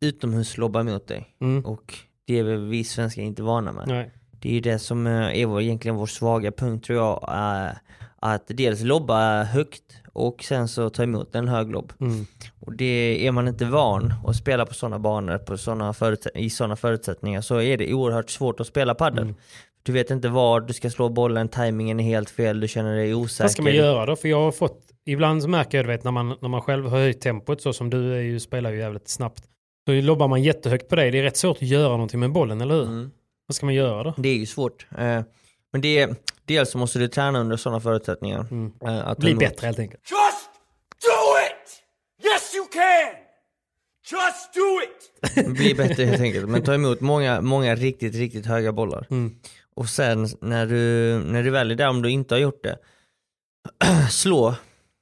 utomhuslobbar 0.00 0.82
mot 0.82 1.06
dig 1.08 1.26
Mm. 1.40 1.64
och 1.64 1.94
det 2.26 2.38
är 2.38 2.42
väl 2.42 2.64
vi 2.68 2.84
svenskar 2.84 3.22
inte 3.22 3.42
vana 3.42 3.72
med. 3.72 3.88
Nej. 3.88 4.10
Det 4.30 4.48
är 4.48 4.52
ju 4.52 4.60
det 4.60 4.78
som 4.78 5.06
eh, 5.06 5.38
är 5.40 5.46
vår, 5.46 5.60
egentligen 5.62 5.94
vår 5.96 6.06
svaga 6.06 6.52
punkt 6.52 6.84
tror 6.86 6.98
jag. 6.98 7.30
Att 8.18 8.44
dels 8.48 8.80
lobba 8.82 9.42
högt 9.42 9.82
och 10.14 10.44
sen 10.44 10.68
så 10.68 10.90
ta 10.90 11.02
emot 11.02 11.34
en 11.34 11.48
hög 11.48 11.70
lobb. 11.70 11.92
Mm. 12.00 12.26
Och 12.60 12.76
det 12.76 13.26
är 13.26 13.32
man 13.32 13.48
inte 13.48 13.64
van 13.64 14.14
att 14.26 14.36
spela 14.36 14.66
på 14.66 14.74
sådana 14.74 14.98
banor 14.98 15.38
på 15.38 15.58
såna 15.58 15.94
i 16.34 16.50
sådana 16.50 16.76
förutsättningar 16.76 17.40
så 17.40 17.60
är 17.60 17.76
det 17.78 17.94
oerhört 17.94 18.30
svårt 18.30 18.60
att 18.60 18.66
spela 18.66 18.94
padel. 18.94 19.22
Mm. 19.22 19.34
Du 19.82 19.92
vet 19.92 20.10
inte 20.10 20.28
var 20.28 20.60
du 20.60 20.72
ska 20.72 20.90
slå 20.90 21.08
bollen, 21.08 21.48
tajmingen 21.48 22.00
är 22.00 22.04
helt 22.04 22.30
fel, 22.30 22.60
du 22.60 22.68
känner 22.68 22.96
dig 22.96 23.14
osäker. 23.14 23.44
Vad 23.44 23.50
ska 23.50 23.62
man 23.62 23.74
göra 23.74 24.06
då? 24.06 24.16
För 24.16 24.28
jag 24.28 24.40
har 24.40 24.52
fått, 24.52 24.80
ibland 25.06 25.42
så 25.42 25.48
märker 25.48 25.78
jag, 25.78 25.84
du 25.84 25.88
vet, 25.88 26.04
när 26.04 26.10
man, 26.10 26.36
när 26.40 26.48
man 26.48 26.60
själv 26.60 26.88
har 26.88 26.98
höjt 26.98 27.20
tempot, 27.20 27.62
så 27.62 27.72
som 27.72 27.90
du 27.90 28.14
är 28.14 28.20
ju, 28.20 28.40
spelar 28.40 28.70
ju 28.70 28.78
jävligt 28.78 29.08
snabbt, 29.08 29.44
så 29.86 29.92
lobbar 29.92 30.28
man 30.28 30.42
jättehögt 30.42 30.88
på 30.88 30.96
dig. 30.96 31.10
Det 31.10 31.18
är 31.18 31.22
rätt 31.22 31.36
svårt 31.36 31.56
att 31.56 31.62
göra 31.62 31.92
någonting 31.92 32.20
med 32.20 32.32
bollen, 32.32 32.60
eller 32.60 32.74
hur? 32.74 32.86
Mm. 32.86 33.10
Vad 33.46 33.54
ska 33.54 33.66
man 33.66 33.74
göra 33.74 34.02
då? 34.02 34.14
Det 34.16 34.28
är 34.28 34.36
ju 34.36 34.46
svårt. 34.46 34.86
Eh, 34.98 35.20
Men 35.72 35.80
det 35.80 35.98
är, 35.98 36.16
dels 36.44 36.70
så 36.70 36.78
måste 36.78 36.98
du 36.98 37.08
träna 37.08 37.38
under 37.40 37.56
sådana 37.56 37.80
förutsättningar. 37.80 38.46
Mm. 38.50 38.72
eh, 38.86 39.06
Att 39.08 39.18
Bli 39.18 39.34
bättre 39.34 39.66
helt 39.66 39.78
enkelt. 39.78 40.02
Just 40.10 40.50
do 41.02 41.38
it! 41.46 41.82
Yes, 42.32 42.54
you 42.54 42.64
can! 42.66 43.20
Just 44.12 44.54
do 44.54 44.80
it! 44.82 45.46
Bli 45.56 45.74
bättre 45.74 46.04
helt 46.04 46.20
enkelt. 46.22 46.48
Men 46.48 46.62
ta 46.62 46.74
emot 46.74 47.00
många, 47.00 47.40
många 47.40 47.74
riktigt, 47.74 48.14
riktigt 48.14 48.46
höga 48.46 48.72
bollar. 48.72 49.06
Mm. 49.10 49.34
Och 49.74 49.88
sen 49.88 50.28
när 50.40 50.66
du, 50.66 51.18
när 51.24 51.42
du 51.42 51.50
väl 51.50 51.70
är 51.70 51.74
där, 51.74 51.88
om 51.88 52.02
du 52.02 52.10
inte 52.10 52.34
har 52.34 52.40
gjort 52.40 52.62
det, 52.62 52.78
slå, 54.10 54.54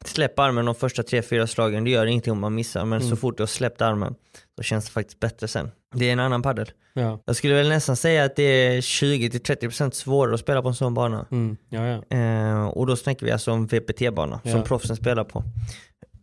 släpp 0.05 0.38
armen 0.38 0.64
de 0.64 0.74
första 0.74 1.02
tre, 1.02 1.22
fyra 1.22 1.46
slagen. 1.46 1.85
Det 1.85 1.90
gör 1.90 2.07
ingenting 2.07 2.33
om 2.33 2.40
man 2.40 2.55
missar, 2.55 2.85
men 2.85 2.98
Mm. 3.00 3.11
så 3.11 3.16
fort 3.16 3.37
du 3.37 3.42
har 3.42 3.46
släppt 3.48 3.81
armen 3.83 4.14
så 4.57 4.62
känns 4.62 4.85
det 4.85 4.91
faktiskt 4.91 5.21
bättre 5.21 5.49
sen. 5.49 5.71
Det 5.95 6.09
är 6.09 6.12
en 6.12 6.21
annan 6.21 6.43
paddel. 6.43 6.71
Ja. 6.95 7.19
Jag 7.25 7.37
skulle 7.37 7.55
väl 7.55 7.69
nästan 7.69 7.97
säga 7.97 8.25
att 8.25 8.37
det 8.37 8.43
är 8.43 8.81
20-30% 8.81 9.91
svårare 9.91 10.35
att 10.35 10.41
spela 10.41 10.62
på 10.62 10.69
en 10.69 10.75
sån 10.75 10.95
bana. 10.95 11.27
Mm. 11.31 11.57
Ja, 11.69 11.87
ja. 11.87 12.17
Eh, 12.17 12.67
och 12.67 12.87
då 12.87 12.97
snackar 12.97 13.27
vi 13.27 13.33
alltså 13.33 13.53
om 13.53 13.67
VPT-bana 13.67 14.41
som 14.45 14.62
proffsen 14.62 14.97
spelar 14.97 15.25
på. 15.25 15.45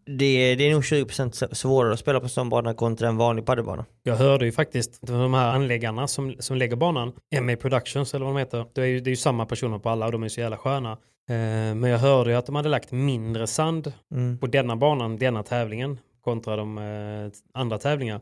Det, 0.05 0.55
det 0.55 0.63
är 0.63 0.71
nog 0.73 0.81
20% 0.83 1.53
svårare 1.53 1.93
att 1.93 1.99
spela 1.99 2.19
på 2.19 2.23
en 2.25 2.29
sån 2.29 2.49
bana 2.49 2.73
kontra 2.73 3.07
en 3.07 3.17
vanlig 3.17 3.45
padelbana. 3.45 3.85
Jag 4.03 4.15
hörde 4.15 4.45
ju 4.45 4.51
faktiskt 4.51 4.99
de 5.01 5.33
här 5.33 5.53
anläggarna 5.53 6.07
som, 6.07 6.35
som 6.39 6.57
lägger 6.57 6.75
banan, 6.75 7.13
MA 7.41 7.55
Productions 7.55 8.13
eller 8.13 8.25
vad 8.25 8.35
de 8.35 8.39
heter, 8.39 8.65
det 8.73 8.81
är 8.81 8.85
ju, 8.85 8.99
det 8.99 9.07
är 9.07 9.11
ju 9.11 9.15
samma 9.15 9.45
personer 9.45 9.79
på 9.79 9.89
alla 9.89 10.05
och 10.05 10.11
de 10.11 10.23
är 10.23 10.29
så 10.29 10.39
jävla 10.39 10.57
sköna. 10.57 10.91
Eh, 10.91 11.75
men 11.75 11.83
jag 11.83 11.99
hörde 11.99 12.29
ju 12.29 12.35
att 12.35 12.45
de 12.45 12.55
hade 12.55 12.69
lagt 12.69 12.91
mindre 12.91 13.47
sand 13.47 13.93
Mm. 14.13 14.37
på 14.37 14.47
denna 14.47 14.75
banan, 14.75 15.17
denna 15.17 15.43
tävlingen, 15.43 15.99
kontra 16.21 16.55
de 16.55 16.77
eh, 16.77 17.31
andra 17.53 17.77
tävlingar. 17.77 18.21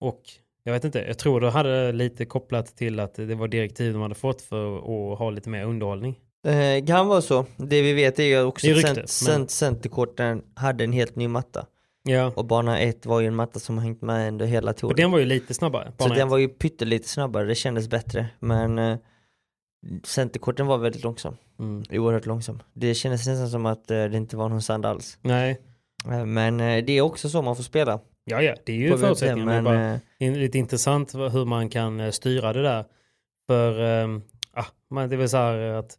Och 0.00 0.22
jag 0.64 0.72
vet 0.72 0.84
inte, 0.84 0.98
jag 0.98 1.18
tror 1.18 1.40
det 1.40 1.50
hade 1.50 1.92
lite 1.92 2.24
kopplat 2.24 2.76
till 2.76 3.00
att 3.00 3.14
det 3.14 3.34
var 3.34 3.48
direktiv 3.48 3.92
de 3.92 4.02
hade 4.02 4.14
fått 4.14 4.42
för 4.42 4.76
att 4.76 5.18
ha 5.18 5.30
lite 5.30 5.48
mer 5.48 5.64
underhållning. 5.64 6.18
Eh, 6.46 6.84
kan 6.86 7.06
vara 7.06 7.20
så. 7.20 7.46
Det 7.56 7.82
vi 7.82 7.92
vet 7.92 8.18
är 8.18 8.24
ju 8.24 8.42
också 8.42 8.70
att 8.70 8.80
cent, 8.80 9.08
cent, 9.08 9.50
centerkorten 9.50 10.42
hade 10.54 10.84
en 10.84 10.92
helt 10.92 11.16
ny 11.16 11.28
matta. 11.28 11.66
Ja, 12.02 12.32
Och 12.36 12.44
bana 12.44 12.78
1 12.80 13.06
var 13.06 13.20
ju 13.20 13.26
en 13.26 13.34
matta 13.34 13.58
som 13.58 13.78
har 13.78 13.84
hängt 13.84 14.02
med 14.02 14.28
under 14.28 14.46
hela 14.46 14.70
och 14.70 14.76
touren. 14.76 14.96
den 14.96 15.10
var 15.10 15.18
ju 15.18 15.24
lite 15.24 15.54
snabbare. 15.54 15.84
så 15.84 15.92
bana 15.98 16.14
den 16.14 16.26
ett. 16.26 16.30
var 16.30 16.38
ju 16.38 16.48
pyttelite 16.48 17.08
snabbare, 17.08 17.44
det 17.46 17.54
kändes 17.54 17.88
bättre. 17.88 18.26
Men 18.38 18.78
eh, 18.78 18.98
centerkorten 20.04 20.66
var 20.66 20.78
väldigt 20.78 21.02
långsam. 21.02 21.36
Mm. 21.58 21.82
Oerhört 21.90 22.26
långsam. 22.26 22.62
Det 22.72 22.94
kändes 22.94 23.26
nästan 23.26 23.48
som 23.48 23.66
att 23.66 23.90
eh, 23.90 24.04
det 24.04 24.16
inte 24.16 24.36
var 24.36 24.48
någon 24.48 24.62
sand 24.62 24.86
alls. 24.86 25.18
Nej, 25.22 25.60
men 26.26 26.60
eh, 26.60 26.84
det 26.84 26.92
är 26.92 27.00
också 27.00 27.28
så 27.28 27.42
man 27.42 27.56
får 27.56 27.62
spela. 27.62 28.00
ja 28.24 28.42
ja, 28.42 28.54
det 28.64 28.72
är 28.72 28.76
ju 28.76 28.98
förutsättningarna. 28.98 29.52
men, 29.52 29.64
Men, 29.64 30.00
bara 30.18 30.28
eh, 30.32 30.38
lite 30.38 30.58
intressant 30.58 31.14
hur 31.14 31.44
man 31.44 31.68
kan 31.68 32.00
eh, 32.00 32.10
styra 32.10 32.52
det 32.52 32.62
där. 32.62 32.84
För 33.46 34.20
man, 34.90 35.08
det 35.08 35.14
är 35.14 35.18
väl 35.18 35.28
så 35.28 35.36
här 35.36 35.58
att 35.58 35.98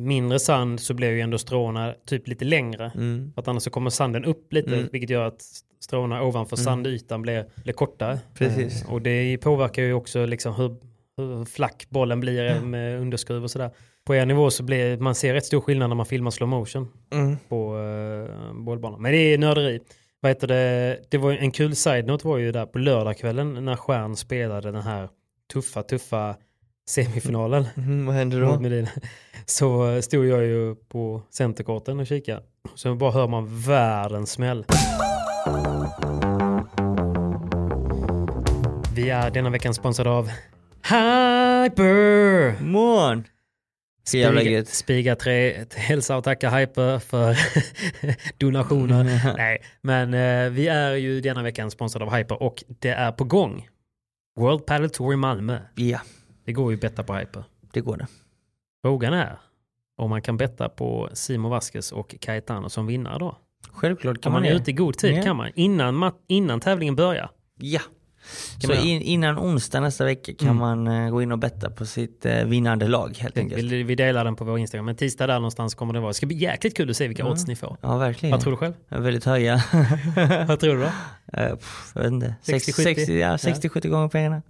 mindre 0.00 0.38
sand 0.38 0.80
så 0.80 0.94
blir 0.94 1.10
ju 1.10 1.20
ändå 1.20 1.38
stråna 1.38 1.94
typ 2.06 2.28
lite 2.28 2.44
längre. 2.44 2.92
Mm. 2.94 3.32
För 3.34 3.40
att 3.42 3.48
annars 3.48 3.62
så 3.62 3.70
kommer 3.70 3.90
sanden 3.90 4.24
upp 4.24 4.52
lite 4.52 4.74
Mm. 4.74 4.88
vilket 4.92 5.10
gör 5.10 5.24
att 5.26 5.42
stråna 5.80 6.22
ovanför 6.22 6.56
Mm. 6.56 6.64
sandytan 6.64 7.22
blir, 7.22 7.46
blir 7.62 7.74
kortare. 7.74 8.18
Precis. 8.34 8.82
Eh, 8.84 8.92
och 8.92 9.02
det 9.02 9.38
påverkar 9.38 9.82
ju 9.82 9.92
också 9.92 10.26
liksom 10.26 10.54
hur, 10.54 10.76
hur 11.18 11.44
flack 11.44 11.86
bollen 11.88 12.20
blir 12.20 12.60
med 12.60 13.00
underskruv 13.00 13.42
och 13.44 13.50
sådär. 13.50 13.70
På 14.04 14.14
er 14.14 14.26
nivå 14.26 14.50
så 14.50 14.62
blir 14.62 14.98
man 14.98 15.14
ser 15.14 15.34
rätt 15.34 15.46
stor 15.46 15.60
skillnad 15.60 15.88
när 15.90 15.96
man 15.96 16.06
filmar 16.06 16.30
slow 16.30 16.48
motion 16.48 16.88
Mm. 17.12 17.36
på 17.48 17.76
uh, 17.76 18.52
bollbanan. 18.64 19.02
Men 19.02 19.12
det 19.12 19.18
är 19.18 19.38
nörderi. 19.38 19.80
Vad 20.20 20.30
heter 20.30 20.46
det? 20.46 20.98
det 21.10 21.18
var 21.18 21.32
en 21.32 21.50
kul 21.50 21.76
side-note 21.76 22.26
var 22.26 22.38
ju 22.38 22.52
där 22.52 22.66
på 22.66 22.78
lördagskvällen 22.78 23.64
när 23.64 23.76
Stjärn 23.76 24.16
spelade 24.16 24.70
den 24.72 24.82
här 24.82 25.08
tuffa, 25.52 25.82
tuffa 25.82 26.36
semifinalen. 26.88 27.66
Mm, 27.76 28.06
vad 28.06 28.14
händer 28.14 28.40
mot 28.40 28.54
då? 28.54 28.60
Medina. 28.60 28.88
Så 29.46 30.02
stod 30.02 30.26
jag 30.26 30.44
ju 30.44 30.74
på 30.74 31.22
centerkorten 31.30 32.00
och 32.00 32.06
kikade. 32.06 32.42
Så 32.74 32.94
bara 32.94 33.10
hör 33.10 33.28
man 33.28 33.60
världens 33.60 34.30
smäll. 34.30 34.64
Vi 38.94 39.10
är 39.10 39.30
denna 39.30 39.50
veckan 39.50 39.74
sponsrade 39.74 40.10
av 40.10 40.30
Hyper! 40.82 42.54
Jävla 44.12 44.40
Spiga, 44.40 44.50
gött. 44.50 44.68
Spiga 44.68 45.16
3 45.16 45.64
hälsa 45.74 46.16
och 46.16 46.24
tacka 46.24 46.50
Hyper 46.50 46.98
för 46.98 47.36
donationen. 48.38 49.06
Nej, 49.36 49.62
men 49.82 50.14
eh, 50.14 50.50
vi 50.50 50.68
är 50.68 50.92
ju 50.94 51.20
denna 51.20 51.42
veckan 51.42 51.70
sponsrade 51.70 52.04
av 52.04 52.14
Hyper 52.16 52.42
och 52.42 52.64
det 52.68 52.88
är 52.90 53.12
på 53.12 53.24
gång. 53.24 53.68
World 54.36 54.66
Padel 54.66 54.90
Tour 54.90 55.12
i 55.12 55.16
Malmö. 55.16 55.58
Ja, 55.74 56.00
Det 56.44 56.52
går 56.52 56.70
ju 56.72 56.74
att 56.76 56.80
betta 56.80 57.02
på 57.02 57.14
Hyper. 57.14 57.44
det 57.72 57.80
går 57.80 57.96
det. 57.96 58.06
Frågan 58.82 59.12
är 59.12 59.38
om 59.96 60.10
man 60.10 60.22
kan 60.22 60.36
betta 60.36 60.68
på 60.68 61.08
Simon 61.12 61.50
Vasquez 61.50 61.92
och 61.92 62.14
Caetano 62.20 62.68
som 62.68 62.86
vinnare 62.86 63.18
då. 63.18 63.36
Självklart 63.72 64.16
Om 64.16 64.20
kan 64.22 64.32
man 64.32 64.42
man 64.42 64.48
är 64.48 64.54
det. 64.54 64.60
ute 64.60 64.70
i 64.70 64.74
god 64.74 64.98
tid 64.98 65.16
Ja. 65.16 65.22
kan 65.22 65.36
man. 65.36 65.50
Innan, 65.54 66.12
innan 66.26 66.60
tävlingen 66.60 66.96
börjar. 66.96 67.30
Ja. 67.60 67.80
Så 68.66 68.72
in, 68.72 69.02
innan 69.02 69.38
onsdag 69.38 69.80
nästa 69.80 70.04
vecka 70.04 70.32
kan 70.38 70.48
Mm. 70.48 70.58
man 70.58 70.86
eh, 71.04 71.10
gå 71.10 71.22
in 71.22 71.32
och 71.32 71.38
betta 71.38 71.70
på 71.70 71.86
sitt 71.86 72.26
eh, 72.26 72.44
vinnande 72.44 72.88
lag 72.88 73.16
helt 73.18 73.38
enkelt. 73.38 73.62
Vi, 73.72 73.82
vi 73.82 73.94
delar 73.94 74.24
den 74.24 74.36
på 74.36 74.44
vår 74.44 74.58
Instagram. 74.58 74.84
Men 74.86 74.96
tisdag 74.96 75.26
där 75.26 75.34
någonstans 75.34 75.74
kommer 75.74 75.94
det 75.94 76.00
vara. 76.00 76.10
Det 76.10 76.14
ska 76.14 76.26
bli 76.26 76.36
jäkligt 76.36 76.76
kul 76.76 76.90
att 76.90 76.96
se 76.96 77.08
vilka 77.08 77.22
Ja. 77.22 77.30
odds 77.30 77.46
ni 77.46 77.56
får. 77.56 77.76
Ja, 77.80 77.96
verkligen. 77.98 78.30
Vad 78.32 78.40
tror 78.40 78.50
du 78.50 78.56
själv? 78.56 78.72
Ja, 78.88 78.98
Väldigt 79.00 79.24
höga. 79.24 79.62
Vad 80.48 80.60
tror 80.60 80.74
du 80.76 80.80
då? 80.82 80.90
Eh, 81.40 81.54
pff, 81.56 81.92
jag 81.94 82.02
vet 82.02 82.12
inte. 82.12 82.34
60, 82.42 82.72
60, 82.72 82.94
60, 82.94 83.18
ja, 83.18 83.36
60-70 83.36 83.88
gånger 83.88 84.08
pengarna. 84.08 84.42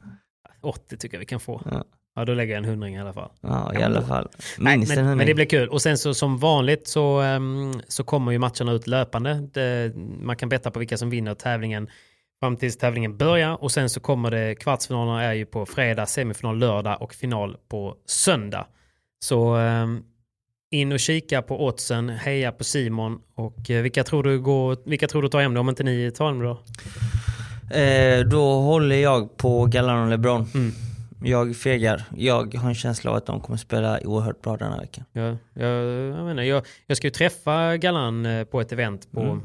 80 0.60 0.96
tycker 0.96 1.14
jag 1.16 1.20
vi 1.20 1.26
kan 1.26 1.40
få. 1.40 1.62
Ja. 1.70 1.84
Ja, 2.16 2.24
då 2.24 2.34
lägger 2.34 2.54
jag 2.54 2.58
en 2.64 2.70
hundring 2.70 2.94
i 2.94 3.00
alla 3.00 3.12
fall. 3.12 3.30
Ja, 3.40 3.74
i 3.80 3.82
alla 3.82 4.02
fall. 4.02 4.28
Minst 4.58 4.92
en 4.96 5.04
men, 5.06 5.16
men 5.18 5.26
det 5.26 5.34
blir 5.34 5.44
kul. 5.44 5.68
Och 5.68 5.82
sen 5.82 5.98
så 5.98 6.14
som 6.14 6.38
vanligt 6.38 6.88
så, 6.88 7.20
ehm, 7.20 7.72
så 7.88 8.04
kommer 8.04 8.32
ju 8.32 8.38
matcherna 8.38 8.72
ut 8.72 8.86
löpande. 8.86 9.48
Det, 9.52 9.92
man 10.20 10.36
kan 10.36 10.48
betta 10.48 10.70
på 10.70 10.78
vilka 10.78 10.96
som 10.96 11.10
vinner 11.10 11.34
tävlingen 11.34 11.88
fram 12.40 12.56
tills 12.56 12.76
tävlingen 12.76 13.16
börjar. 13.16 13.62
Och 13.62 13.72
sen 13.72 13.90
så 13.90 14.00
kommer 14.00 14.30
det, 14.30 14.54
kvartsfinalerna 14.54 15.24
är 15.24 15.32
ju 15.32 15.46
på 15.46 15.66
fredag, 15.66 16.06
semifinal 16.06 16.58
lördag 16.58 17.02
och 17.02 17.14
final 17.14 17.56
på 17.68 17.96
söndag. 18.06 18.66
Så 19.20 19.54
ehm, 19.54 20.02
in 20.70 20.92
och 20.92 21.00
kika 21.00 21.42
på 21.42 21.66
oddsen, 21.66 22.08
heja 22.08 22.52
på 22.52 22.64
Simon. 22.64 23.20
Och 23.34 23.70
eh, 23.70 23.82
vilka 23.82 24.04
tror 24.04 24.22
du 24.22 24.40
går, 24.40 24.76
vilka 24.84 25.08
tror 25.08 25.22
du 25.22 25.28
tar 25.28 25.40
hem 25.40 25.54
det 25.54 25.60
om 25.60 25.68
inte 25.68 25.82
ni 25.82 26.10
tar 26.10 26.26
hem 26.26 26.38
det 26.38 26.44
då? 26.44 26.58
Eh, 27.74 28.20
då 28.24 28.52
håller 28.54 28.96
jag 28.96 29.36
på 29.36 29.64
Galan 29.66 30.02
och 30.04 30.10
LeBron. 30.10 30.46
Mm. 30.54 30.72
Jag 31.24 31.56
fegar. 31.56 32.04
Jag 32.16 32.54
har 32.54 32.68
en 32.68 32.74
känsla 32.74 33.10
av 33.10 33.16
att 33.16 33.26
de 33.26 33.40
kommer 33.40 33.56
spela 33.56 34.00
oerhört 34.04 34.42
bra 34.42 34.56
den 34.56 34.72
här 34.72 34.80
veckan. 34.80 35.04
Jag, 35.12 35.36
jag, 35.54 35.70
jag, 36.18 36.24
menar, 36.24 36.42
jag, 36.42 36.66
jag 36.86 36.96
ska 36.96 37.06
ju 37.06 37.10
träffa 37.10 37.76
Galan 37.76 38.26
eh, 38.26 38.44
på 38.44 38.60
ett 38.60 38.72
event 38.72 39.08
på 39.12 39.20
Mm. 39.20 39.40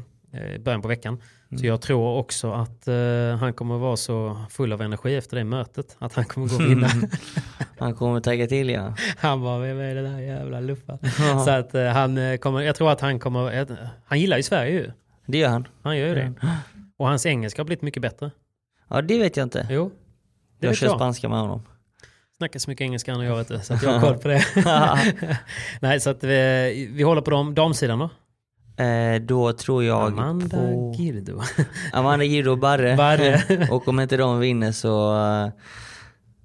eh, 0.53 0.61
början 0.61 0.81
på 0.81 0.87
veckan. 0.87 1.21
Så 1.57 1.65
jag 1.65 1.81
tror 1.81 2.17
också 2.17 2.51
att 2.51 2.87
eh, 2.87 3.37
han 3.39 3.53
kommer 3.53 3.77
vara 3.77 3.97
så 3.97 4.37
full 4.49 4.73
av 4.73 4.81
energi 4.81 5.15
efter 5.15 5.37
det 5.37 5.43
mötet 5.43 5.95
att 5.99 6.13
han 6.13 6.25
kommer 6.25 6.47
gå 6.47 6.55
och 6.55 6.61
vinna. 6.61 6.89
Han 7.79 7.95
kommer 7.95 8.19
tagga 8.19 8.47
till 8.47 8.69
ja. 8.69 8.95
han 9.17 9.41
bara, 9.41 9.59
vem 9.59 9.79
är 9.79 9.95
det 9.95 10.01
där 10.01 10.19
jävla 10.19 10.59
luffa? 10.59 10.97
Så 11.45 11.49
att 11.49 11.75
eh, 11.75 11.85
han 11.85 12.17
eh, 12.17 12.37
kommer, 12.37 12.61
jag 12.61 12.75
tror 12.75 12.91
att 12.91 13.01
han 13.01 13.19
kommer, 13.19 13.59
eh, 13.59 13.67
han 14.05 14.19
gillar 14.19 14.37
ju 14.37 14.43
Sverige 14.43 14.71
ju. 14.71 14.91
Det 15.25 15.37
gör 15.37 15.49
han. 15.49 15.67
Han 15.81 15.97
gör 15.97 16.07
ju 16.07 16.15
det. 16.15 16.33
Och 16.97 17.07
hans 17.07 17.25
engelska 17.25 17.61
har 17.61 17.65
blivit 17.65 17.81
mycket 17.81 18.01
bättre. 18.01 18.31
Ja, 18.87 19.01
det 19.01 19.19
vet 19.19 19.37
jag 19.37 19.45
inte. 19.45 19.67
Jo, 19.69 19.91
det 20.59 20.67
jag 20.67 20.75
kör 20.75 20.87
jag. 20.87 20.95
spanska 20.95 21.29
med 21.29 21.39
honom. 21.39 21.63
Snackar 22.37 22.59
så 22.59 22.69
mycket 22.69 22.85
engelska 22.85 23.11
han 23.11 23.21
och 23.21 23.27
jag 23.27 23.37
vet 23.37 23.47
du, 23.47 23.59
så 23.59 23.73
att 23.73 23.83
jag 23.83 23.91
har 23.99 24.01
koll 24.01 24.17
på 24.17 24.27
det. 24.27 24.45
Nej, 25.79 25.99
så 25.99 26.09
att 26.09 26.23
vi, 26.23 26.89
vi 26.93 27.03
håller 27.03 27.21
på 27.21 27.31
dem. 27.31 27.55
Damsidan 27.55 27.99
då? 27.99 28.09
Eh, 28.77 29.21
då 29.21 29.53
tror 29.53 29.83
jag 29.83 30.11
Amanda 30.11 30.57
på 30.57 30.93
Girdo. 30.97 31.41
Amanda 31.93 32.25
Giro 32.25 32.51
och 32.51 32.57
Barre. 32.57 32.95
Barre. 32.95 33.67
och 33.71 33.87
om 33.87 33.99
inte 33.99 34.17
de 34.17 34.39
vinner 34.39 34.71
så, 34.71 35.15
eh, 35.15 35.51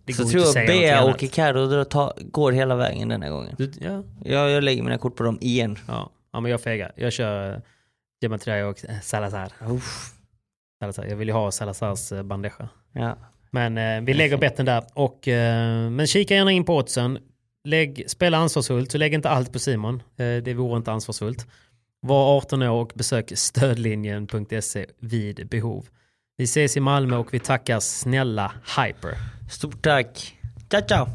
Det 0.05 0.13
så 0.13 0.29
tror 0.29 0.43
jag 0.43 0.67
Bea 0.67 1.05
och 1.05 1.91
ta- 1.91 2.13
går 2.19 2.53
hela 2.53 2.77
vägen 2.77 3.09
den 3.09 3.23
här 3.23 3.31
gången. 3.31 3.55
Du, 3.59 3.73
ja, 3.81 4.03
Jag, 4.25 4.51
jag 4.51 4.65
lägger 4.65 4.83
mina 4.83 4.99
kort 4.99 5.17
på 5.17 5.23
dem 5.23 5.39
igen. 5.41 5.79
Ja, 5.89 6.11
ja 6.33 6.41
men 6.41 6.51
jag 6.51 6.61
fegar. 6.61 6.93
Jag 6.97 7.13
kör 7.13 7.63
Gematria 8.21 8.67
och 8.67 8.85
eh, 8.89 9.01
Salazar. 9.03 9.53
Salazar. 10.81 11.05
Jag 11.05 11.17
vill 11.17 11.29
ju 11.29 11.35
ha 11.35 11.51
Salazars 11.51 12.13
uh, 12.13 12.23
bandeja. 12.23 12.69
Ja. 12.93 13.17
Men 13.51 13.79
eh, 13.79 14.01
vi 14.01 14.15
lägger 14.15 14.37
betten 14.37 14.67
där. 14.67 14.85
Och, 14.95 15.29
eh, 15.29 15.91
men 15.91 16.07
kika 16.07 16.35
gärna 16.35 16.53
in 16.53 16.65
på 16.65 16.77
oddsen. 16.77 17.19
Lägg, 17.65 18.05
spela 18.11 18.39
ansvarsfullt, 18.39 18.93
så 18.93 18.99
lägg 18.99 19.15
inte 19.15 19.29
allt 19.31 19.53
på 19.53 19.59
Simon. 19.59 20.03
Eh, 20.17 20.37
det 20.43 20.55
vore 20.55 20.77
inte 20.77 20.93
ansvarsfullt. 20.93 21.47
Var 22.01 22.37
18 22.37 22.63
år 22.63 22.81
och 22.83 22.93
besök 22.95 23.33
stödlinjen.se 23.35 24.87
vid 24.99 25.49
behov. 25.49 25.87
Vi 26.37 26.45
ses 26.45 26.77
i 26.77 26.81
Malmö 26.81 27.17
och 27.17 27.35
vi 27.35 27.39
tackar 27.41 27.81
snälla 27.81 28.53
Hyper. 28.77 29.15
Stort 29.51 29.83
tack. 29.83 30.35
Ciao 30.71 30.83
ciao. 30.89 31.07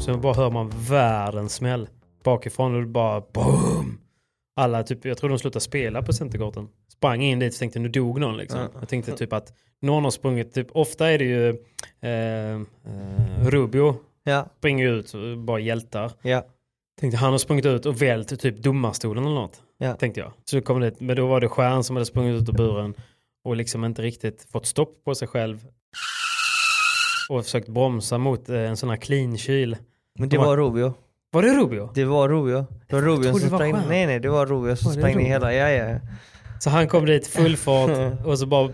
Så 0.00 0.16
bara 0.18 0.34
hör 0.34 0.50
man 0.50 0.72
världens 0.88 1.54
smäll 1.54 1.88
bakifrån 2.24 2.74
och 2.74 2.80
det 2.80 2.86
bara 2.86 3.20
boom. 3.20 4.00
Alla 4.56 4.82
typ, 4.82 5.04
jag 5.04 5.18
tror 5.18 5.30
de 5.30 5.38
slutade 5.38 5.60
spela 5.60 6.02
på 6.02 6.12
centerkorten. 6.12 6.68
Sprang 6.92 7.22
in 7.22 7.38
dit 7.38 7.52
och 7.52 7.58
tänkte 7.58 7.78
nu 7.78 7.88
dog 7.88 8.20
någon 8.20 8.36
liksom. 8.36 8.60
Jag 8.80 8.88
tänkte 8.88 9.12
typ 9.16 9.32
att 9.32 9.52
någon 9.82 10.04
har 10.04 10.10
sprungit, 10.10 10.54
typ, 10.54 10.66
ofta 10.70 11.10
är 11.10 11.18
det 11.18 11.24
ju 11.24 11.48
eh, 12.00 12.54
eh, 12.54 13.46
Rubio 13.46 13.96
Ja. 14.24 14.46
springer 14.58 14.88
ut 14.88 15.14
och 15.14 15.38
bara 15.38 15.58
hjältar. 15.58 16.12
Ja. 16.22 16.44
Tänkte 17.00 17.18
han 17.18 17.32
har 17.32 17.38
sprungit 17.38 17.66
ut 17.66 17.86
och 17.86 18.02
vält 18.02 18.40
typ 18.40 18.62
domarstolen 18.62 19.24
eller 19.24 19.34
något. 19.34 19.62
Ja. 19.78 19.94
Tänkte 19.94 20.20
jag. 20.20 20.32
Så 20.44 20.60
kom 20.60 20.80
det, 20.80 21.00
men 21.00 21.16
då 21.16 21.26
var 21.26 21.40
det 21.40 21.48
Stjärn 21.48 21.84
som 21.84 21.96
hade 21.96 22.06
sprungit 22.06 22.42
ut 22.42 22.48
ur 22.48 22.52
buren 22.52 22.94
och 23.44 23.56
liksom 23.56 23.84
inte 23.84 24.02
riktigt 24.02 24.46
fått 24.52 24.66
stopp 24.66 25.04
på 25.04 25.14
sig 25.14 25.28
själv. 25.28 25.66
Och 27.28 27.44
försökt 27.44 27.68
bromsa 27.68 28.18
mot 28.18 28.48
eh, 28.48 28.56
en 28.56 28.76
sån 28.76 28.88
här 28.88 28.96
clean 28.96 29.38
kyl. 29.38 29.76
Men 30.18 30.28
det 30.28 30.38
var 30.38 30.56
Rubio. 30.56 30.94
Var 31.30 31.42
det 31.42 31.54
Rubio? 31.54 31.90
Det 31.94 32.04
var 32.04 32.28
Rubio. 32.28 32.66
Det 32.86 32.94
var 32.94 33.02
Rubio 33.02 33.38
som 33.38 33.40
sprang. 33.40 33.72
Nej 33.88 34.06
nej, 34.06 34.20
det 34.20 34.28
var 34.28 34.46
Rubio 34.46 34.76
som 34.76 34.92
sprang 34.92 35.16
ner 35.16 35.24
hela. 35.24 35.54
Ja, 35.54 35.70
ja. 35.70 36.00
Så 36.60 36.70
han 36.70 36.88
kom 36.88 37.06
dit 37.06 37.26
full 37.26 37.56
fart 37.56 37.90
och 38.24 38.38
så 38.38 38.46
bara 38.46 38.70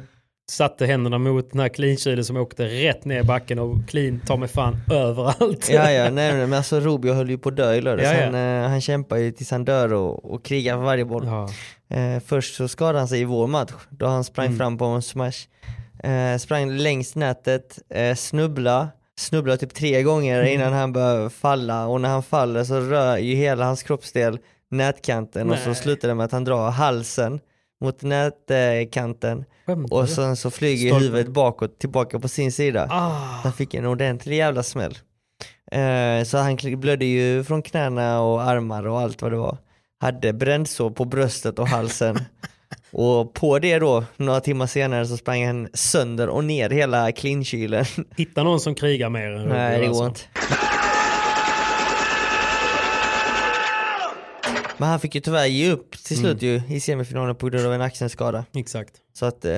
satte 0.50 0.86
händerna 0.86 1.18
mot 1.18 1.50
den 1.50 1.60
här 1.60 1.68
clean-kylen 1.68 2.24
som 2.24 2.36
åkte 2.36 2.64
rätt 2.66 3.04
ner 3.04 3.20
i 3.20 3.24
backen 3.24 3.58
och 3.58 3.88
clean 3.88 4.20
tar 4.26 4.36
mig 4.36 4.48
fan 4.48 4.76
överallt. 4.90 5.68
Ja, 5.70 5.90
ja, 5.90 6.02
nej, 6.10 6.32
nej, 6.32 6.34
men 6.46 6.52
alltså 6.52 6.80
Rubio 6.80 7.12
höll 7.12 7.30
ju 7.30 7.38
på 7.38 7.48
att 7.48 7.56
dö 7.56 7.74
i 7.74 7.80
lördags. 7.80 8.08
Ja, 8.08 8.14
ja. 8.18 8.24
Han, 8.24 8.34
eh, 8.64 8.68
han 8.68 8.80
kämpar 8.80 9.16
ju 9.16 9.30
tills 9.32 9.50
han 9.50 9.64
dör 9.64 9.92
och, 9.92 10.32
och 10.34 10.44
krigar 10.44 10.74
för 10.76 10.82
varje 10.82 11.04
boll. 11.04 11.26
Ja. 11.26 11.48
Eh, 11.96 12.20
först 12.26 12.54
så 12.54 12.68
skadade 12.68 12.98
han 12.98 13.08
sig 13.08 13.20
i 13.20 13.24
vår 13.24 13.46
match, 13.46 13.72
då 13.90 14.06
han 14.06 14.24
sprang 14.24 14.46
Mm. 14.46 14.58
fram 14.58 14.78
på 14.78 14.84
en 14.84 15.02
smash. 15.02 15.46
Eh, 16.04 16.38
sprang 16.38 16.70
längs 16.70 17.14
nätet, 17.16 17.78
eh, 17.94 18.14
snubbla, 18.14 18.88
snubbla 19.18 19.56
typ 19.56 19.74
tre 19.74 20.02
gånger 20.02 20.40
Mm. 20.40 20.52
innan 20.52 20.72
han 20.72 20.92
började 20.92 21.30
falla 21.30 21.86
och 21.86 22.00
när 22.00 22.08
han 22.08 22.22
faller 22.22 22.64
så 22.64 22.80
rör 22.80 23.16
ju 23.18 23.34
hela 23.34 23.64
hans 23.64 23.82
kroppsdel 23.82 24.38
nätkanten 24.70 25.50
och 25.50 25.58
så 25.58 25.66
Nej. 25.66 25.74
slutar 25.76 26.08
det 26.08 26.14
med 26.14 26.24
att 26.26 26.32
han 26.32 26.44
drar 26.44 26.70
halsen 26.70 27.40
mot 27.82 28.02
nätkanten 28.02 29.44
Skämtar 29.66 29.96
och 29.96 30.08
sen 30.08 30.36
så 30.36 30.50
flyger 30.50 30.88
Stolpen. 30.88 31.08
huvudet 31.08 31.32
bakåt 31.32 31.78
tillbaka 31.78 32.18
på 32.18 32.28
sin 32.28 32.52
sida. 32.52 32.88
Ah. 32.90 33.08
Han 33.42 33.52
fick 33.52 33.74
en 33.74 33.86
ordentlig 33.86 34.36
jävla 34.36 34.62
smäll. 34.62 34.98
Eh, 35.72 36.24
så 36.24 36.38
han 36.38 36.58
blödde 36.76 37.04
ju 37.04 37.44
från 37.44 37.62
knäna 37.62 38.20
och 38.20 38.42
armar 38.42 38.86
och 38.86 39.00
allt 39.00 39.22
vad 39.22 39.32
det 39.32 39.38
var. 39.38 39.58
Hade 40.00 40.32
brännsår 40.32 40.90
på 40.90 41.04
bröstet 41.04 41.58
och 41.58 41.68
halsen. 41.68 42.18
och 42.92 43.34
på 43.34 43.58
det 43.58 43.78
då, 43.78 44.04
några 44.16 44.40
timmar 44.40 44.66
senare 44.66 45.06
så 45.06 45.16
sprang 45.16 45.46
han 45.46 45.68
sönder 45.74 46.28
och 46.28 46.44
ner 46.44 46.70
hela 46.70 47.12
cleankylen. 47.12 47.84
Hitta 48.16 48.42
någon 48.42 48.60
som 48.60 48.74
krigar 48.74 49.10
mer 49.10 49.30
än. 49.30 49.48
Nej 49.48 49.80
det 49.80 49.86
alltså. 49.86 50.02
går 50.02 50.08
inte. 50.08 50.20
Men 54.82 54.90
han 54.90 55.00
fick 55.00 55.14
ju 55.14 55.20
tyvärr 55.20 55.46
ge 55.46 55.70
upp 55.70 55.90
till 56.04 56.16
slut 56.16 56.42
ju 56.42 56.60
i 56.68 56.80
semifinalen 56.80 57.36
på 57.36 57.48
grund 57.48 57.66
av 57.66 57.72
en 57.72 57.80
axelskada. 57.80 58.44
Exakt. 58.56 58.94
Så 59.12 59.26
att, 59.26 59.44
eh, 59.44 59.52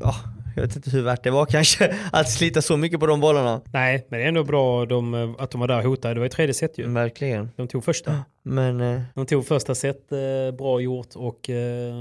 ja, 0.00 0.14
Jag 0.56 0.62
vet 0.62 0.76
inte 0.76 0.90
hur 0.90 1.02
värt 1.02 1.24
det 1.24 1.30
var 1.30 1.46
kanske 1.46 1.94
att 2.12 2.30
slita 2.30 2.62
så 2.62 2.76
mycket 2.76 3.00
på 3.00 3.06
de 3.06 3.20
bollarna. 3.20 3.60
Nej, 3.72 4.06
men 4.10 4.18
det 4.18 4.24
är 4.24 4.28
ändå 4.28 4.44
bra 4.44 4.86
de, 4.86 5.34
att 5.38 5.50
de 5.50 5.60
var 5.60 5.68
där 5.68 5.78
och 5.78 5.84
hotade. 5.84 6.14
Det 6.14 6.20
var 6.20 6.26
i 6.26 6.30
tredje 6.30 6.54
set 6.54 6.78
ju. 6.78 6.88
Verkligen. 6.88 7.50
De 7.56 7.68
tog 7.68 7.84
första. 7.84 8.14
Men 8.42 8.80
eh, 8.80 9.00
De 9.14 9.26
tog 9.26 9.46
första 9.46 9.74
set, 9.74 10.12
eh, 10.12 10.56
bra 10.58 10.80
gjort 10.80 11.14
och 11.14 11.50
eh, 11.50 11.94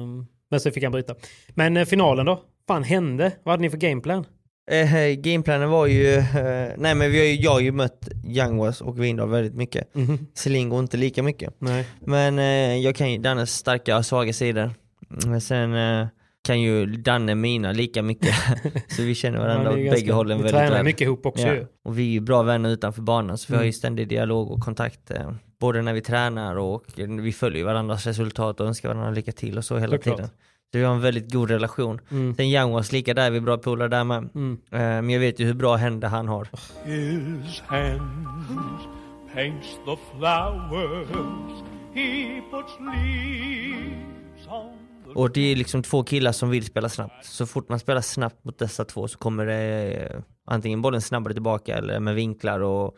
men 0.52 0.60
så 0.60 0.72
fick 0.72 0.84
han 0.84 0.92
bryta. 0.92 1.16
Men 1.50 1.78
eh, 1.78 1.86
finalen 1.86 2.26
då? 2.26 2.34
Vad 2.66 2.76
fan 2.78 2.84
hände? 2.84 3.32
Vad 3.44 3.54
hade 3.54 3.62
ni 3.62 3.70
för 3.70 3.78
gameplan? 3.78 4.26
Eh, 4.72 5.16
gameplanen 5.18 5.70
var 5.70 5.86
ju, 5.88 6.14
eh, 6.16 6.24
nej 6.78 6.96
men 6.96 7.12
vi 7.12 7.18
har 7.20 7.26
ju, 7.26 7.36
jag 7.36 7.52
har 7.52 7.60
ju 7.60 7.72
mött 7.72 8.08
Youngwas 8.26 8.82
och 8.82 9.04
Vindal 9.04 9.30
väldigt 9.30 9.56
mycket. 9.56 9.96
Mhm. 9.96 10.28
Selingo 10.34 10.80
inte 10.80 10.98
lika 10.98 11.24
mycket. 11.24 11.54
Nej. 11.60 11.88
Men 12.00 12.40
eh, 12.40 12.78
jag 12.78 12.96
kan 12.96 13.12
ju 13.12 13.18
Dannes 13.18 13.52
starka 13.56 13.98
och 13.98 14.06
svaga 14.06 14.34
sidor. 14.34 14.72
Men 15.28 15.42
sen 15.42 15.74
eh, 15.76 16.08
kan 16.44 16.62
ju 16.62 16.86
Danne 16.86 17.36
mina 17.36 17.72
lika 17.72 18.02
mycket. 18.02 18.36
så 18.88 19.02
vi 19.02 19.16
känner 19.16 19.40
varandra 19.40 19.64
Ja, 19.64 19.72
åt 19.72 19.78
är 19.88 19.92
bägge 19.92 20.14
hållen 20.14 20.38
väldigt 20.38 20.54
tränar 20.56 20.72
väl. 20.76 20.84
mycket 20.86 21.02
ihop 21.02 21.26
också 21.26 21.48
Ja. 21.48 21.54
ju. 21.54 21.66
Och 21.86 22.00
vi 22.00 22.04
är 22.04 22.12
ju 22.12 22.20
bra 22.20 22.44
vänner 22.44 22.70
utanför 22.70 23.02
banan 23.02 23.38
så 23.38 23.46
vi 23.54 23.56
har 23.58 23.64
ju 23.64 23.68
Mm. 23.68 23.74
ständig 23.74 24.08
dialog 24.08 24.52
och 24.52 24.60
kontakt. 24.60 25.12
Eh, 25.12 25.32
både 25.60 25.82
när 25.82 25.94
vi 25.94 26.02
tränar 26.02 26.56
och 26.56 26.84
vi 27.22 27.32
följer 27.34 27.64
varandras 27.66 28.06
resultat 28.08 28.60
och 28.60 28.68
önskar 28.68 28.90
varandra 28.90 29.12
lycka 29.12 29.32
till 29.32 29.58
och 29.58 29.66
så 29.66 29.78
hela 29.78 29.98
Såklart. 29.98 30.16
tiden. 30.18 30.30
Så 30.72 30.78
vi 30.78 30.84
har 30.84 30.94
en 30.96 31.02
väldigt 31.02 31.34
god 31.34 31.50
relation. 31.50 32.02
Mm. 32.12 32.36
Sen 32.36 32.46
Youngwas 32.46 32.92
lika 32.92 33.14
där, 33.14 33.32
vi 33.32 33.38
är 33.38 33.42
bra 33.42 33.58
polare 33.58 33.88
där 33.88 34.04
med. 34.04 34.30
Mm. 34.36 34.58
Eh, 34.72 34.80
men 34.80 35.10
jag 35.10 35.20
vet 35.20 35.40
ju 35.40 35.46
hur 35.46 35.54
bra 35.54 35.76
händer 35.76 36.08
han 36.08 36.28
har. 36.28 36.48
His 36.86 37.60
hands 37.68 38.88
paints 39.34 39.68
the 39.86 39.96
flowers. 40.18 41.64
He 41.94 42.42
puts 42.52 42.74
leaves 42.80 44.48
on 44.48 45.16
Och 45.16 45.32
det 45.32 45.52
är 45.52 45.56
liksom 45.56 45.84
två 45.84 46.04
killar 46.04 46.32
som 46.32 46.50
vill 46.50 46.66
spela 46.66 46.90
snabbt. 46.90 47.26
Så 47.26 47.46
fort 47.46 47.70
man 47.70 47.80
spelar 47.80 48.02
snabbt 48.02 48.44
mot 48.44 48.58
dessa 48.60 48.86
två 48.86 49.08
så 49.08 49.18
kommer 49.18 49.46
det 49.46 49.94
eh, 49.94 50.20
antingen 50.46 50.82
bollen 50.82 51.02
snabbare 51.02 51.34
tillbaka 51.34 51.78
eller 51.78 52.00
med 52.00 52.16
vinklar 52.16 52.60
och, 52.60 52.98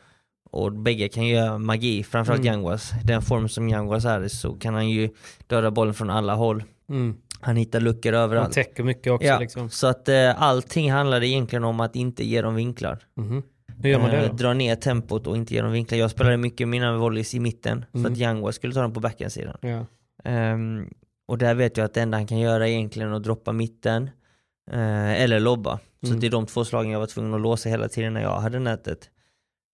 och 0.51 0.74
bägge 0.74 1.09
kan 1.09 1.26
ju 1.26 1.34
göra 1.34 1.57
magi, 1.57 2.03
framförallt 2.03 2.41
Mm. 2.41 2.53
Youngwas. 2.53 2.91
Den 3.03 3.22
form 3.22 3.49
som 3.49 3.70
Youngwas 3.70 4.05
är 4.05 4.24
i 4.24 4.30
så 4.30 4.53
kan 4.53 4.74
han 4.74 4.89
ju 4.89 5.09
döda 5.47 5.72
bollen 5.72 5.93
från 5.93 6.09
alla 6.09 6.36
håll. 6.36 6.63
Mm. 6.89 7.15
Han 7.41 7.55
hittar 7.55 7.79
luckor 7.79 8.13
Han 8.13 8.21
överallt. 8.23 8.53
täcker 8.53 8.83
mycket 8.83 9.13
också 9.13 9.27
Ja, 9.27 9.39
liksom. 9.39 9.69
Så 9.69 9.87
att 9.87 10.09
eh, 10.09 10.41
allting 10.41 10.91
handlar 10.91 11.23
egentligen 11.23 11.63
om 11.63 11.79
att 11.79 11.95
inte 11.95 12.23
ge 12.25 12.41
dem 12.41 12.55
vinklar. 12.55 12.99
Mhm. 13.15 13.43
Hur 13.83 13.89
gör 13.89 13.99
man 13.99 14.09
det 14.09 14.17
Eh, 14.17 14.29
då? 14.29 14.35
dra 14.35 14.53
ner 14.53 14.75
tempot 14.75 15.27
och 15.27 15.37
inte 15.37 15.53
ge 15.53 15.61
dem 15.61 15.71
vinklar. 15.71 15.97
Jag 15.97 16.11
spelade 16.11 16.37
mycket 16.37 16.67
mina 16.67 16.97
volleys 16.97 17.33
i 17.33 17.39
mitten 17.39 17.85
Mm. 17.93 18.11
att 18.13 18.17
Youngwas 18.19 18.55
skulle 18.55 18.73
ta 18.73 18.81
dem 18.81 18.93
på 18.93 18.99
backhandsidan. 18.99 19.57
Ja. 19.61 19.85
Ehm, 20.23 20.89
och 21.27 21.37
där 21.37 21.55
vet 21.55 21.77
jag 21.77 21.85
att 21.85 21.93
det 21.93 22.01
enda 22.01 22.17
han 22.17 22.27
kan 22.27 22.39
göra 22.39 22.67
egentligen 22.67 23.11
är 23.11 23.15
att 23.15 23.23
droppa 23.23 23.51
mitten 23.51 24.09
eh, 24.71 25.21
eller 25.23 25.39
lobba. 25.39 25.79
Så 26.01 26.07
Mm. 26.07 26.19
det 26.19 26.27
är 26.27 26.31
de 26.31 26.45
två 26.45 26.65
slagen 26.65 26.91
jag 26.91 26.99
var 26.99 27.07
tvungen 27.07 27.33
att 27.33 27.41
låsa 27.41 27.69
hela 27.69 27.87
tiden 27.89 28.13
när 28.13 28.21
jag 28.21 28.39
hade 28.39 28.59
nätet. 28.59 29.09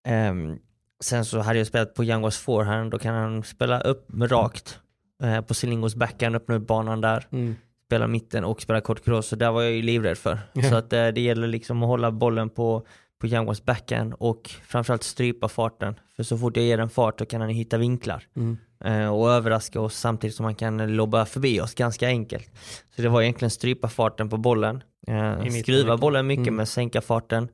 Ehm, 0.07 0.57
sen 1.03 1.25
så 1.25 1.39
hade 1.39 1.59
jag 1.59 1.67
spelat 1.67 1.93
på 1.93 2.03
Youngwas 2.03 2.37
forehand, 2.37 2.91
då 2.91 2.99
kan 2.99 3.15
han 3.15 3.43
spela 3.43 3.79
upp 3.81 4.07
rakt 4.21 4.79
eh, 5.23 5.41
på 5.41 5.53
Silingos 5.53 5.95
backhand, 5.95 6.35
öppna 6.35 6.55
upp 6.55 6.67
banan 6.67 7.01
där, 7.01 7.27
Mm. 7.31 7.55
spela 7.85 8.07
mitten 8.07 8.43
och 8.45 8.61
spela 8.61 8.81
kort 8.81 9.05
cross. 9.05 9.27
Så 9.27 9.35
där 9.35 9.51
var 9.51 9.61
jag 9.61 9.71
ju 9.71 9.81
livrädd 9.81 10.17
för. 10.17 10.39
Ja. 10.53 10.69
Så 10.69 10.75
att 10.75 10.93
eh, 10.93 11.07
det 11.07 11.21
gäller 11.21 11.47
liksom 11.47 11.83
att 11.83 11.87
hålla 11.89 12.11
bollen 12.11 12.49
på, 12.49 12.85
på 13.21 13.27
Youngwas 13.27 13.65
backhand 13.65 14.13
och 14.19 14.49
framförallt 14.67 15.03
strypa 15.03 15.47
farten. 15.47 15.95
För 16.15 16.23
så 16.23 16.37
fort 16.37 16.57
jag 16.57 16.65
ger 16.65 16.77
den 16.77 16.89
fart 16.89 17.17
då 17.17 17.25
kan 17.25 17.41
han 17.41 17.49
hitta 17.49 17.77
vinklar 17.77 18.23
Mm. 18.35 18.57
eh, 18.85 19.07
och 19.13 19.31
överraska 19.31 19.81
oss 19.81 19.95
samtidigt 19.97 20.35
som 20.35 20.43
man 20.43 20.55
kan 20.55 20.95
lobba 20.95 21.25
förbi 21.25 21.61
oss 21.61 21.73
ganska 21.73 22.07
enkelt. 22.07 22.49
Så 22.95 23.01
det 23.01 23.09
var 23.09 23.21
egentligen 23.21 23.49
strypa 23.49 23.87
farten 23.87 24.29
på 24.29 24.37
bollen, 24.37 24.83
eh, 25.07 25.45
skruva 25.61 25.97
bollen 25.97 26.27
mycket 26.27 26.41
Mm. 26.47 26.55
men 26.55 26.65
sänka 26.65 27.01
farten 27.01 27.47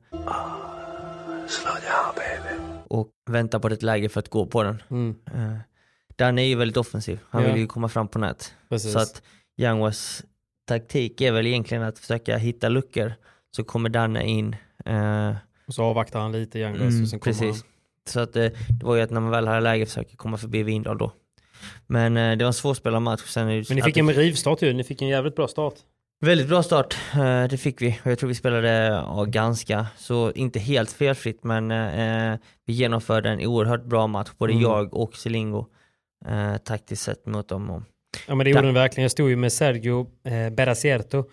Slow 1.46 1.74
down, 1.74 2.14
baby. 2.16 2.62
och 2.88 3.08
vänta 3.30 3.60
på 3.60 3.68
ett 3.68 3.82
läge 3.82 4.08
för 4.08 4.20
att 4.20 4.28
gå 4.28 4.46
på 4.46 4.62
den. 4.62 4.82
Mm. 4.90 5.14
Eh, 6.18 6.24
Danne 6.26 6.42
är 6.42 6.46
ju 6.46 6.54
väldigt 6.54 6.76
offensiv, 6.76 7.18
han 7.30 7.42
Ja. 7.42 7.48
vill 7.52 7.60
ju 7.60 7.66
komma 7.66 7.88
fram 7.88 8.08
på 8.08 8.18
nät. 8.18 8.54
Precis. 8.68 8.92
Så 8.92 8.98
att 8.98 9.22
Youngwas 9.56 10.22
taktik 10.68 11.20
är 11.20 11.32
väl 11.32 11.46
egentligen 11.46 11.82
att 11.82 11.98
försöka 11.98 12.36
hitta 12.36 12.68
luckor 12.68 13.12
så 13.56 13.64
kommer 13.64 13.88
Danne 13.88 14.24
in. 14.26 14.56
Eh, 14.84 15.34
Och 15.66 15.74
så 15.74 15.82
avvaktar 15.82 16.20
han 16.20 16.32
lite 16.32 16.58
Younglas 16.58 16.88
Mm, 16.90 17.02
och 17.02 17.08
sen 17.08 17.20
kommer 17.20 17.32
precis. 17.34 17.64
Så 18.08 18.20
att 18.20 18.36
eh, 18.36 18.42
det 18.42 18.84
var 18.84 18.96
ju 18.96 19.02
att 19.02 19.10
när 19.10 19.20
man 19.20 19.30
väl 19.30 19.46
hade 19.46 19.60
läge 19.60 19.86
försöka 19.86 20.16
komma 20.16 20.36
förbi 20.36 20.62
Vindal 20.62 20.98
då. 20.98 21.12
Men 21.86 22.16
eh, 22.16 22.36
det 22.36 22.44
var 22.44 22.46
en 22.48 22.52
svårspelad 22.54 23.02
match. 23.02 23.20
Sen 23.26 23.46
det 23.48 23.64
Men 23.68 23.76
ni 23.76 23.82
fick 23.82 23.96
en 23.96 24.08
rivstart 24.12 24.62
ju. 24.62 24.72
Ni 24.72 24.84
fick 24.84 25.02
en 25.02 25.08
jävligt 25.08 25.36
bra 25.36 25.48
start. 25.48 25.74
Väldigt 26.20 26.48
bra 26.48 26.62
start, 26.62 26.96
eh, 27.14 27.44
det 27.44 27.56
fick 27.58 27.82
vi. 27.82 28.00
Jag 28.02 28.18
tror 28.18 28.28
vi 28.28 28.34
spelade 28.34 28.68
ja, 28.86 29.24
ganska, 29.28 29.86
så 29.98 30.32
inte 30.32 30.58
helt 30.58 30.92
felfritt 30.92 31.44
men 31.44 31.70
eh, 31.70 32.38
vi 32.66 32.72
genomförde 32.72 33.28
en 33.30 33.46
oerhört 33.46 33.84
bra 33.84 34.06
match, 34.06 34.30
både 34.38 34.52
Mm. 34.52 34.62
jag 34.62 34.94
och 34.94 35.14
Selingo, 35.16 35.66
eh, 36.28 36.56
taktiskt 36.56 37.02
sett 37.02 37.26
mot 37.26 37.48
dem. 37.48 37.70
Och, 37.70 37.82
Ja 38.26 38.34
men 38.34 38.44
det 38.44 38.50
gjorde 38.50 38.62
den 38.66 38.74
verkligen. 38.74 39.02
Jag 39.02 39.10
stod 39.10 39.30
ju 39.30 39.36
med 39.36 39.52
Sergio 39.52 40.06
eh, 40.24 40.50
Beracierto 40.50 41.24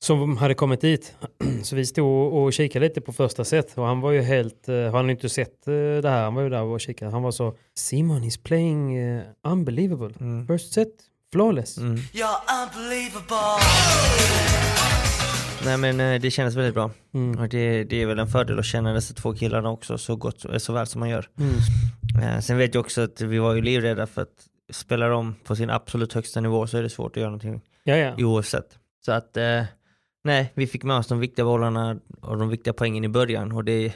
som 0.00 0.36
hade 0.36 0.54
kommit 0.54 0.80
dit. 0.80 1.14
Så 1.62 1.76
vi 1.76 1.86
stod 1.86 2.32
och 2.32 2.52
kikade 2.52 2.88
lite 2.88 3.00
på 3.00 3.12
första 3.12 3.44
set 3.44 3.78
och 3.78 3.84
han 3.84 4.00
var 4.00 4.10
ju 4.10 4.22
helt, 4.22 4.68
eh, 4.68 4.82
han 4.82 4.94
hade 4.94 5.10
inte 5.10 5.28
sett 5.28 5.68
eh, 5.68 5.74
det 5.74 6.08
här, 6.08 6.24
han 6.24 6.34
var 6.34 6.42
ju 6.42 6.48
där 6.48 6.62
och 6.62 6.80
kikade. 6.80 7.10
Han 7.10 7.22
var 7.22 7.30
så, 7.30 7.54
Simon 7.74 8.22
he's 8.22 8.42
playing 8.42 8.96
eh, 8.96 9.22
unbelievable. 9.44 10.14
Mm. 10.20 10.46
First 10.46 10.72
set, 10.72 10.88
flawless. 11.32 11.78
mm. 11.78 11.96
You're 11.96 12.64
unbelievable. 12.64 13.58
Nej 15.64 15.78
men 15.78 16.00
eh, 16.00 16.20
det 16.20 16.30
kändes 16.30 16.54
väldigt 16.54 16.74
bra. 16.74 16.90
Mm. 17.14 17.38
Och 17.38 17.48
det, 17.48 17.84
det 17.84 18.02
är 18.02 18.06
väl 18.06 18.18
en 18.18 18.26
fördel 18.26 18.58
att 18.58 18.64
känna 18.64 18.92
dessa 18.92 19.14
två 19.14 19.34
killarna 19.34 19.70
också 19.70 19.98
så 19.98 20.16
gott, 20.16 20.44
så 20.58 20.72
väl 20.72 20.86
som 20.86 21.00
man 21.00 21.08
gör. 21.08 21.28
Mm. 21.38 21.54
Eh, 22.22 22.40
sen 22.40 22.58
vet 22.58 22.74
jag 22.74 22.80
också 22.80 23.00
att 23.00 23.20
vi 23.20 23.38
var 23.38 23.54
ju 23.54 23.62
livrädda 23.62 24.06
för 24.06 24.22
att 24.22 24.46
spela 24.70 25.08
dem 25.08 25.34
på 25.44 25.56
sin 25.56 25.70
absolut 25.70 26.12
högsta 26.12 26.40
nivå 26.40 26.66
så 26.66 26.78
är 26.78 26.82
det 26.82 26.90
svårt 26.90 27.12
att 27.12 27.16
göra 27.16 27.30
någonting 27.30 27.60
Ja, 27.84 27.96
ja. 27.96 28.14
oavsett. 28.18 28.78
Så 29.04 29.12
att, 29.12 29.36
eh, 29.36 29.62
nej, 30.24 30.52
vi 30.54 30.66
fick 30.66 30.84
med 30.84 30.96
oss 30.96 31.06
de 31.06 31.20
viktiga 31.20 31.44
bollarna 31.44 31.98
och 32.20 32.38
de 32.38 32.48
viktiga 32.48 32.72
poängen 32.72 33.04
i 33.04 33.08
början 33.08 33.52
och 33.52 33.64
det, 33.64 33.94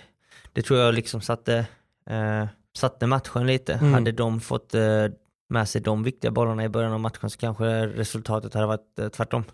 det 0.53 0.63
tror 0.63 0.81
jag 0.81 0.95
liksom 0.95 1.21
satte, 1.21 1.67
eh, 2.11 2.47
satte 2.77 3.07
matchen 3.07 3.47
lite. 3.47 3.73
Mm. 3.73 3.95
Hade 3.95 4.13
de 4.13 4.41
fått 4.41 4.75
eh, 4.75 5.07
med 5.49 5.69
sig 5.69 5.81
de 5.81 6.03
viktiga 6.03 6.31
bollarna 6.31 6.65
i 6.65 6.69
början 6.69 6.93
av 6.93 7.01
matchen 7.01 7.31
så 7.31 7.39
kanske 7.39 7.87
resultatet 7.87 8.55
hade 8.55 8.67
varit 8.67 8.99
eh, 8.99 9.09
tvärtom. 9.09 9.45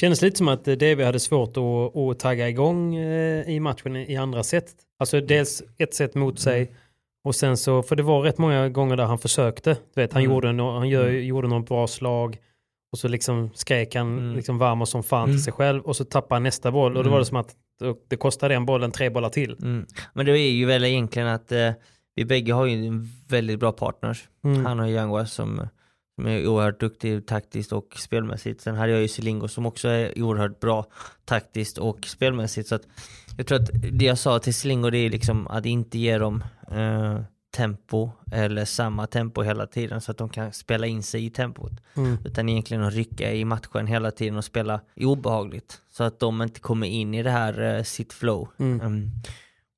Kändes 0.00 0.22
lite 0.22 0.38
som 0.38 0.48
att 0.48 0.64
DV 0.64 1.02
hade 1.04 1.20
svårt 1.20 1.56
att, 1.56 1.96
att 1.96 2.18
tagga 2.18 2.48
igång 2.48 2.96
eh, 2.96 3.48
i 3.50 3.60
matchen 3.60 3.96
i 3.96 4.16
andra 4.16 4.42
set. 4.42 4.66
Alltså 4.98 5.20
dels 5.20 5.62
ett 5.78 5.94
set 5.94 6.14
mot 6.14 6.38
sig 6.38 6.72
och 7.24 7.34
sen 7.34 7.56
så, 7.56 7.82
för 7.82 7.96
det 7.96 8.02
var 8.02 8.22
rätt 8.22 8.38
många 8.38 8.68
gånger 8.68 8.96
där 8.96 9.04
han 9.04 9.18
försökte. 9.18 9.76
Du 9.94 10.00
vet, 10.00 10.12
han, 10.12 10.22
Mm. 10.22 10.32
gjorde, 10.34 10.52
no, 10.52 10.70
han 10.78 10.88
gör, 10.88 11.08
gjorde 11.08 11.48
något 11.48 11.68
bra 11.68 11.86
slag 11.86 12.36
och 12.92 12.98
så 12.98 13.08
liksom 13.08 13.50
skrek 13.54 13.94
han 13.94 14.18
Mm. 14.18 14.36
liksom 14.36 14.58
varm 14.58 14.86
som 14.86 15.02
fan 15.02 15.24
Mm. 15.24 15.36
till 15.36 15.44
sig 15.44 15.52
själv 15.52 15.82
och 15.82 15.96
så 15.96 16.04
tappade 16.04 16.34
han 16.34 16.42
nästa 16.42 16.72
boll 16.72 16.96
och 16.96 17.04
då 17.04 17.08
Mm. 17.08 17.12
var 17.12 17.18
det 17.18 17.24
som 17.26 17.36
att 17.36 17.54
det 18.08 18.16
kostade 18.16 18.54
den 18.54 18.66
bollen 18.66 18.90
tre 18.90 19.10
bollar 19.10 19.28
till. 19.28 19.56
Mm. 19.62 19.86
Men 20.14 20.26
det 20.26 20.32
är 20.38 20.50
ju 20.50 20.66
väl 20.66 20.84
egentligen 20.84 21.28
att 21.28 21.52
eh, 21.52 21.70
vi 22.14 22.24
bägge 22.24 22.52
har 22.52 22.66
ju 22.66 22.86
en 22.86 23.08
väldigt 23.28 23.60
bra 23.60 23.72
partners. 23.72 24.28
Mm. 24.44 24.66
Han 24.66 24.80
och 24.80 24.88
Youngwa 24.88 25.26
som, 25.26 25.68
som 26.16 26.26
är 26.26 26.46
oerhört 26.46 26.80
duktig 26.80 27.26
taktiskt 27.26 27.72
och 27.72 27.96
spelmässigt. 27.96 28.60
Sen 28.60 28.74
hade 28.74 28.92
jag 28.92 29.02
ju 29.02 29.08
Silingo 29.08 29.48
som 29.48 29.66
också 29.66 29.88
är 29.88 30.22
oerhört 30.22 30.60
bra 30.60 30.86
taktiskt 31.24 31.78
och 31.78 32.06
spelmässigt. 32.06 32.68
Så 32.68 32.74
att 32.74 32.86
jag 33.36 33.46
tror 33.46 33.62
att 33.62 33.70
det 33.72 34.04
jag 34.04 34.18
sa 34.18 34.38
till 34.38 34.54
Silingo 34.54 34.90
det 34.90 34.98
är 34.98 35.10
liksom 35.10 35.46
att 35.46 35.66
inte 35.66 35.98
ge 35.98 36.18
dem 36.18 36.44
eh, 36.70 37.20
tempo 37.56 38.10
eller 38.32 38.64
samma 38.64 39.06
tempo 39.06 39.42
hela 39.42 39.66
tiden 39.66 40.00
så 40.00 40.10
att 40.10 40.18
de 40.18 40.28
kan 40.28 40.52
spela 40.52 40.86
in 40.86 41.02
sig 41.02 41.24
i 41.24 41.30
tempot. 41.30 41.72
Mm. 41.94 42.16
Utan 42.24 42.48
egentligen 42.48 42.82
att 42.82 42.94
rycka 42.94 43.32
i 43.32 43.44
matchen 43.44 43.86
hela 43.86 44.10
tiden 44.10 44.36
och 44.36 44.44
spela 44.44 44.80
obehagligt. 44.96 45.80
Så 45.90 46.04
att 46.04 46.20
de 46.20 46.42
inte 46.42 46.60
kommer 46.60 46.86
in 46.86 47.14
i 47.14 47.22
det 47.22 47.30
här 47.30 47.76
eh, 47.76 47.82
sitt 47.82 48.12
flow. 48.12 48.48
Mm. 48.58 48.80
Mm. 48.80 49.10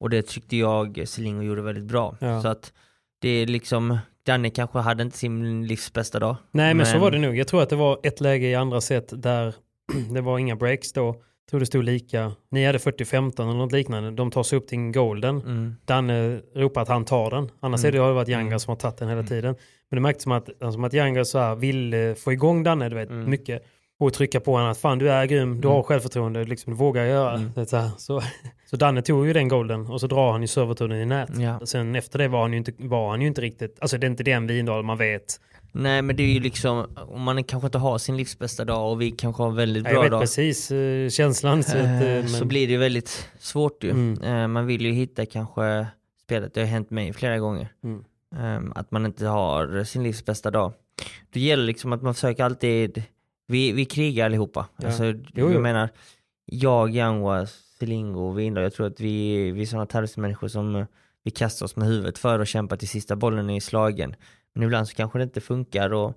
Och 0.01 0.11
det 0.11 0.27
tyckte 0.27 0.57
jag 0.57 1.03
Selingo 1.09 1.43
gjorde 1.43 1.63
väldigt 1.63 1.85
bra. 1.85 2.17
Ja. 2.21 2.43
Så 2.43 2.49
att 2.49 2.73
det 3.19 3.29
är 3.29 3.47
liksom, 3.47 3.99
Danne 4.29 4.51
kanske 4.51 4.79
hade 4.79 5.03
inte 5.03 5.19
sin 5.19 5.67
livs 5.67 5.93
bästa 5.93 6.19
dag. 6.19 6.37
Nej 6.51 6.75
men, 6.75 6.87
så 6.87 6.99
var 6.99 7.11
det 7.11 7.19
nog. 7.19 7.37
Jag 7.37 7.49
tror 7.49 7.63
att 7.63 7.71
det 7.71 7.77
var 7.77 7.99
ett 8.03 8.21
läge 8.21 8.47
i 8.47 8.55
andra 8.55 8.81
set 8.81 9.23
där 9.23 9.55
det 10.15 10.21
var 10.21 10.39
inga 10.39 10.57
breaks 10.57 10.93
då. 10.93 11.07
Jag 11.07 11.51
tror 11.51 11.61
det 11.61 11.67
stod 11.67 11.85
lika. 11.85 12.33
Ni 12.51 12.67
hade 12.67 12.79
40-15 12.79 13.43
eller 13.43 13.55
något 13.59 13.73
liknande. 13.73 14.11
De 14.11 14.31
tar 14.31 14.43
sig 14.43 14.59
upp 14.59 14.67
till 14.69 14.79
en 14.79 14.93
golden. 14.93 15.37
Mm. 15.41 15.75
Danne 15.85 16.41
ropar 16.55 16.83
att 16.83 16.89
han 16.89 17.05
tar 17.05 17.31
den. 17.31 17.51
Annars 17.61 17.81
Mm. 17.81 17.89
är 17.89 17.93
det 17.93 17.99
har 17.99 18.09
det 18.09 18.15
varit 18.15 18.29
Janga 18.29 18.59
som 18.59 18.71
har 18.71 18.77
tagit 18.77 18.97
den 18.97 19.09
hela 19.09 19.23
tiden. 19.23 19.55
Men 19.91 19.97
det 19.97 20.01
märktes 20.01 20.23
som 20.23 20.33
att, 20.33 20.49
som 20.73 20.85
att 20.85 20.93
Janga 20.93 21.25
så 21.25 21.39
här 21.39 21.55
vill 21.57 22.15
få 22.19 22.33
igång 22.33 22.63
Danne, 22.63 22.89
du 22.89 22.97
vet, 22.97 23.11
Mm. 23.11 23.31
mycket. 23.31 23.63
Och 23.99 24.13
trycka 24.13 24.41
på 24.41 24.53
honom 24.53 24.71
att 24.71 24.79
fan 24.79 24.99
du 24.99 25.11
är 25.11 25.27
grym, 25.27 25.61
du 25.61 25.69
har 25.69 25.83
självförtroende, 25.83 26.45
liksom, 26.45 26.73
du 26.73 26.77
vågar 26.79 27.05
göra. 27.05 27.35
Mm. 27.35 27.67
Så, 27.67 27.91
så, 27.99 28.23
så 28.71 28.77
Danne 28.77 29.03
tog 29.03 29.27
ju 29.27 29.33
den 29.33 29.49
golden 29.49 29.87
och 29.87 30.01
så 30.01 30.07
drar 30.07 30.33
han 30.33 30.41
ju 30.43 30.47
servertunneln 30.49 31.01
i 31.03 31.07
nät. 31.07 31.31
Ja. 31.39 31.61
Sen 31.67 31.95
efter 31.95 32.19
det 32.19 32.29
var 32.29 32.41
han, 32.41 32.53
ju 32.53 32.59
inte, 32.59 32.73
var 32.79 33.11
han 33.11 33.21
ju 33.21 33.27
inte 33.27 33.41
riktigt, 33.41 33.77
alltså 33.81 33.99
det 33.99 34.07
är 34.07 34.11
inte 34.11 34.23
den 34.23 34.47
Vindal 34.47 34.83
man 34.85 34.99
vet. 34.99 35.41
Nej 35.73 36.03
men 36.03 36.17
det 36.17 36.23
är 36.23 36.27
ju 36.33 36.41
liksom, 36.41 36.87
om 36.97 37.23
man 37.23 37.45
kanske 37.45 37.67
inte 37.67 37.79
har 37.79 37.99
sin 37.99 38.17
livs 38.17 38.39
bästa 38.39 38.65
dag 38.65 38.91
och 38.93 39.01
vi 39.01 39.11
kanske 39.11 39.43
har 39.43 39.51
en 39.51 39.57
väldigt 39.57 39.85
Jag 39.85 39.93
bra 39.95 40.03
vet 40.03 40.11
dag. 40.11 40.21
precis 40.21 40.71
eh, 40.71 41.09
känslan. 41.09 41.63
Så, 41.63 41.71
att, 41.79 41.85
eh, 41.85 42.03
Eh, 42.03 42.27
Så 42.27 42.39
men, 42.39 42.49
blir 42.49 42.67
det 42.67 42.73
ju 42.73 42.79
väldigt 42.79 43.29
svårt 43.39 43.85
ju. 43.85 43.91
Mm. 43.91 44.23
Eh, 44.23 44.49
Man 44.49 44.67
vill 44.67 44.87
ju 44.87 44.93
hitta 44.93 45.27
kanske 45.27 45.87
spelet, 46.25 46.55
det 46.55 46.61
har 46.61 46.67
hänt 46.67 46.91
mig 46.91 47.13
flera 47.13 47.39
gånger. 47.39 47.69
Mm. 47.85 48.05
Ehm, 48.39 48.73
Att 48.75 48.91
man 48.91 49.07
inte 49.07 49.27
har 49.27 49.85
sin 49.85 50.03
livs 50.03 50.25
bästa 50.25 50.51
dag. 50.51 50.73
Det 51.33 51.41
gäller 51.41 51.65
liksom 51.65 51.93
att 51.93 52.03
man 52.03 52.15
försöker 52.15 52.45
alltid, 52.45 53.03
vi, 53.49 53.73
vi 53.73 53.85
krigar 53.85 54.27
allihopa. 54.27 54.67
Ja. 54.77 54.87
Alltså, 54.87 55.05
Jo, 55.05 55.15
jag 55.35 55.53
jo. 55.55 55.61
menar, 55.61 55.89
jag, 56.45 56.91
Yanwa, 56.91 57.47
Selingo, 57.79 58.33
Vinda, 58.33 58.63
jag 58.63 58.73
tror 58.75 58.87
att 58.87 59.01
vi, 59.01 59.51
vi 59.53 59.63
är 59.63 59.67
sådana 59.67 59.87
terroristmänniskor 59.87 60.49
som 60.49 60.77
eh, 60.77 60.87
vi 61.25 61.31
kastar 61.31 61.67
oss 61.67 61.77
med 61.77 61.89
huvudet 61.89 62.19
för 62.19 62.41
att 62.41 62.49
kämpa 62.49 62.77
till 62.77 62.89
sista 62.89 63.17
bollen 63.17 63.51
är 63.51 63.61
slagen. 63.61 64.15
Men 64.55 64.63
ibland 64.63 64.89
så 64.89 64.95
kanske 64.95 65.19
det 65.19 65.23
inte 65.23 65.41
funkar 65.41 65.93
och 65.93 66.13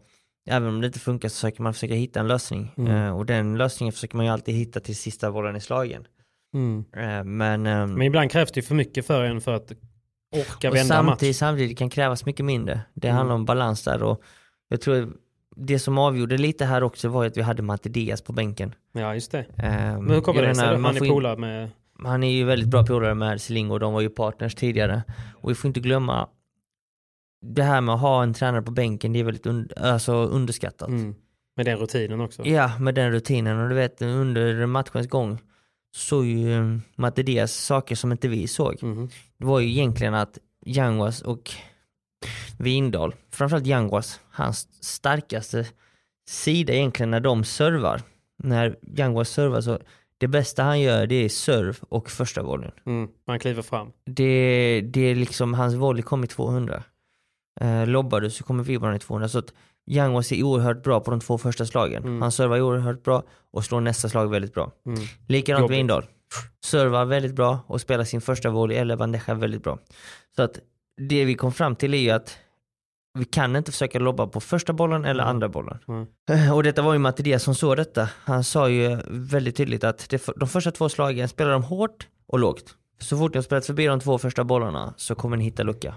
även 0.49 0.69
om 0.69 0.81
det 0.81 0.87
inte 0.87 0.99
funkar 0.99 1.29
så 1.29 1.35
försöker 1.35 1.63
man 1.63 1.73
försöka 1.73 1.93
hitta 1.93 2.19
en 2.19 2.27
lösning. 2.27 2.73
Mm. 2.77 2.91
Eh, 2.91 3.17
och 3.17 3.25
den 3.25 3.57
lösningen 3.57 3.93
försöker 3.93 4.17
man 4.17 4.25
ju 4.25 4.31
alltid 4.31 4.55
hitta 4.55 4.79
till 4.79 4.95
sista 4.95 5.31
bollen 5.31 5.55
är 5.55 5.59
slagen. 5.59 6.07
mm. 6.53 6.85
Eh, 6.95 7.23
men 7.23 7.65
ehm, 7.65 7.93
men 7.93 8.01
ibland 8.07 8.31
krävs 8.31 8.51
det 8.51 8.61
för 8.61 8.75
mycket 8.75 9.05
för 9.05 9.23
en 9.23 9.41
för 9.41 9.53
att 9.53 9.71
orka 10.35 10.69
och 10.69 10.75
vända 10.75 11.01
match. 11.01 11.09
samtidigt, 11.11 11.35
samtidigt 11.37 11.77
kan 11.77 11.89
krävas 11.89 12.25
mycket 12.25 12.45
mindre. 12.45 12.81
Det 12.93 13.07
Mm. 13.07 13.17
handlar 13.17 13.35
om 13.35 13.45
balans 13.45 13.83
där 13.83 14.03
och 14.03 14.21
jag 14.69 14.81
tror 14.81 15.13
det 15.55 15.79
som 15.79 15.97
avgjorde 15.97 16.37
lite 16.37 16.65
här 16.65 16.83
också 16.83 17.09
var 17.09 17.25
att 17.25 17.37
vi 17.37 17.41
hade 17.41 17.61
Matte 17.61 17.89
Diaz 17.89 18.21
på 18.21 18.33
bänken. 18.33 18.75
Ja 18.91 19.13
just 19.13 19.31
det. 19.31 19.45
Ehm, 19.57 20.03
Men 20.05 20.15
hur 20.15 20.21
kommer 20.21 20.41
det 20.41 20.55
sig 20.55 20.67
Han 20.67 20.85
är 20.85 20.99
polare 21.09 21.37
med... 21.37 21.69
Han 22.03 22.23
är 22.23 22.31
ju 22.31 22.43
väldigt 22.43 22.69
bra 22.69 22.85
polare 22.85 23.13
med 23.13 23.41
Selingo 23.41 23.73
och 23.73 23.79
de 23.79 23.93
var 23.93 24.01
ju 24.01 24.09
partners 24.09 24.55
tidigare. 24.55 25.03
Och 25.35 25.49
vi 25.49 25.55
får 25.55 25.67
inte 25.67 25.79
glömma 25.79 26.27
det 27.45 27.63
här 27.63 27.81
med 27.81 27.95
att 27.95 28.01
ha 28.01 28.23
en 28.23 28.33
tränare 28.33 28.61
på 28.61 28.71
bänken, 28.71 29.13
det 29.13 29.19
är 29.19 29.23
väldigt 29.23 29.45
un- 29.45 29.79
alltså 29.91 30.13
underskattat. 30.13 30.87
Mm. 30.87 31.15
Med 31.55 31.65
den 31.65 31.77
rutinen 31.77 32.21
också. 32.21 32.45
Ja, 32.45 32.71
med 32.79 32.95
den 32.95 33.11
rutinen 33.11 33.59
och 33.59 33.69
du 33.69 33.75
vet 33.75 34.01
under 34.01 34.65
matchens 34.65 35.07
gång 35.07 35.37
såg 35.95 36.25
ju 36.25 36.53
eh, 36.57 36.77
Matte 36.95 37.23
Diaz 37.23 37.53
saker 37.65 37.95
som 37.95 38.11
inte 38.11 38.27
vi 38.27 38.47
såg. 38.47 38.83
Mhm. 38.83 39.09
Det 39.37 39.45
var 39.45 39.59
ju 39.59 39.69
egentligen 39.69 40.13
att 40.13 40.37
Yanguas 40.65 41.21
och 41.21 41.51
Vindal, 42.57 43.15
framförallt 43.31 43.67
Yanguas, 43.67 44.19
hans 44.31 44.67
starkaste 44.81 45.67
sida 46.27 46.73
egentligen 46.73 47.11
när 47.11 47.19
de 47.19 47.43
servar. 47.43 48.01
När 48.43 48.75
Yanguas 48.97 49.29
servar 49.29 49.61
så, 49.61 49.79
det 50.17 50.27
bästa 50.27 50.63
han 50.63 50.81
gör 50.81 51.07
det 51.07 51.15
är 51.15 51.29
serv 51.29 51.79
och 51.89 52.09
första 52.09 52.43
volleyn. 52.43 52.71
Mm. 52.85 53.09
Man 53.27 53.39
kliver 53.39 53.61
fram. 53.61 53.91
Det, 54.05 54.81
det 54.81 55.01
är 55.01 55.15
liksom, 55.15 55.53
hans 55.53 55.73
volley 55.73 56.03
kom 56.03 56.23
i 56.23 56.27
200. 56.27 56.83
Eh, 57.61 57.87
lobbar 57.87 58.21
du 58.21 58.29
så 58.29 58.43
kommer 58.43 58.63
vibbarna 58.63 58.95
i 58.95 58.99
200. 58.99 59.29
Så 59.29 59.39
att 59.39 59.53
Yanguas 59.85 60.31
är 60.31 60.43
oerhört 60.43 60.83
bra 60.83 60.99
på 60.99 61.11
de 61.11 61.19
två 61.19 61.37
första 61.37 61.65
slagen. 61.65 62.03
Mm. 62.03 62.21
Han 62.21 62.31
servar 62.31 62.61
oerhört 62.61 63.03
bra 63.03 63.23
och 63.51 63.65
slår 63.65 63.81
nästa 63.81 64.09
slag 64.09 64.27
väldigt 64.27 64.53
bra. 64.53 64.71
Mm. 64.85 64.99
Likadant 65.27 65.61
Jobbigt. 65.61 65.77
Vindal. 65.77 66.05
Servar 66.65 67.05
väldigt 67.05 67.35
bra 67.35 67.59
och 67.67 67.81
spelar 67.81 68.03
sin 68.03 68.21
första 68.21 68.49
volley 68.49 68.77
eller 68.77 68.97
bandeja 68.97 69.33
väldigt 69.33 69.63
bra. 69.63 69.79
Så 70.35 70.41
att 70.41 70.59
det 71.09 71.25
vi 71.25 71.35
kom 71.35 71.51
fram 71.51 71.75
till 71.75 71.93
är 71.93 71.97
ju 71.97 72.09
att 72.09 72.37
vi 73.19 73.25
kan 73.25 73.55
inte 73.55 73.71
försöka 73.71 73.99
lobba 73.99 74.27
på 74.27 74.39
första 74.39 74.73
bollen 74.73 75.05
eller 75.05 75.23
andra 75.23 75.49
bollen. 75.49 75.77
Mm. 75.87 76.05
Eh, 76.31 76.55
Och 76.55 76.63
detta 76.63 76.81
var 76.81 76.93
ju 76.93 76.99
Matte 76.99 77.23
Diaz 77.23 77.43
som 77.43 77.55
såg 77.55 77.77
detta. 77.77 78.09
Han 78.23 78.43
sa 78.43 78.69
ju 78.69 78.97
väldigt 79.07 79.55
tydligt 79.55 79.83
att 79.83 80.09
det, 80.09 80.25
de 80.35 80.49
första 80.49 80.71
två 80.71 80.89
slagen 80.89 81.27
spelar 81.27 81.51
de 81.51 81.63
hårt 81.63 82.07
och 82.27 82.39
lågt. 82.39 82.75
Så 82.99 83.17
fort 83.17 83.35
har 83.35 83.41
spelat 83.41 83.65
förbi 83.65 83.85
de 83.85 83.99
två 83.99 84.17
första 84.17 84.43
bollarna 84.43 84.93
så 84.97 85.15
kommer 85.15 85.37
ni 85.37 85.43
hitta 85.43 85.63
lucka. 85.63 85.95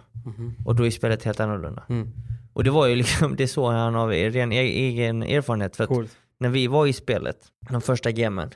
Och 0.65 0.75
då 0.75 0.87
är 0.87 0.91
spelet 0.91 1.25
helt 1.25 1.41
annorlunda. 1.41 1.83
Mm. 1.89 2.09
Och 2.53 2.65
det 2.65 2.71
var 2.71 2.87
ju 2.87 2.95
liksom, 2.95 3.37
det 3.39 3.49
såg 3.49 3.73
han 3.73 3.97
av 3.97 4.09
ren 4.11 4.53
e- 4.53 4.57
egen 4.61 5.23
erfarenhet. 5.23 5.77
För 5.77 5.85
att 5.85 5.89
Coolt. 5.91 6.17
när 6.41 6.49
vi 6.49 6.67
var 6.67 6.87
i 6.87 6.93
spelet, 6.93 7.37
de 7.71 7.81
första 7.81 8.11
gamen, 8.13 8.51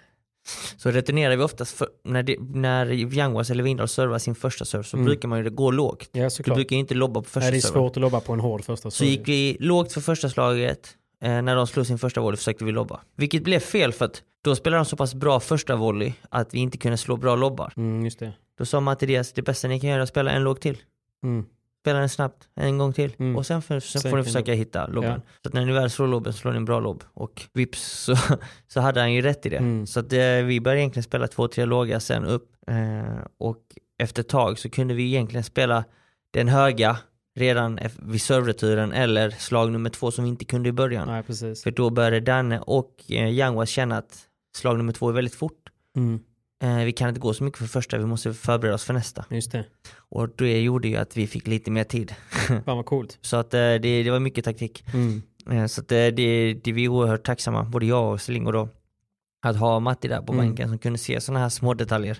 så 0.76 0.90
returnerar 0.90 1.36
vi 1.36 1.42
oftast, 1.42 1.76
för, 1.76 1.88
när, 2.04 2.22
det, 2.22 2.36
när 2.40 3.14
Yanguas 3.14 3.50
eller 3.50 3.62
Vindal 3.64 3.88
servar 3.88 4.18
sin 4.18 4.34
första 4.34 4.64
serve 4.64 4.84
så 4.84 4.96
Mm. 4.96 5.06
brukar 5.06 5.28
man 5.28 5.44
ju 5.44 5.50
gå 5.50 5.70
lågt. 5.70 6.08
Ja 6.12 6.28
Du 6.44 6.54
brukar 6.54 6.76
ju 6.76 6.80
inte 6.80 6.94
lobba 6.94 7.20
på 7.22 7.28
första 7.28 7.40
Nej, 7.40 7.50
det 7.50 7.56
är 7.56 7.60
serven. 7.60 7.74
svårt 7.74 7.96
att 7.96 8.00
lobba 8.00 8.20
på 8.20 8.32
en 8.32 8.40
hård 8.40 8.64
första. 8.64 8.90
Så 8.90 9.04
gick 9.04 9.28
vi 9.28 9.56
lågt 9.60 9.92
för 9.92 10.00
första 10.00 10.28
slaget, 10.30 10.88
eh, 11.22 11.42
när 11.42 11.56
de 11.56 11.66
slog 11.66 11.86
sin 11.86 11.98
första 11.98 12.20
volley 12.20 12.36
försökte 12.36 12.64
vi 12.64 12.72
lobba. 12.72 13.00
Vilket 13.16 13.42
blev 13.44 13.60
fel 13.60 13.92
för 13.92 14.04
att 14.04 14.22
då 14.44 14.56
spelade 14.56 14.78
de 14.80 14.84
så 14.84 14.96
pass 14.96 15.14
bra 15.14 15.40
första 15.40 15.76
volley 15.76 16.12
att 16.30 16.54
vi 16.54 16.58
inte 16.58 16.78
kunde 16.78 16.96
slå 16.98 17.16
bra 17.16 17.36
lobbar. 17.36 17.72
Mm, 17.76 18.04
just 18.04 18.18
det. 18.18 18.32
Då 18.58 18.64
sa 18.64 18.80
Matte 18.80 19.06
Diaz, 19.06 19.32
det 19.32 19.42
bästa 19.42 19.68
ni 19.68 19.80
kan 19.80 19.90
göra 19.90 19.98
är 20.00 20.02
att 20.02 20.08
spela 20.08 20.30
en 20.30 20.42
låg 20.44 20.60
till. 20.60 20.76
Mm. 21.22 21.44
Spela 21.80 21.98
den 21.98 22.08
snabbt, 22.08 22.48
en 22.54 22.78
gång 22.78 22.92
till. 22.92 23.12
Mm. 23.18 23.36
Och 23.36 23.46
sen, 23.46 23.62
får- 23.62 23.80
sen 23.80 24.00
Sen 24.00 24.10
får 24.10 24.18
ni 24.18 24.24
försöka 24.24 24.52
du- 24.52 24.58
hitta 24.58 24.86
lobben. 24.86 25.10
Ja. 25.10 25.20
Så 25.42 25.48
att 25.48 25.52
när 25.54 25.64
ni 25.64 25.72
väl 25.72 25.90
slår 25.90 26.06
lobben 26.06 26.32
slår 26.32 26.50
ni 26.52 26.56
en 26.56 26.64
bra 26.64 26.80
lobb. 26.80 27.04
Och 27.14 27.42
vips 27.52 27.82
så, 27.82 28.16
så 28.68 28.80
hade 28.80 29.00
han 29.00 29.12
ju 29.12 29.22
rätt 29.22 29.46
i 29.46 29.48
det. 29.48 29.56
Mm. 29.56 29.86
Så 29.86 30.00
att 30.00 30.12
eh, 30.12 30.18
vi 30.20 30.60
började 30.60 30.80
egentligen 30.80 31.04
spela 31.04 31.28
två, 31.28 31.48
tre 31.48 31.64
låga 31.64 32.00
sen 32.00 32.24
upp. 32.24 32.52
Eh, 32.66 33.24
och 33.38 33.62
efter 34.02 34.20
ett 34.22 34.28
tag 34.28 34.58
så 34.58 34.70
kunde 34.70 34.94
vi 34.94 35.02
egentligen 35.06 35.44
spela 35.44 35.84
den 36.30 36.48
höga 36.48 36.96
redan 37.38 37.78
vid 38.02 38.20
servereturen 38.22 38.92
eller 38.92 39.30
slag 39.30 39.72
nummer 39.72 39.90
två 39.90 40.10
som 40.10 40.24
vi 40.24 40.30
inte 40.30 40.44
kunde 40.44 40.68
i 40.68 40.72
början. 40.72 41.08
Nej. 41.08 41.22
För 41.56 41.70
då 41.70 41.90
började 41.90 42.20
Danne 42.20 42.60
och 42.60 42.94
eh, 43.08 43.30
Yanguas 43.30 43.68
känna 43.70 43.98
att 43.98 44.18
slag 44.56 44.76
nummer 44.78 44.92
två 44.92 45.08
är 45.08 45.12
väldigt 45.12 45.34
fort. 45.34 45.68
Mm. 45.96 46.20
Eh, 46.62 46.76
vi 46.84 46.92
kan 46.92 47.08
inte 47.08 47.20
gå 47.20 47.34
så 47.34 47.44
mycket 47.44 47.58
för 47.58 47.66
första, 47.66 47.98
vi 47.98 48.06
måste 48.06 48.34
förbereda 48.34 48.74
oss 48.74 48.84
för 48.84 48.94
nästa. 48.94 49.24
Just 49.30 49.52
det. 49.52 49.64
Och 49.98 50.28
det 50.36 50.60
gjorde 50.60 50.88
ju 50.88 50.96
att 50.96 51.16
vi 51.16 51.26
fick 51.26 51.46
lite 51.46 51.70
mer 51.70 51.84
tid. 51.84 52.14
Fan 52.48 52.62
vad 52.64 52.86
coolt. 52.86 53.18
Så 53.20 53.36
att 53.36 53.54
eh, 53.54 53.58
det, 53.60 54.02
det 54.02 54.10
var 54.10 54.18
mycket 54.20 54.44
taktik. 54.44 54.84
Mm. 54.94 55.22
Eh, 55.50 55.66
Så 55.66 55.80
att 55.80 55.92
eh, 55.92 55.96
det, 56.06 56.54
det 56.64 56.72
vi 56.72 56.84
är 56.84 56.88
oerhört 56.88 57.26
tacksamma, 57.26 57.62
både 57.64 57.86
jag 57.86 58.12
och 58.12 58.20
Selingo 58.20 58.50
då, 58.52 58.68
att 59.42 59.56
ha 59.56 59.80
Matti 59.80 60.08
där 60.08 60.20
på 60.22 60.32
Mm. 60.32 60.46
bänken 60.46 60.68
som 60.68 60.78
kunde 60.78 60.98
se 60.98 61.20
sådana 61.20 61.40
här 61.40 61.48
små 61.48 61.74
detaljer. 61.74 62.18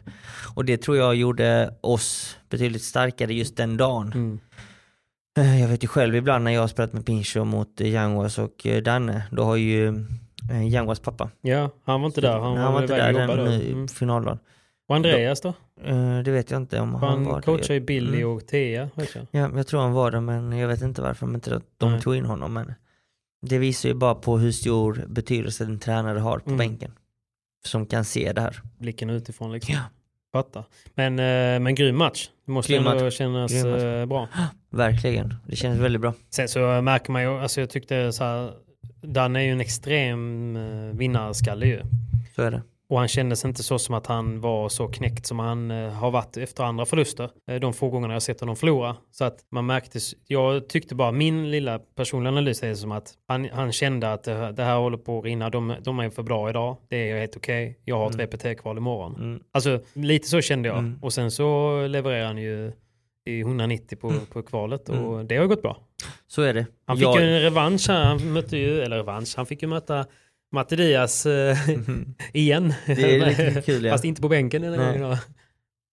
Och 0.55 0.64
det 0.64 0.76
tror 0.82 0.97
jag 0.97 1.14
gjorde 1.14 1.74
oss 1.80 2.36
betydligt 2.51 2.82
starkare 2.82 3.34
just 3.34 3.57
den 3.57 3.76
dagen. 3.76 4.12
Mm. 4.14 4.39
Eh, 5.39 5.61
Jag 5.61 5.68
vet 5.68 5.84
ju 5.84 5.89
själv 5.89 6.16
ibland 6.16 6.45
när 6.45 6.51
jag 6.51 6.61
har 6.61 6.68
spelat 6.68 6.93
med 6.93 7.07
Pincho 7.07 7.45
mot 7.45 7.80
eh, 7.80 7.89
Yanguas 7.89 8.39
och 8.39 8.66
Danne, 8.84 9.22
då 9.30 9.43
har 9.45 9.57
ju 9.57 10.05
Yanguas 10.51 11.01
pappa, 11.01 11.30
Ja, 11.40 11.70
han 11.84 12.01
var 12.01 12.07
inte 12.07 12.20
där. 12.20 12.38
Han, 12.38 12.57
han 12.57 12.72
var 12.72 12.82
inte 12.82 12.96
där 12.96 13.12
den 13.12 13.46
eh, 13.46 13.70
Mm. 13.70 13.88
finaldagen. 13.88 14.38
Och 14.88 14.96
Andreas 14.96 15.40
då? 15.40 15.49
Eh, 15.84 16.18
Det 16.24 16.30
vet 16.30 16.51
jag 16.51 16.61
inte 16.61 16.80
om 16.80 16.94
han, 16.94 17.03
Han 17.11 17.24
var 17.24 17.40
coachar 17.42 17.74
ju 17.74 17.80
Billy 17.80 18.16
Mm. 18.22 18.36
och 18.36 18.46
Thea. 18.46 18.90
Jag. 18.94 19.07
Ja, 19.30 19.51
jag 19.57 19.66
tror 19.66 19.80
han 19.80 19.92
var 19.92 20.11
det 20.11 20.20
men 20.20 20.53
jag 20.59 20.68
vet 20.68 20.82
inte 20.82 21.03
varför 21.03 21.26
de 21.26 21.34
inte 21.34 21.61
de 21.78 21.92
Nej. 21.92 22.01
tog 22.01 22.16
in 22.16 22.24
honom. 22.24 22.53
Men 22.53 22.74
det 23.46 23.59
visar 23.59 23.88
ju 23.88 23.94
bara 23.94 24.14
på 24.14 24.38
hur 24.38 24.53
stor 24.53 25.05
betydelse 25.09 25.64
en 25.64 25.78
tränare 25.78 26.18
har 26.18 26.38
på 26.38 26.51
Mm. 26.51 26.59
bänken. 26.59 26.92
Som 27.66 27.86
kan 27.86 28.05
se 28.05 28.32
det 28.32 28.40
här. 28.40 28.61
Blicken 28.78 29.11
utifrån 29.11 29.53
liksom. 29.53 29.74
Ja. 29.74 29.80
Fattar. 30.32 30.64
Men, 30.94 31.18
eh, 31.18 31.61
men 31.61 31.74
grym 31.74 31.96
match. 31.96 32.28
Det 32.46 32.53
måste 32.53 32.72
Grym 32.72 32.86
ändå 32.86 33.11
kännas 33.11 33.53
Grym 33.53 33.74
eh, 33.74 34.07
bra. 34.07 34.28
Verkligen, 34.70 35.34
det 35.46 35.57
känns 35.57 35.78
väldigt 35.80 36.01
bra. 36.03 36.14
Sen 36.30 36.49
så 36.49 36.59
märker 36.82 37.12
man 37.12 37.22
ju, 37.22 37.28
alltså 37.28 37.61
jag 37.61 37.70
tyckte 37.70 38.12
så 38.12 38.24
här, 38.24 38.51
Danne 39.03 39.40
är 39.40 39.44
ju 39.44 39.53
en 39.53 39.61
extrem 39.61 40.57
eh, 40.57 40.96
vinnarskalle 40.96 41.66
ju. 41.66 41.82
Så 42.34 42.42
är 42.42 42.51
det. 42.51 42.62
Och 42.88 42.99
han 42.99 43.09
kändes 43.09 43.44
inte 43.44 43.62
så 43.62 43.78
som 43.78 43.94
att 43.94 44.07
han 44.07 44.40
var 44.40 44.68
så 44.68 44.88
knäckt 44.88 45.26
som 45.26 45.38
han 45.38 45.70
eh, 45.70 45.90
har 45.90 46.11
varit 46.11 46.36
efter 46.36 46.64
andra 46.64 46.86
förluster. 46.86 47.30
Eh, 47.49 47.61
de 47.61 47.72
få 47.72 47.88
gångerna 47.88 48.12
jag 48.12 48.22
sett 48.22 48.40
honom 48.40 48.57
förlora. 48.57 48.96
Så 49.11 49.24
att 49.24 49.38
man 49.51 49.66
märkte, 49.66 49.99
jag 50.26 50.68
tyckte 50.68 50.94
bara, 50.94 51.12
min 51.12 51.51
lilla 51.51 51.78
personliga 51.78 52.32
analys 52.32 52.62
är 52.62 52.74
som 52.74 52.92
att 52.92 53.14
han, 53.28 53.49
han 53.53 53.72
kände 53.72 54.12
att 54.12 54.24
det 54.24 54.34
här, 54.34 54.53
det 54.53 54.62
här 54.62 54.76
håller 54.76 54.99
på 54.99 55.18
att 55.18 55.24
rinna, 55.24 55.51
de, 55.51 55.74
de 55.82 55.99
är 55.99 56.11
för 56.11 56.22
bra 56.22 56.51
idag, 56.51 56.76
det 56.88 57.11
är 57.11 57.20
helt 57.20 57.36
okej, 57.36 57.78
jag 57.84 57.99
har 57.99 58.11
ett 58.11 58.16
VPT-kval 58.16 58.76
imorgon. 58.76 59.14
Mm. 59.14 59.42
Alltså 59.53 59.80
lite 59.92 60.28
så 60.28 60.40
kände 60.40 60.68
jag. 60.68 60.78
Mm. 60.78 60.99
Och 61.03 61.12
sen 61.12 61.30
så 61.30 61.86
levererar 61.86 62.26
han 62.26 62.38
ju 62.38 62.72
i 63.29 63.41
190 63.41 63.97
på, 64.01 64.12
på 64.33 64.43
kvalet 64.43 64.89
och 64.89 64.97
Mm. 64.97 65.26
det 65.26 65.37
har 65.37 65.47
gått 65.47 65.62
bra. 65.62 65.76
Så 66.26 66.43
är 66.43 66.55
det. 66.55 66.66
Han 66.87 66.97
fick 66.97 67.07
Jag- 67.07 67.20
ju 67.20 67.26
en 67.37 67.43
revansch, 67.43 67.89
här. 67.89 68.05
han 68.05 68.33
mötte 68.33 68.57
ju, 68.57 68.81
eller 68.81 68.97
revansch, 68.97 69.35
han 69.37 69.47
fick 69.47 69.62
ju 69.62 69.68
möta 69.68 70.07
Matte 70.53 70.76
Diaz 70.76 71.26
eh, 71.26 71.57
igen. 72.33 72.74
Det 72.87 72.93
är 73.16 73.26
lite 73.26 73.62
kul, 73.66 73.85
ja. 73.85 73.93
Fast 73.93 74.05
inte 74.05 74.22
på 74.22 74.29
bänken 74.29 74.62
den 74.62 74.74
här 74.81 74.99
gången. 74.99 75.16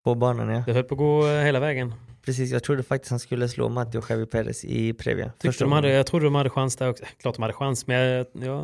På 0.03 0.15
banan 0.15 0.49
ja. 0.49 0.63
Det 0.65 0.73
höll 0.73 0.83
på 0.83 0.93
att 0.95 0.97
gå 0.99 1.27
eh, 1.27 1.43
hela 1.43 1.59
vägen. 1.59 1.93
Precis, 2.25 2.51
jag 2.51 2.63
trodde 2.63 2.83
faktiskt 2.83 3.09
han 3.09 3.19
skulle 3.19 3.49
slå 3.49 3.69
Matti 3.69 3.97
och 3.97 4.05
Javi 4.09 4.25
Perez 4.25 4.65
i 4.65 4.93
Previa. 4.93 5.31
Tyckte 5.39 5.63
de 5.63 5.71
hade, 5.71 5.89
jag 5.89 6.05
trodde 6.07 6.25
de 6.25 6.35
hade 6.35 6.49
chans 6.49 6.75
där 6.75 6.89
också. 6.89 7.03
Klart 7.21 7.35
de 7.35 7.41
hade 7.41 7.53
chans, 7.53 7.87
men 7.87 7.97
jag, 7.97 8.25
jag 8.33 8.61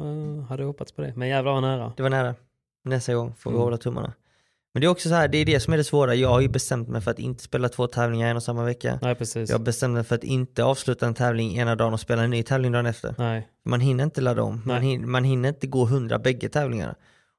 hade 0.50 0.64
hoppats 0.64 0.92
på 0.92 1.02
det. 1.02 1.14
Men 1.16 1.28
jävlar 1.28 1.52
vad 1.54 1.62
nära. 1.62 1.94
Det 1.98 2.04
var 2.04 2.10
nära. 2.10 2.36
Nästa 2.84 3.14
gång 3.14 3.34
får 3.36 3.50
vi 3.52 3.56
Mm. 3.56 3.64
hålla 3.64 3.78
tummarna. 3.78 4.14
Men 4.74 4.82
det 4.82 4.88
är 4.88 4.90
också 4.90 5.10
så 5.10 5.16
här, 5.16 5.28
det 5.28 5.38
är 5.38 5.46
det 5.46 5.60
som 5.60 5.74
är 5.74 5.78
det 5.78 5.84
svåra. 5.84 6.16
Jag 6.16 6.30
har 6.30 6.42
ju 6.42 6.48
bestämt 6.48 6.88
mig 6.90 7.02
för 7.02 7.12
att 7.12 7.20
inte 7.20 7.44
spela 7.44 7.70
två 7.70 7.88
tävlingar 7.88 8.30
en 8.30 8.36
och 8.36 8.44
samma 8.44 8.64
vecka. 8.64 9.00
Nej, 9.02 9.16
precis. 9.16 9.50
Jag 9.50 9.58
har 9.58 9.64
bestämt 9.66 9.94
mig 9.94 10.04
för 10.04 10.16
att 10.16 10.24
inte 10.24 10.64
avsluta 10.64 11.06
en 11.08 11.14
tävling 11.14 11.58
ena 11.58 11.76
dagen 11.76 11.94
och 11.94 12.00
spela 12.00 12.24
en 12.24 12.30
ny 12.30 12.44
tävling 12.44 12.72
dagen 12.72 12.86
efter. 12.86 13.16
Nej. 13.18 13.48
Man 13.66 13.80
hinner 13.80 14.04
inte 14.04 14.22
ladda 14.22 14.44
om, 14.44 14.62
man 14.66 14.82
hinner, 14.82 15.08
man 15.08 15.24
hinner 15.24 15.50
inte 15.50 15.68
gå 15.68 15.86
hundra 15.86 16.20
bägge 16.20 16.50
tävlingarna. 16.50 16.96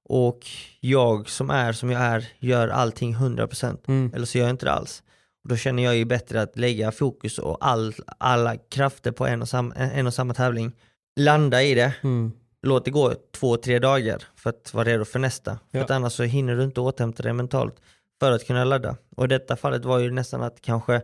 Och 0.09 0.41
jag 0.81 1.29
som 1.29 1.51
är 1.51 1.73
som 1.73 1.91
jag 1.91 2.03
är 2.03 2.29
gör 2.39 2.69
allting 2.69 3.15
100% 3.17 3.77
Mm. 3.89 4.13
eller 4.15 4.27
så 4.27 4.39
gör 4.39 4.45
jag 4.45 4.53
inte 4.55 4.67
det 4.67 4.73
alls. 4.73 5.03
Och 5.45 5.49
då 5.49 5.57
känner 5.57 5.83
jag 5.83 5.97
ju 5.97 6.05
bättre 6.05 6.43
att 6.43 6.57
lägga 6.59 6.93
fokus 6.93 7.39
och 7.39 7.57
all, 7.61 7.95
alla 8.19 8.57
krafter 8.57 9.13
på 9.13 9.27
en 9.27 9.43
och, 9.43 9.49
sam, 9.49 9.73
en 9.77 10.07
och 10.07 10.15
samma 10.15 10.35
tävling. 10.35 10.73
Landa 11.17 11.63
i 11.63 11.75
det, 11.75 11.93
Mm. 12.03 12.33
Låt 12.63 12.85
det 12.85 12.91
gå 12.91 13.15
två, 13.33 13.57
tre 13.57 13.79
dagar 13.79 14.23
för 14.37 14.51
att 14.51 14.75
vara 14.75 14.85
redo 14.89 15.05
för 15.05 15.19
nästa. 15.19 15.59
För 15.71 15.79
Ja. 15.79 15.85
att 15.85 15.91
annars 15.91 16.13
så 16.13 16.23
hinner 16.23 16.57
du 16.57 16.63
inte 16.65 16.81
återhämta 16.81 17.23
dig 17.23 17.33
mentalt 17.33 17.75
för 18.21 18.33
att 18.33 18.47
kunna 18.47 18.65
ladda. 18.65 18.97
Och 19.17 19.25
i 19.25 19.29
detta 19.29 19.57
fallet 19.57 19.85
var 19.85 19.99
ju 19.99 20.11
nästan 20.11 20.43
att 20.43 20.61
kanske 20.61 21.03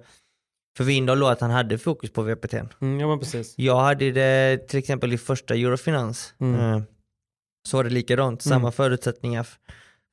för 0.76 0.84
Windahl 0.84 1.20
då 1.20 1.26
att 1.26 1.40
han 1.40 1.50
hade 1.50 1.78
fokus 1.78 2.10
på 2.10 2.22
VPT. 2.22 2.54
Mm, 2.54 3.00
ja, 3.00 3.06
men 3.08 3.18
precis. 3.18 3.54
Jag 3.58 3.80
hade 3.80 4.10
det 4.12 4.58
till 4.68 4.78
exempel 4.78 5.12
i 5.12 5.18
första 5.18 5.54
Eurofinans. 5.54 6.34
Mm. 6.38 6.60
Eh, 6.60 6.82
så 7.68 7.76
var 7.76 7.84
det 7.84 7.90
likadant, 7.90 8.46
Mm. 8.46 8.54
samma 8.58 8.72
förutsättningar 8.72 9.40
f- 9.40 9.58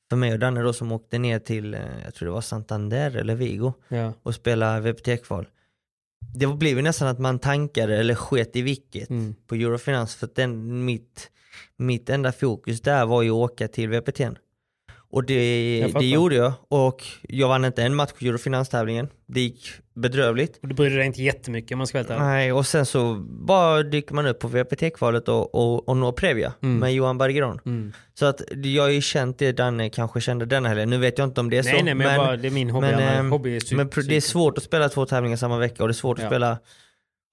för 0.10 0.16
mig 0.18 0.34
och 0.34 0.40
Danne 0.40 0.62
då 0.62 0.74
som 0.74 0.92
åkte 0.92 1.18
ner 1.18 1.40
till, 1.40 1.74
eh, 1.74 1.80
jag 2.06 2.14
tror 2.14 2.26
det 2.28 2.34
var 2.34 2.42
Santander 2.42 3.16
eller 3.16 3.36
Vigo 3.36 3.74
Ja. 3.88 4.14
och 4.24 4.36
spela 4.36 4.80
VPT-kval. 4.80 5.48
Det 6.34 6.48
blev 6.48 6.78
ju 6.78 6.82
nästan 6.82 7.08
att 7.08 7.20
man 7.20 7.40
tankade 7.40 7.98
eller 7.98 8.16
sket 8.16 8.56
i 8.56 8.62
vilket 8.62 9.10
Mm. 9.10 9.36
på 9.48 9.56
Eurofinans 9.56 10.16
för 10.16 10.26
att 10.28 10.36
den, 10.36 10.86
mitt, 10.86 11.30
mitt 11.78 12.10
enda 12.10 12.32
fokus 12.32 12.82
där 12.82 13.06
var 13.06 13.22
ju 13.22 13.30
att 13.30 13.36
åka 13.36 13.68
till 13.68 13.90
VPT. 13.90 14.22
Och 15.10 15.24
det, 15.26 15.80
Jag 15.80 15.94
det 15.94 16.06
gjorde 16.06 16.36
jag 16.36 16.54
och 16.68 17.04
jag 17.22 17.48
vann 17.48 17.66
inte 17.66 17.84
en 17.84 17.96
match 17.96 18.12
på 18.20 18.26
Eurofinans-tävlingen. 18.26 19.08
Det 19.28 19.42
gick 19.42 19.68
bedrövligt. 19.96 20.60
Och 20.62 20.68
du 20.68 20.76
brydde 20.76 20.96
dig 20.96 21.06
inte 21.06 21.24
jättemycket 21.24 21.72
om 21.72 21.78
man 21.78 21.88
ska 21.88 22.00
ärlig. 22.00 22.16
Nej, 22.20 22.52
och 22.52 22.68
sen 22.68 22.86
så 22.86 23.16
bara 23.30 23.84
dyker 23.84 24.14
man 24.16 24.26
upp 24.28 24.40
på 24.40 24.48
VPT-kvalet 24.48 25.30
och, 25.30 25.56
och, 25.56 25.90
och 25.90 25.98
når 25.98 26.12
Previa 26.12 26.54
Mm. 26.64 26.78
med 26.80 26.94
Johan 26.94 27.18
Bergeron. 27.18 27.60
Mm. 27.66 27.94
Så 28.14 28.26
att 28.26 28.42
jag 28.64 28.84
har 28.84 28.90
ju 28.90 29.02
känt 29.02 29.40
det 29.40 29.52
Danne 29.52 29.90
kanske 29.90 30.22
kände 30.22 30.46
denna 30.46 30.70
helgen. 30.70 30.90
Nu 30.90 30.98
vet 30.98 31.18
jag 31.18 31.28
inte 31.28 31.42
om 31.42 31.50
det 31.50 31.58
är 31.58 31.64
Nej, 31.64 31.78
så. 31.80 31.86
nej, 31.86 31.94
men, 31.96 32.08
jag 32.08 32.18
bara, 32.18 32.38
det 32.38 32.48
är 32.48 32.52
min 32.52 32.70
hobby. 32.70 32.88
men, 32.88 32.96
Men, 32.96 33.18
ehm, 33.20 33.32
hobby 33.32 33.60
men 33.72 33.90
det 34.08 34.16
är 34.16 34.22
svårt 34.22 34.58
att 34.58 34.64
spela 34.64 34.90
två 34.90 35.06
tävlingar 35.06 35.38
samma 35.38 35.58
vecka 35.58 35.84
och 35.84 35.90
det 35.90 35.92
är 35.92 35.94
svårt 35.94 36.20
Ja. 36.20 36.24
att 36.26 36.30
spela, 36.32 36.58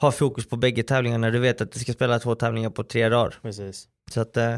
ha 0.00 0.12
fokus 0.12 0.48
på 0.48 0.56
bägge 0.56 0.82
tävlingarna 0.82 1.26
när 1.26 1.30
du 1.32 1.38
vet 1.38 1.60
att 1.60 1.72
du 1.72 1.78
ska 1.78 1.92
spela 1.92 2.18
två 2.18 2.34
tävlingar 2.34 2.70
på 2.70 2.84
tre 2.84 3.08
dagar. 3.08 3.34
Precis. 3.42 3.88
Så 4.10 4.20
att 4.20 4.36
eh, 4.36 4.56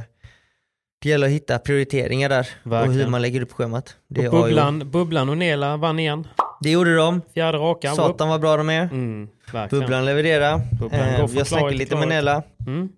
det 1.04 1.10
gäller 1.10 1.26
att 1.26 1.32
hitta 1.32 1.58
prioriteringar 1.58 2.28
där 2.28 2.48
och 2.64 2.70
Verkligen. 2.72 3.00
hur 3.00 3.08
man 3.08 3.22
lägger 3.22 3.40
upp 3.40 3.52
schemat. 3.52 3.96
Det, 4.08 4.28
Och 4.28 4.42
bubblan, 4.42 4.90
bubblan 4.90 5.28
och 5.28 5.38
Nela 5.38 5.76
vann 5.76 5.98
igen. 5.98 6.26
det 6.60 6.70
gjorde 6.70 6.96
de. 6.96 7.20
Fjärde 7.34 7.58
raka. 7.58 7.94
Satan 7.94 8.28
vad 8.28 8.40
bra 8.40 8.56
de 8.56 8.70
är. 8.70 8.82
Mm. 8.82 9.28
Bubblan 9.70 10.04
levererar. 10.04 10.60
Bubblan 10.80 11.00
Eh, 11.00 11.20
jag 11.20 11.30
snackade 11.30 11.44
klarhet 11.48 11.68
till 11.70 11.78
lite 11.78 11.96
med. 11.96 12.08
Nella. 12.08 12.42
Mm. 12.66 12.88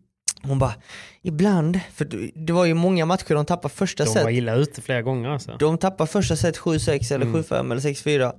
Hon 0.42 0.58
bara, 0.58 0.74
ibland, 1.22 1.80
för 1.94 2.04
det- 2.34 2.52
var 2.52 2.64
ju 2.64 2.74
många 2.74 3.06
matcher 3.06 3.34
de 3.34 3.44
tappade 3.44 3.74
första 3.74 4.04
De 4.04 4.10
set. 4.10 4.24
var 4.24 4.30
illa 4.30 4.54
ute 4.54 4.82
flera 4.82 5.02
gånger 5.02 5.28
alltså. 5.30 5.56
De 5.58 5.78
tappade 5.78 6.10
första 6.10 6.36
set 6.36 6.56
7-6 6.58 7.12
eller 7.14 7.26
Mm. 7.26 7.42
7-5 7.42 7.70
eller 7.72 7.80
6-4. 7.82 8.32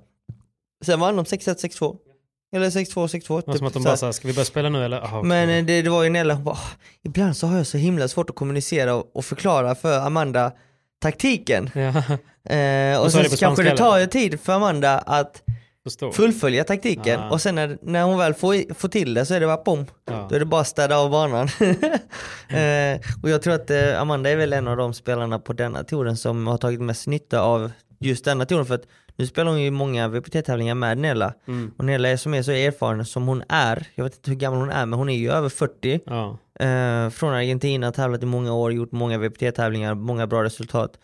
Sen 0.85 0.99
vann 0.99 1.15
de 1.15 1.25
6-1, 1.25 1.59
6-2. 1.59 1.95
Eller 2.55 2.69
6-2, 2.69 3.07
6-2. 3.07 3.41
Det 3.41 3.47
var 3.47 3.55
som 3.57 3.67
att 3.67 3.73
de 3.73 3.83
bara 3.83 3.89
här. 3.89 3.95
sa, 3.95 4.13
ska 4.13 4.27
vi 4.27 4.33
börja 4.33 4.45
spela 4.45 4.69
nu 4.69 4.85
eller? 4.85 5.01
Aha. 5.01 5.23
Men 5.23 5.49
eh, 5.49 5.65
det, 5.65 5.81
det 5.81 5.89
var 5.89 6.03
ju 6.03 6.09
Nella, 6.09 6.33
hon 6.33 6.43
bara, 6.43 6.55
"Ah, 6.55 6.69
ibland 7.03 7.37
så 7.37 7.47
har 7.47 7.57
jag 7.57 7.67
så 7.67 7.77
himla 7.77 8.07
svårt 8.07 8.29
att 8.29 8.35
kommunicera 8.35 8.95
och, 8.95 9.11
och 9.15 9.25
förklara 9.25 9.75
för 9.75 9.99
Amanda 9.99 10.51
taktiken. 11.01 11.69
Ja, 11.75 12.03
Eh, 12.53 13.01
och 13.01 13.11
sa 13.11 13.21
sen 13.23 13.31
det 13.31 13.39
kanske 13.39 13.63
det 13.63 13.77
tar 13.77 13.97
ju 13.97 14.05
tid 14.07 14.39
för 14.39 14.53
Amanda 14.53 14.97
att 14.99 15.41
förstår. 15.83 16.11
fullfölja 16.11 16.63
taktiken 16.63 17.19
Ah. 17.19 17.29
och 17.29 17.41
sen 17.41 17.55
när, 17.55 17.77
när 17.81 18.03
hon 18.03 18.17
väl 18.17 18.33
får, 18.33 18.73
får 18.73 18.87
till 18.89 19.13
det 19.13 19.25
så 19.25 19.33
är 19.33 19.39
det 19.39 19.45
bara 19.45 19.63
bom. 19.63 19.85
Ja. 20.05 20.27
Då 20.29 20.35
är 20.35 20.39
det 20.39 20.45
bara 20.45 20.61
att 20.61 20.67
städa 20.67 20.97
av 20.97 21.09
banan. 21.11 21.47
eh, 22.49 22.99
och 23.23 23.29
jag 23.29 23.41
tror 23.41 23.53
att 23.53 23.69
eh, 23.69 24.01
Amanda 24.01 24.29
är 24.29 24.35
väl 24.35 24.53
en 24.53 24.67
av 24.67 24.77
de 24.77 24.93
spelarna 24.93 25.39
på 25.39 25.53
denna 25.53 25.83
touren 25.83 26.17
som 26.17 26.47
har 26.47 26.57
tagit 26.57 26.81
mest 26.81 27.07
nytta 27.07 27.41
av 27.41 27.71
just 27.99 28.25
denna 28.25 28.45
touren 28.45 28.65
för 28.65 28.75
att 28.75 28.85
nu 29.17 29.27
spelar 29.27 29.51
hon 29.51 29.61
ju 29.61 29.71
många 29.71 30.07
VPT-tävlingar 30.07 30.75
med 30.75 30.97
Nella 30.97 31.33
Mm. 31.47 31.71
och 31.77 31.85
Nella 31.85 32.09
är 32.09 32.17
som 32.17 32.33
är 32.33 32.41
så 32.41 32.51
erfaren 32.51 33.05
som 33.05 33.27
hon 33.27 33.43
är, 33.49 33.87
jag 33.95 34.03
vet 34.03 34.15
inte 34.15 34.29
hur 34.29 34.37
gammal 34.37 34.59
hon 34.59 34.69
är 34.69 34.85
men 34.85 34.99
hon 34.99 35.09
är 35.09 35.15
ju 35.17 35.31
över 35.31 35.49
40 35.49 35.99
Ja. 36.05 36.37
eh, 36.59 37.09
från 37.09 37.33
Argentina, 37.33 37.91
tävlat 37.91 38.23
i 38.23 38.25
många 38.25 38.53
år, 38.53 38.73
gjort 38.73 38.91
många 38.91 39.17
VPT-tävlingar, 39.17 39.95
många 39.95 40.27
bra 40.27 40.43
resultat. 40.43 40.99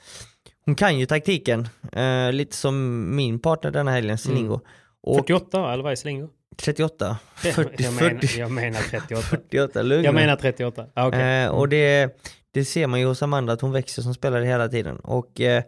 Hon 0.66 0.76
kan 0.76 1.00
ju 1.00 1.06
taktiken, 1.06 1.68
eh, 1.92 2.32
lite 2.32 2.56
som 2.56 3.06
min 3.16 3.40
partner 3.40 3.72
denna 3.72 3.92
helgen, 3.92 4.18
Silingo. 4.18 4.60
Och 5.04 5.16
48 5.18 5.74
eller 5.74 5.84
vad 5.84 5.92
är 5.92 5.96
Slingo? 5.96 6.30
38, 6.58 7.18
40, 7.36 7.84
jag, 7.84 7.94
menar, 7.94 8.10
40, 8.20 8.40
jag 8.40 8.52
menar 8.52 8.80
38. 8.80 9.22
48, 9.22 9.82
lugn 9.82 10.04
Jag 10.04 10.16
menar 10.16 10.36
38. 10.36 10.86
Ah, 10.94 11.08
okej. 11.08 11.44
Eh, 11.44 11.50
och 11.50 11.70
det, 11.70 12.18
det 12.52 12.66
ser 12.66 12.88
man 12.88 13.00
ju 13.00 13.06
hos 13.06 13.22
Amanda 13.24 13.54
att 13.54 13.62
hon 13.62 13.72
växer 13.72 14.02
som 14.02 14.14
spelare 14.14 14.46
hela 14.46 14.68
tiden. 14.68 14.96
Och 15.00 15.42
eh, 15.42 15.64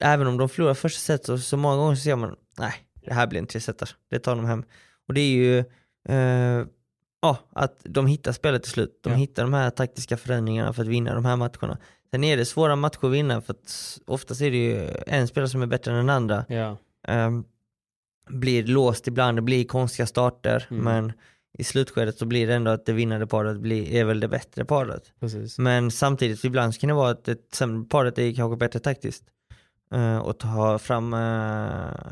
även 0.00 0.26
om 0.26 0.36
de 0.38 0.48
förlorar 0.48 0.74
första 0.74 0.98
set 1.00 1.24
så, 1.26 1.38
så 1.38 1.56
många 1.56 1.76
gånger 1.76 1.94
så 1.96 2.02
ser 2.02 2.16
man, 2.16 2.36
nej, 2.58 2.72
det 3.06 3.14
här 3.14 3.26
blir 3.26 3.40
en 3.40 3.46
tresetare. 3.46 3.90
Det 4.10 4.18
tar 4.18 4.36
de 4.36 4.44
hem. 4.44 4.64
Och 5.08 5.14
det 5.14 5.20
är 5.20 5.28
ju, 5.34 5.58
eh, 6.08 6.66
ja, 7.22 7.38
att 7.52 7.78
de 7.84 8.06
hittar 8.06 8.32
spelet 8.32 8.62
till 8.62 8.72
slut. 8.72 9.00
De 9.02 9.10
Ja. 9.12 9.16
hittar 9.16 9.42
de 9.42 9.52
här 9.54 9.70
taktiska 9.70 10.16
förändringarna 10.16 10.72
för 10.72 10.82
att 10.82 10.88
vinna 10.88 11.14
de 11.14 11.24
här 11.24 11.36
matcherna. 11.36 11.78
Sen 12.10 12.24
är 12.24 12.36
det 12.36 12.44
svåra 12.44 12.76
matcher 12.76 13.04
att 13.06 13.12
vinna 13.12 13.40
för 13.40 13.52
att 13.52 13.98
oftast 14.06 14.40
är 14.40 14.50
det 14.50 14.56
ju 14.56 14.88
en 15.06 15.28
spelare 15.28 15.48
som 15.48 15.62
är 15.62 15.66
bättre 15.66 15.90
än 15.90 15.96
den 15.96 16.10
andra. 16.10 16.44
Ja. 16.48 16.76
Ehm, 17.08 17.44
blir 18.28 18.66
låst 18.66 19.06
ibland, 19.08 19.38
det 19.38 19.42
blir 19.42 19.64
konstiga 19.64 20.06
starter, 20.06 20.66
Mm. 20.70 20.84
men 20.84 21.12
i 21.58 21.64
slutskedet 21.64 22.18
så 22.18 22.26
blir 22.26 22.46
det 22.46 22.54
ändå 22.54 22.70
att 22.70 22.86
det 22.86 22.92
vinnande 22.92 23.26
paret 23.26 23.56
blir, 23.60 23.92
är 23.92 24.04
väl 24.04 24.20
det 24.20 24.28
bättre 24.28 24.64
paret. 24.64 25.12
Precis. 25.20 25.58
Men 25.58 25.90
samtidigt 25.90 26.44
ibland 26.44 26.74
så 26.74 26.80
kan 26.80 26.88
det 26.88 26.94
vara 26.94 27.10
att 27.10 27.24
det 27.24 27.54
sämre 27.54 27.88
paret 27.88 28.18
är 28.18 28.34
kanske 28.34 28.56
bättre 28.56 28.78
taktiskt. 28.80 29.24
Uh, 29.94 30.18
och 30.18 30.38
ta 30.38 30.78
fram 30.78 31.14
eh, 31.14 32.10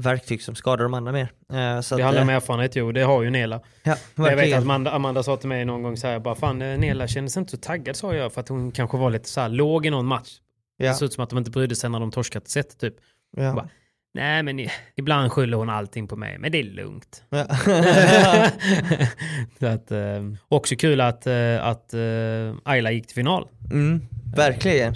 verktyg 0.00 0.42
som 0.42 0.54
skadar 0.54 0.82
de 0.84 0.94
andra 0.94 1.12
mer. 1.12 1.32
Eh, 1.52 1.80
så 1.80 1.96
Det 1.96 2.02
handlar 2.02 2.22
om 2.22 2.28
eh, 2.28 2.34
erfarenhet, 2.36 2.76
jo. 2.76 2.92
Det 2.92 3.02
har 3.02 3.22
ju 3.22 3.30
Nela. 3.30 3.60
ja, 3.82 3.96
Jag 4.14 4.36
vet 4.36 4.54
att 4.56 4.62
Amanda, 4.62 4.92
Amanda 4.92 5.22
sa 5.22 5.36
till 5.36 5.48
mig 5.48 5.64
någon 5.64 5.82
gång 5.82 5.96
så 5.96 6.06
här, 6.06 6.18
bara 6.18 6.34
fan 6.34 6.62
eh, 6.62 6.78
Nela 6.78 7.08
kändes 7.08 7.36
inte 7.36 7.50
så 7.50 7.56
taggad 7.56 7.96
sa 7.96 8.14
jag 8.14 8.32
för 8.32 8.40
att 8.40 8.48
hon 8.48 8.72
kanske 8.72 8.96
var 8.96 9.10
lite 9.10 9.28
så 9.28 9.40
här 9.40 9.48
låg 9.48 9.86
i 9.86 9.90
någon 9.90 10.06
match. 10.06 10.30
Ja, 10.76 10.88
Det 10.88 10.94
såg 10.94 11.06
ut 11.06 11.12
som 11.12 11.24
att 11.24 11.30
de 11.30 11.38
inte 11.38 11.50
brydde 11.50 11.76
sig 11.76 11.90
när 11.90 12.00
de 12.00 12.10
torskat 12.10 12.42
ett 12.42 12.48
set 12.50 12.78
typ. 12.78 12.94
ja. 13.36 13.52
bara- 13.54 13.68
Nej 14.14 14.42
men 14.42 14.66
ibland 14.96 15.32
skyller 15.32 15.56
hon 15.56 15.70
allting 15.70 16.08
på 16.08 16.16
mig, 16.16 16.38
men 16.38 16.52
det 16.52 16.58
är 16.58 16.64
lugnt. 16.64 17.22
Ja. 17.30 17.46
så 19.60 19.66
att, 19.66 19.90
eh, 19.90 20.22
också 20.48 20.76
kul 20.76 21.00
att, 21.00 21.26
eh, 21.26 21.66
att 21.66 21.94
eh, 21.94 22.00
Ayla 22.64 22.90
gick 22.90 23.06
till 23.06 23.14
final. 23.14 23.48
mm, 23.70 24.02
verkligen. 24.36 24.94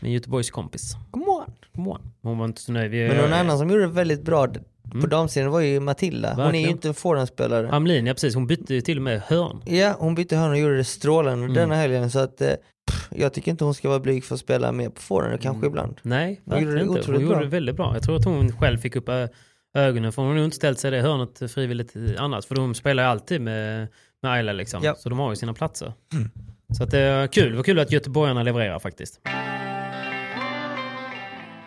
Min 0.00 0.12
Göteborgs 0.12 0.50
kompis. 0.50 0.96
Come 1.10 1.26
on. 1.26 1.44
Come 1.74 1.90
on. 1.90 2.00
Hon 2.22 2.38
var 2.38 2.44
inte 2.44 2.60
så 2.60 2.72
nöjd. 2.72 2.90
Vi, 2.90 3.08
Men 3.08 3.16
någon 3.16 3.32
annan 3.32 3.58
som 3.58 3.70
gjorde 3.70 3.82
det 3.82 3.88
väldigt 3.92 4.22
bra 4.22 4.46
på 4.46 4.58
Mm. 4.96 5.08
damsidan 5.10 5.50
var 5.50 5.60
ju 5.60 5.80
Matilda. 5.80 6.28
Hon 6.34 6.40
är 6.40 6.44
ju 6.44 6.46
Verkligen. 6.52 6.70
inte 6.70 6.88
en 6.88 6.94
forehandspelare. 6.94 7.70
Amlin, 7.70 8.06
ja 8.06 8.14
precis. 8.14 8.34
Hon 8.34 8.46
bytte 8.46 8.74
ju 8.74 8.80
till 8.80 8.96
och 8.98 9.02
med 9.02 9.20
hörn. 9.20 9.62
Ja, 9.64 9.94
hon 9.98 10.14
bytte 10.14 10.36
hörn 10.36 10.50
och 10.50 10.58
gjorde 10.58 10.76
det 10.76 10.84
strålande 10.84 11.44
Mm. 11.44 11.54
denna 11.54 11.74
helgen 11.74 12.10
så 12.10 12.18
att 12.18 12.40
eh, 12.40 12.48
pff, 12.90 13.08
jag 13.16 13.32
tycker 13.32 13.50
inte 13.50 13.64
hon 13.64 13.74
ska 13.74 13.88
vara 13.88 14.00
blyg 14.00 14.24
för 14.24 14.34
att 14.34 14.40
spela 14.40 14.72
mer 14.72 14.88
på 14.88 15.00
forehand 15.02 15.40
kanske 15.40 15.66
ibland. 15.66 15.96
Nej, 16.02 16.40
Hon 16.44 16.54
gjorde 16.54 16.66
verkligen 16.66 16.92
det 16.94 16.98
inte. 16.98 17.12
Hon 17.12 17.20
gjorde 17.20 17.34
bra. 17.34 17.40
det 17.44 17.46
väldigt 17.50 17.76
bra. 17.76 17.90
Jag 17.94 18.02
tror 18.02 18.16
att 18.16 18.24
hon 18.24 18.52
själv 18.52 18.78
fick 18.78 18.96
upp 18.96 19.08
ö- 19.08 19.28
ögonen 19.74 20.12
för 20.12 20.22
hon 20.22 20.28
har 20.30 20.36
nog 20.36 20.44
inte 20.44 20.56
ställt 20.56 20.78
sig 20.78 20.88
i 20.88 20.96
det 20.96 21.00
hörnet 21.02 21.52
frivilligt 21.52 21.96
annars. 22.18 22.46
För 22.46 22.54
de 22.54 22.74
spelar 22.74 23.02
ju 23.02 23.08
alltid 23.08 23.40
med, 23.40 23.88
med 24.22 24.32
Ayla 24.32 24.52
liksom. 24.52 24.80
Ja. 24.84 24.94
Så 24.98 25.08
de 25.08 25.18
har 25.18 25.30
ju 25.30 25.36
sina 25.36 25.54
platser. 25.54 25.92
Mm. 26.12 26.30
Så 26.76 26.82
att 26.84 26.90
det 26.90 26.98
är 26.98 27.26
kul. 27.26 27.50
Det 27.50 27.56
var 27.56 27.64
kul 27.64 27.78
att 27.78 27.92
göteborgarna 27.92 28.42
levererar 28.42 28.78
faktiskt. 28.78 29.20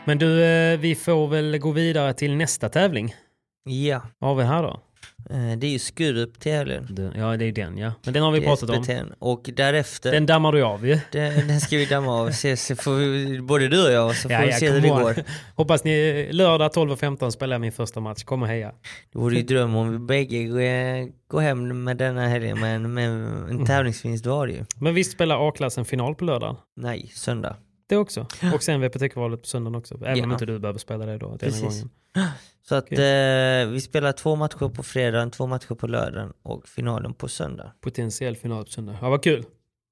Men 0.09 0.17
du, 0.17 0.43
eh, 0.43 0.79
vi 0.79 0.95
får 0.95 1.27
väl 1.27 1.57
gå 1.57 1.71
vidare 1.71 2.13
till 2.13 2.35
nästa 2.35 2.69
tävling. 2.69 3.15
Ja, 3.63 4.01
Vad 4.19 4.29
har 4.29 4.35
vi 4.35 4.43
här 4.43 4.63
då? 4.63 4.69
eh, 5.29 5.57
det 5.57 5.67
är 5.67 5.71
ju 5.71 5.79
Skurup. 5.79 6.39
Den, 6.43 7.13
ja, 7.15 7.37
det 7.37 7.45
är 7.45 7.51
den 7.51 7.77
ja. 7.77 7.93
Men 8.05 8.13
den 8.13 8.23
har 8.23 8.31
vi 8.31 8.41
pratat 8.41 8.69
om. 8.69 8.85
Och 9.19 9.49
därefter, 9.53 10.11
Den 10.11 10.25
dammar 10.25 10.51
du 10.51 10.63
av 10.63 10.87
ju. 10.87 10.99
den, 11.11 11.47
den 11.47 11.61
ska 11.61 11.77
vi 11.77 11.85
damma 11.85 12.21
av. 12.21 12.31
Se, 12.31 12.57
se, 12.57 12.75
får 12.75 12.95
vi, 12.95 13.41
både 13.41 13.67
du 13.67 13.85
och 13.85 13.91
jag, 13.91 14.15
så 14.15 14.21
får 14.21 14.31
Ja, 14.31 14.41
vi 14.41 14.49
ja, 14.49 14.57
se 14.57 14.69
hur 14.69 14.81
det 14.81 14.89
går. 14.89 15.15
Hoppas 15.55 15.83
ni 15.83 16.27
lördag 16.31 16.71
12.15 16.71 17.29
spelar 17.29 17.53
jag 17.53 17.61
min 17.61 17.71
första 17.71 17.99
match. 17.99 18.23
Kom 18.23 18.41
och 18.41 18.47
heja. 18.47 18.71
Det 19.13 19.19
vore 19.19 19.35
ju 19.35 19.43
dröm 19.43 19.75
om 19.75 19.91
vi 19.91 19.99
bägge 19.99 20.43
går, 21.27 21.39
hem 21.39 21.83
med 21.83 21.97
denna 21.97 22.27
helgen, 22.27 22.59
men, 22.59 22.93
men 22.93 23.09
en 23.49 23.65
tävlingsvinst 23.65 24.25
var 24.25 24.47
det 24.47 24.53
ju. 24.53 24.65
Men 24.79 24.93
visst 24.93 25.11
spelar 25.11 25.49
A-klassen 25.49 25.85
final 25.85 26.15
på 26.15 26.25
lördag? 26.25 26.55
Nej, 26.75 27.11
söndag. 27.15 27.55
Det 27.89 27.97
också. 27.97 28.25
Och 28.53 28.63
sen 28.63 28.81
VPT-kvalet 28.81 29.41
på 29.41 29.47
söndagen 29.47 29.75
också. 29.75 29.95
Även 30.05 30.23
om 30.23 30.29
Ja. 30.29 30.35
inte 30.35 30.45
du 30.45 30.59
behöver 30.59 30.79
spela 30.79 31.05
det 31.05 31.17
då. 31.17 31.37
Precis. 31.37 31.61
gången. 31.61 31.89
Så 32.69 32.75
att 32.75 32.83
Okej. 32.83 33.61
eh, 33.61 33.67
vi 33.67 33.81
spelar 33.81 34.11
två 34.11 34.35
matcher 34.35 34.69
på 34.69 34.83
fredagen, 34.83 35.31
två 35.31 35.47
matcher 35.47 35.75
på 35.75 35.87
lördagen 35.87 36.33
och 36.43 36.67
finalen 36.67 37.13
på 37.13 37.27
söndag. 37.27 37.71
Potentiell 37.81 38.35
final 38.35 38.63
på 38.65 38.71
söndag. 38.71 38.97
Ja, 39.01 39.09
vad 39.09 39.23
kul. 39.23 39.43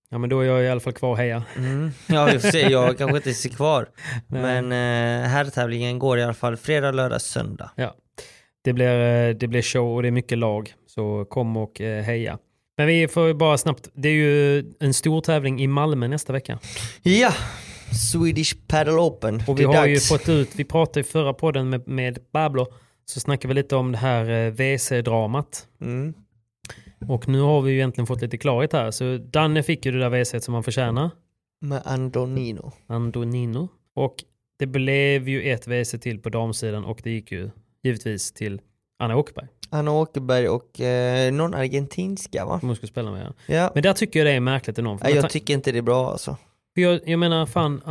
Ja 0.09 0.17
men 0.17 0.29
då 0.29 0.39
är 0.39 0.45
jag 0.45 0.63
i 0.63 0.69
alla 0.69 0.79
fall 0.79 0.93
kvar 0.93 1.15
heja. 1.15 1.43
Mm. 1.57 1.91
Ja 2.07 2.25
vi 2.25 2.39
får 2.39 2.49
se, 2.49 2.61
jag 2.71 2.97
kanske 2.97 3.17
inte 3.17 3.33
sitter 3.33 3.55
kvar. 3.55 3.89
Nej. 4.27 4.61
Men 4.61 4.71
eh, 5.23 5.29
herrtävlingen 5.29 5.99
går 5.99 6.17
i 6.19 6.23
alla 6.23 6.33
fall 6.33 6.57
fredag, 6.57 6.91
lördag, 6.91 7.21
söndag. 7.21 7.71
Ja. 7.75 7.95
Det 8.63 8.73
blir, 8.73 8.99
eh, 9.29 9.35
det 9.35 9.47
blir 9.47 9.61
show 9.61 9.95
och 9.95 10.01
det 10.01 10.07
är 10.07 10.11
mycket 10.11 10.37
lag. 10.37 10.73
Så 10.87 11.25
kom 11.25 11.57
och 11.57 11.81
eh, 11.81 12.03
heja. 12.03 12.37
Men 12.77 12.87
vi 12.87 13.07
får 13.07 13.33
bara 13.33 13.57
snabbt, 13.57 13.89
det 13.93 14.09
är 14.09 14.13
ju 14.13 14.63
en 14.79 14.93
stor 14.93 15.21
tävling 15.21 15.61
i 15.61 15.67
Malmö 15.67 16.07
nästa 16.07 16.33
vecka. 16.33 16.59
Ja, 17.01 17.33
Swedish 17.91 18.55
Paddle 18.67 18.93
Open. 18.93 19.43
Och 19.47 19.59
vi 19.59 19.63
har 19.63 19.87
ju 19.87 19.93
dags. 19.93 20.09
fått 20.09 20.29
ut, 20.29 20.49
vi 20.55 20.63
pratade 20.63 20.99
i 20.99 21.03
förra 21.03 21.33
podden 21.33 21.69
med, 21.69 21.87
med 21.87 22.31
Pablo, 22.31 22.67
så 23.05 23.19
snackade 23.19 23.53
vi 23.53 23.61
lite 23.61 23.75
om 23.75 23.91
det 23.91 23.97
här 23.97 24.29
eh, 24.29 24.51
WC-dramat. 24.51 25.67
Mm. 25.81 26.13
Och 27.07 27.27
nu 27.27 27.41
har 27.41 27.61
vi 27.61 27.71
ju 27.71 27.77
egentligen 27.77 28.07
fått 28.07 28.21
lite 28.21 28.37
klarhet 28.37 28.73
här. 28.73 28.91
Så 28.91 29.17
Danne 29.17 29.63
fick 29.63 29.85
ju 29.85 29.91
det 29.91 29.99
där 29.99 30.09
WC 30.09 30.45
som 30.45 30.53
han 30.53 30.63
förtjänar. 30.63 31.09
Med 31.61 31.81
Andonino. 31.85 32.71
Andonino. 32.87 33.69
Och 33.95 34.15
det 34.59 34.65
blev 34.65 35.29
ju 35.29 35.51
ett 35.51 35.67
WC 35.67 35.95
till 36.01 36.19
på 36.19 36.29
damsidan 36.29 36.85
och 36.85 36.99
det 37.03 37.09
gick 37.09 37.31
ju 37.31 37.49
givetvis 37.83 38.31
till 38.31 38.61
Anna 38.99 39.15
Åkerberg. 39.15 39.47
Anna 39.69 39.91
Åkerberg 39.91 40.49
och 40.49 40.81
eh, 40.81 41.31
någon 41.33 41.53
argentinska 41.53 42.45
va? 42.45 42.59
Som 42.59 42.69
hon 42.69 42.75
skulle 42.75 42.89
spela 42.89 43.11
med. 43.11 43.33
Ja. 43.45 43.55
Ja. 43.55 43.71
Men 43.73 43.83
där 43.83 43.93
tycker 43.93 44.19
jag 44.19 44.27
det 44.27 44.31
är 44.31 44.39
märkligt 44.39 44.79
enormt. 44.79 45.03
Nej, 45.03 45.15
jag 45.15 45.29
tycker 45.29 45.53
inte 45.53 45.71
det 45.71 45.77
är 45.77 45.81
bra 45.81 46.11
alltså. 46.11 46.37
För 46.77 46.81
jag, 46.81 46.99
jag 47.05 47.19
menar, 47.19 47.45
fan, 47.45 47.81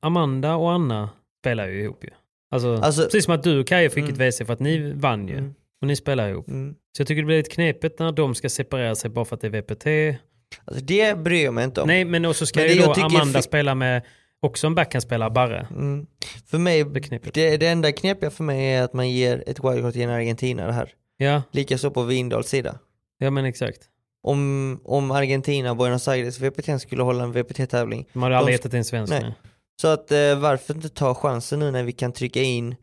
Amanda 0.00 0.54
och 0.56 0.72
Anna 0.72 1.10
spelar 1.40 1.68
ju 1.68 1.82
ihop 1.82 2.04
ju. 2.04 2.10
Alltså, 2.50 2.76
Alltså- 2.76 3.02
precis 3.04 3.24
som 3.24 3.34
att 3.34 3.42
du 3.42 3.60
och 3.60 3.66
Kaja 3.66 3.90
fick 3.90 3.98
Mm. 4.04 4.12
ett 4.12 4.18
WC 4.18 4.44
för 4.46 4.52
att 4.52 4.60
ni 4.60 4.92
vann 4.92 5.28
ju. 5.28 5.38
Mm. 5.38 5.54
Och 5.80 5.86
ni 5.86 5.96
spelar 5.96 6.28
ihop. 6.28 6.48
Mm. 6.48 6.74
Så 6.96 7.00
jag 7.00 7.06
tycker 7.08 7.22
det 7.22 7.26
blir 7.26 7.36
lite 7.36 7.50
knepigt 7.50 7.98
när 7.98 8.12
de 8.12 8.34
ska 8.34 8.48
separera 8.48 8.94
sig 8.94 9.10
bara 9.10 9.24
för 9.24 9.34
att 9.34 9.40
det 9.40 9.46
är 9.46 9.50
VPT. 9.50 10.18
Alltså 10.64 10.84
det 10.84 11.18
bryr 11.18 11.44
jag 11.44 11.54
mig 11.54 11.64
inte 11.64 11.80
om. 11.80 11.86
Nej, 11.88 12.04
men 12.04 12.24
också 12.24 12.46
ska 12.46 12.60
Men 12.60 12.68
ju 12.68 12.82
då 12.82 12.92
Amanda 12.92 13.38
fi- 13.38 13.42
spela 13.42 13.74
med 13.74 14.02
också 14.40 14.66
en 14.66 14.74
backhandspelare, 14.74 15.30
Barre. 15.30 15.66
Mm. 15.70 16.06
För 16.46 16.58
mig, 16.58 16.84
Det 16.84 17.34
det, 17.34 17.56
det 17.56 17.66
enda 17.66 17.92
knepiga 17.92 18.30
för 18.30 18.44
mig 18.44 18.72
är 18.74 18.82
att 18.82 18.92
man 18.92 19.10
ger 19.10 19.44
ett 19.46 19.64
wildcard 19.64 19.92
till 19.92 20.02
en 20.02 20.10
argentinare 20.10 20.72
här. 20.72 20.92
Ja, 21.16 21.42
Likaså 21.52 21.90
på 21.90 22.02
Vindals 22.02 22.48
sida. 22.48 22.78
ja 23.18 23.30
men 23.30 23.44
exakt. 23.44 23.80
Om, 24.26 24.80
om 24.84 25.10
Argentina 25.10 25.70
och 25.70 25.76
Buenos 25.76 26.08
Aires 26.08 26.40
VPT 26.40 26.80
skulle 26.82 27.02
hålla 27.02 27.24
en 27.24 27.32
VPT-tävling. 27.32 28.06
De 28.12 28.22
hade 28.22 28.38
aldrig 28.38 28.54
gett 28.64 28.74
en 28.74 28.84
svensk. 28.84 29.10
Nej. 29.10 29.22
nej. 29.22 29.34
Så 29.80 29.88
att 29.88 30.12
eh, 30.12 30.38
varför 30.38 30.74
inte 30.74 30.88
ta 30.88 31.14
chansen 31.14 31.58
nu 31.58 31.70
när 31.70 31.82
vi 31.82 31.92
kan 31.92 32.12
trycka 32.12 32.42
in 32.42 32.74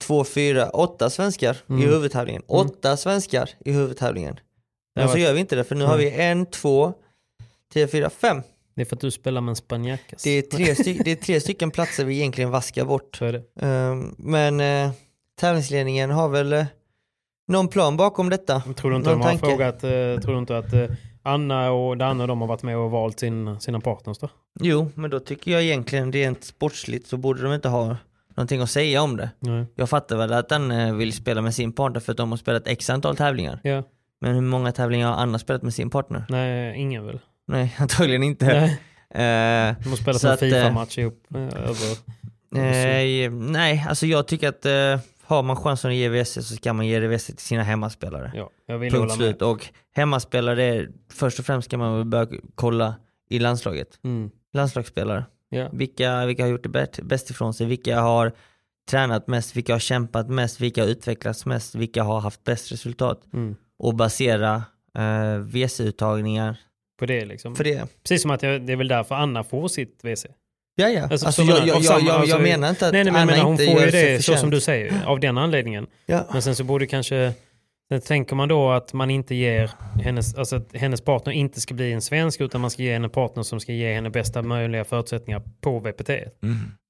två, 0.00 0.24
fyra, 0.24 0.68
åtta 0.70 1.10
svenskar 1.10 1.56
Mm. 1.68 1.82
i 1.82 1.86
huvudtävlingen. 1.86 2.42
Mm. 2.48 2.66
Åtta 2.66 2.96
svenskar 2.96 3.50
i 3.64 3.72
huvudtävlingen. 3.72 4.40
Men 4.94 5.02
har 5.02 5.08
så 5.08 5.12
varit- 5.14 5.22
gör 5.24 5.32
vi 5.34 5.40
inte 5.40 5.56
det 5.56 5.64
för 5.64 5.74
nu 5.74 5.84
har 5.84 5.96
vi 5.96 6.10
en, 6.10 6.46
två, 6.46 6.92
tre, 7.72 7.88
fyra, 7.88 8.10
fem. 8.10 8.42
Det 8.74 8.80
är 8.82 8.84
för 8.86 8.96
att 8.96 9.00
du 9.00 9.10
spelar 9.10 9.40
med 9.40 9.52
en 9.52 9.56
spanjackas. 9.56 10.22
Det 10.22 10.30
är 10.30 10.42
tre, 10.42 10.64
det 11.04 11.10
är 11.10 11.16
tre 11.16 11.40
stycken 11.40 11.70
platser 11.70 12.04
vi 12.04 12.14
egentligen 12.16 12.50
vaskar 12.50 12.84
bort. 12.84 13.20
Ehm, 13.60 14.14
men 14.18 14.60
eh, 14.60 14.90
tävlingsledningen 15.40 16.10
har 16.10 16.28
väl 16.28 16.52
eh, 16.52 16.64
någon 17.48 17.68
plan 17.68 17.96
bakom 17.96 18.30
detta. 18.30 18.60
Tror 18.76 18.90
du 18.90 18.96
inte 18.96 19.10
någon 19.10 19.18
de 19.18 19.24
har 19.24 19.30
tanke? 19.32 19.46
frågat, 19.46 19.84
eh, 19.84 20.22
tror 20.22 20.32
du 20.32 20.38
inte 20.38 20.58
att 20.58 20.72
eh, 20.72 20.84
Anna 21.22 21.70
och 21.70 21.96
Danne 21.96 22.26
de 22.26 22.40
har 22.40 22.48
varit 22.48 22.62
med 22.62 22.76
och 22.76 22.90
valt 22.90 23.20
sin, 23.20 23.60
sina 23.60 23.80
partners 23.80 24.18
då? 24.18 24.28
Jo, 24.60 24.90
men 24.94 25.10
då 25.10 25.20
tycker 25.20 25.50
jag 25.52 25.62
egentligen 25.62 26.12
rent 26.12 26.44
sportsligt 26.44 27.06
så 27.08 27.16
borde 27.16 27.42
de 27.42 27.52
inte 27.52 27.68
ha 27.68 27.96
någonting 28.36 28.60
att 28.60 28.70
säga 28.70 29.02
om 29.02 29.16
det. 29.16 29.30
Nej. 29.40 29.64
Jag 29.74 29.90
fattar 29.90 30.16
väl 30.16 30.32
att 30.32 30.48
Danne 30.48 30.92
vill 30.94 31.12
spela 31.12 31.42
med 31.42 31.54
sin 31.54 31.72
partner 31.72 32.00
för 32.00 32.12
att 32.12 32.16
de 32.18 32.30
har 32.30 32.36
spelat 32.38 32.66
x 32.68 32.90
antal 32.90 33.16
tävlingar. 33.16 33.60
Ja. 33.62 33.82
Men 34.20 34.34
hur 34.34 34.40
många 34.42 34.72
tävlingar 34.72 35.08
har 35.08 35.16
Anna 35.22 35.38
spelat 35.38 35.62
med 35.62 35.74
sin 35.74 35.90
partner? 35.90 36.24
Nej, 36.28 36.78
ingen 36.80 37.06
väl. 37.06 37.18
Nej, 37.46 37.74
antagligen 37.78 38.22
inte. 38.22 38.46
Nej. 38.46 38.80
Eh, 39.10 39.74
De 39.82 39.88
har 39.90 39.96
spelat 39.96 40.24
en 40.24 40.38
Fifa-match 40.38 40.98
ihop. 40.98 41.24
eh, 42.56 43.30
nej, 43.32 43.84
alltså 43.88 44.06
jag 44.06 44.26
tycker 44.28 44.48
att 44.48 44.66
eh, 44.66 44.98
har 45.28 45.42
man 45.42 45.56
chansen 45.56 45.90
att 45.90 45.96
ge 45.96 46.08
WC 46.08 46.32
så 46.34 46.54
ska 46.56 46.72
man 46.72 46.86
ge 46.86 47.00
det 47.00 47.08
WC 47.08 47.26
till 47.26 47.38
sina 47.38 47.62
hemmaspelare. 47.62 48.32
Ja, 48.34 48.50
jag 48.66 48.78
vill 48.78 48.92
Punkt 48.92 49.12
slut. 49.14 49.40
med. 49.40 49.48
Och 49.48 49.66
hemmaspelare, 49.96 50.64
är- 50.64 50.88
först 51.12 51.38
och 51.38 51.44
främst 51.46 51.68
ska 51.68 51.78
man 51.78 52.10
börja 52.10 52.26
kolla 52.54 52.94
i 53.30 53.38
landslaget. 53.38 53.98
Mm. 54.04 54.30
Landslagsspelare. 54.52 55.24
Ja. 55.48 55.68
Vilka, 55.72 56.26
vilka 56.26 56.42
har 56.42 56.50
gjort 56.50 56.62
det 56.62 56.68
bäst, 56.68 57.00
bäst 57.02 57.30
ifrån 57.30 57.54
sig? 57.54 57.66
Vilka 57.66 58.00
har 58.00 58.32
tränat 58.90 59.26
mest? 59.26 59.56
Vilka 59.56 59.72
har 59.72 59.78
kämpat 59.80 60.28
mest? 60.28 60.60
Vilka 60.60 60.82
har 60.82 60.88
utvecklats 60.88 61.46
mest? 61.46 61.74
Vilka 61.74 62.02
har 62.02 62.20
haft 62.20 62.44
bäst 62.44 62.72
resultat? 62.72 63.22
Mm. 63.32 63.56
Och 63.78 63.94
basera 63.94 64.62
eh, 64.98 65.38
WC-uttagningar 65.38 66.56
På 66.98 67.06
det 67.06 67.24
liksom. 67.24 67.56
för 67.56 67.64
det. 67.64 67.88
Precis 68.02 68.22
som 68.22 68.30
att 68.30 68.42
jag, 68.42 68.66
det 68.66 68.72
är 68.72 68.76
väl 68.76 68.88
därför 68.88 69.14
Anna 69.14 69.44
får 69.44 69.68
sitt 69.68 70.04
WC. 70.04 70.26
Ja, 70.80 70.88
ja. 70.88 71.02
Alltså, 71.02 71.26
Alltså, 71.26 71.44
så 71.44 71.50
jag, 71.50 71.58
jag, 71.58 71.76
av 71.76 71.82
jag, 71.82 71.84
samma- 71.84 72.08
jag, 72.08 72.20
alltså- 72.20 72.38
menar 72.38 72.70
inte 72.70 72.86
att 72.86 72.92
Nej, 72.92 73.04
nej 73.04 73.12
men 73.12 73.22
Anna 73.22 73.32
menar, 73.32 73.44
hon 73.44 73.52
inte 73.60 73.64
får 73.66 73.80
ju 73.84 73.90
det 73.90 74.24
så 74.24 74.36
som 74.36 74.50
du 74.50 74.60
säger, 74.60 75.06
av 75.06 75.20
den 75.20 75.38
anledningen. 75.38 75.86
Ja. 76.06 76.24
Men 76.32 76.42
sen 76.42 76.56
så 76.56 76.64
borde 76.64 76.86
kanske, 76.86 77.32
sen 77.88 78.00
tänker 78.00 78.36
man 78.36 78.48
då 78.48 78.70
att 78.70 78.92
man 78.92 79.10
inte 79.10 79.34
ger 79.34 79.70
hennes, 80.02 80.34
alltså 80.34 80.56
att 80.56 80.76
hennes 80.76 81.00
partner 81.00 81.32
inte 81.32 81.60
ska 81.60 81.74
bli 81.74 81.92
en 81.92 82.00
svensk 82.00 82.40
utan 82.40 82.60
man 82.60 82.70
ska 82.70 82.82
ge 82.82 82.92
henne 82.92 83.04
en 83.06 83.10
partner 83.10 83.42
som 83.42 83.60
ska 83.60 83.72
ge 83.72 83.94
henne 83.94 84.10
bästa 84.10 84.42
möjliga 84.42 84.84
förutsättningar 84.84 85.42
på 85.60 85.78
VPT. 85.78 86.06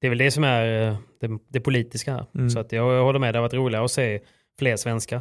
Det 0.00 0.06
är 0.06 0.08
väl 0.08 0.18
det 0.18 0.30
som 0.30 0.44
är 0.44 0.88
eh, 0.88 0.96
det, 1.20 1.38
det 1.48 1.60
politiska 1.60 2.12
här. 2.12 2.26
Mm. 2.34 2.50
Så 2.50 2.58
att 2.58 2.72
jag, 2.72 2.94
jag 2.94 3.04
håller 3.04 3.18
med, 3.18 3.34
det 3.34 3.38
har 3.38 3.42
varit 3.42 3.54
roligare 3.54 3.84
att 3.84 3.90
se 3.90 4.20
fler 4.58 4.76
svenskar. 4.76 5.20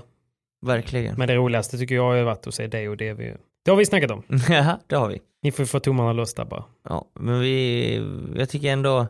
Verkligen. 0.66 1.16
Men 1.18 1.28
det 1.28 1.36
roligaste 1.36 1.78
tycker 1.78 1.96
jag 1.96 2.04
har 2.04 2.22
varit 2.24 2.48
att 2.48 2.54
se 2.54 2.68
det 2.68 2.90
och 2.90 2.98
det. 2.98 3.14
Vi, 3.14 3.34
det 3.66 3.72
har 3.72 3.78
vi 3.78 3.86
snackat 3.86 4.12
om. 4.12 4.24
Ja, 4.50 4.80
det 4.88 4.96
har 4.96 5.08
vi. 5.08 5.20
Ni 5.48 5.52
får 5.52 5.66
få 5.66 5.80
tummarna 5.80 6.14
loss 6.14 6.34
där 6.34 6.46
bara. 6.46 6.64
Ja, 6.90 7.06
men 7.20 7.40
vi, 7.40 8.08
jag 8.36 8.50
tycker 8.50 8.68
ändå, 8.72 9.08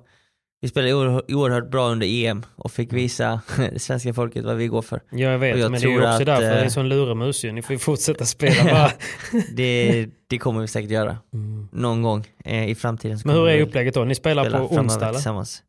vi 0.62 0.68
spelade 0.68 0.94
oerhört, 0.94 1.72
bra 1.72 1.90
under 1.90 2.08
EM 2.08 2.46
och 2.56 2.72
fick 2.72 2.94
visa 2.94 3.42
det 3.58 3.80
svenska 3.82 4.14
folket 4.14 4.46
vad 4.46 4.56
vi 4.56 4.68
går 4.68 4.82
för. 4.82 5.02
Ja, 5.12 5.30
jag 5.30 5.40
vet, 5.40 5.60
jag 5.60 5.72
men 5.72 5.82
det 5.82 5.88
är 5.88 5.92
ju 5.92 5.98
också 5.98 6.08
att, 6.08 6.26
därför 6.26 6.42
det 6.44 6.50
är 6.50 6.58
eh, 6.58 6.64
en 6.64 6.72
sån 6.72 6.90
luremus 6.90 7.46
ju. 7.46 7.52
Ni 7.52 7.62
får 7.62 7.74
ju 7.74 7.80
fortsätta 7.80 8.26
spela 8.26 8.64
bara. 8.64 8.92
Det, 9.56 10.08
det 10.28 10.38
kommer 10.38 10.62
vi 10.62 10.68
säkert 10.68 10.92
göra 10.92 11.18
Mm. 11.34 11.68
någon 11.72 12.02
gång 12.02 12.26
eh, 12.46 12.70
i 12.70 12.76
framtiden. 12.76 13.20
Men 13.26 13.36
hur 13.36 13.48
är 13.50 13.62
upplägget 13.62 13.94
då? 13.94 14.04
Ni 14.04 14.16
spelar 14.16 14.44
spela 14.44 14.60
på 14.60 14.76
onsdag 14.76 15.06
eller? 15.06 15.14
Tillsammans. 15.14 15.64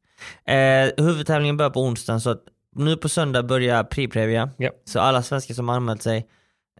Eh, 0.45 1.05
huvudtävlingen 1.05 1.57
börjar 1.57 1.71
på 1.71 1.83
onsdagen 1.83 2.21
så 2.21 2.31
att 2.31 2.43
nu 2.77 2.97
på 2.97 3.09
söndag 3.09 3.43
börjar 3.43 3.85
Pri-Previa. 3.85 4.51
Ja. 4.57 4.71
Så 4.85 5.01
alla 5.01 5.23
svenskar 5.23 5.55
som 5.55 5.69
har 5.69 5.77
anmält 5.77 6.03
sig, 6.03 6.16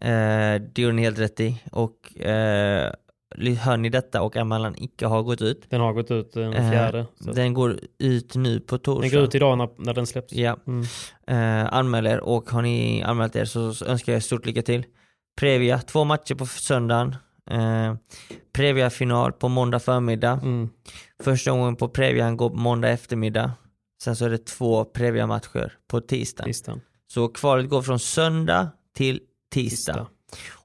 eh, 0.01 0.61
det 0.73 0.77
gjorde 0.77 0.93
ni 0.95 1.01
helt 1.01 1.19
rätt 1.19 1.39
i. 1.39 1.63
Och 1.71 2.21
eh, 2.21 2.93
hör 3.39 3.77
ni 3.77 3.89
detta 3.89 4.21
och 4.21 4.37
anmälan 4.37 4.75
icke 4.77 5.05
har 5.05 5.23
gått 5.23 5.41
ut, 5.41 5.69
Den 5.69 5.81
har 5.81 5.93
gått 5.93 6.11
ut 6.11 6.33
den 6.33 6.53
Eh, 6.53 6.71
fjärde. 6.71 7.05
så. 7.19 7.31
den 7.31 7.53
går 7.53 7.79
ut 7.99 8.35
nu 8.35 8.59
på 8.59 8.77
torsdag. 8.77 9.01
Den 9.01 9.11
går 9.11 9.23
ut 9.27 9.35
idag 9.35 9.57
när, 9.57 9.69
när 9.77 9.93
den 9.93 10.05
släpps. 10.07 10.33
Ja. 10.33 10.57
Mm. 10.67 10.85
Eh, 11.27 11.73
anmäl 11.73 12.07
er 12.07 12.19
och 12.19 12.49
har 12.49 12.61
ni 12.61 13.03
anmält 13.03 13.35
er 13.35 13.45
så, 13.45 13.85
önskar 13.85 14.11
jag 14.11 14.17
er 14.17 14.21
stort 14.21 14.45
lycka 14.45 14.61
till. 14.61 14.83
Previa, 15.39 15.79
två 15.79 16.03
matcher 16.03 16.35
på 16.35 16.45
söndagen. 16.45 17.15
Eh, 17.51 17.93
Previa-final 18.53 19.31
på 19.31 19.47
måndag 19.49 19.79
förmiddag. 19.79 20.31
Mm. 20.43 20.69
Första 21.23 21.51
gången 21.51 21.75
på 21.75 21.89
Previan 21.89 22.37
går 22.37 22.49
på 22.49 22.55
måndag 22.55 22.89
eftermiddag. 22.89 23.51
Sen 24.03 24.15
så 24.15 24.25
är 24.25 24.29
det 24.29 24.45
två 24.45 24.85
Previa-matcher 24.85 25.71
på 25.87 26.01
tisdag. 26.01 26.43
Tisdagen. 26.43 26.81
Så 27.13 27.27
kvalet 27.27 27.69
går 27.69 27.81
från 27.81 27.99
söndag 27.99 28.67
till 28.95 29.19
tisdag. 29.53 29.93
Tisdag. 29.93 30.07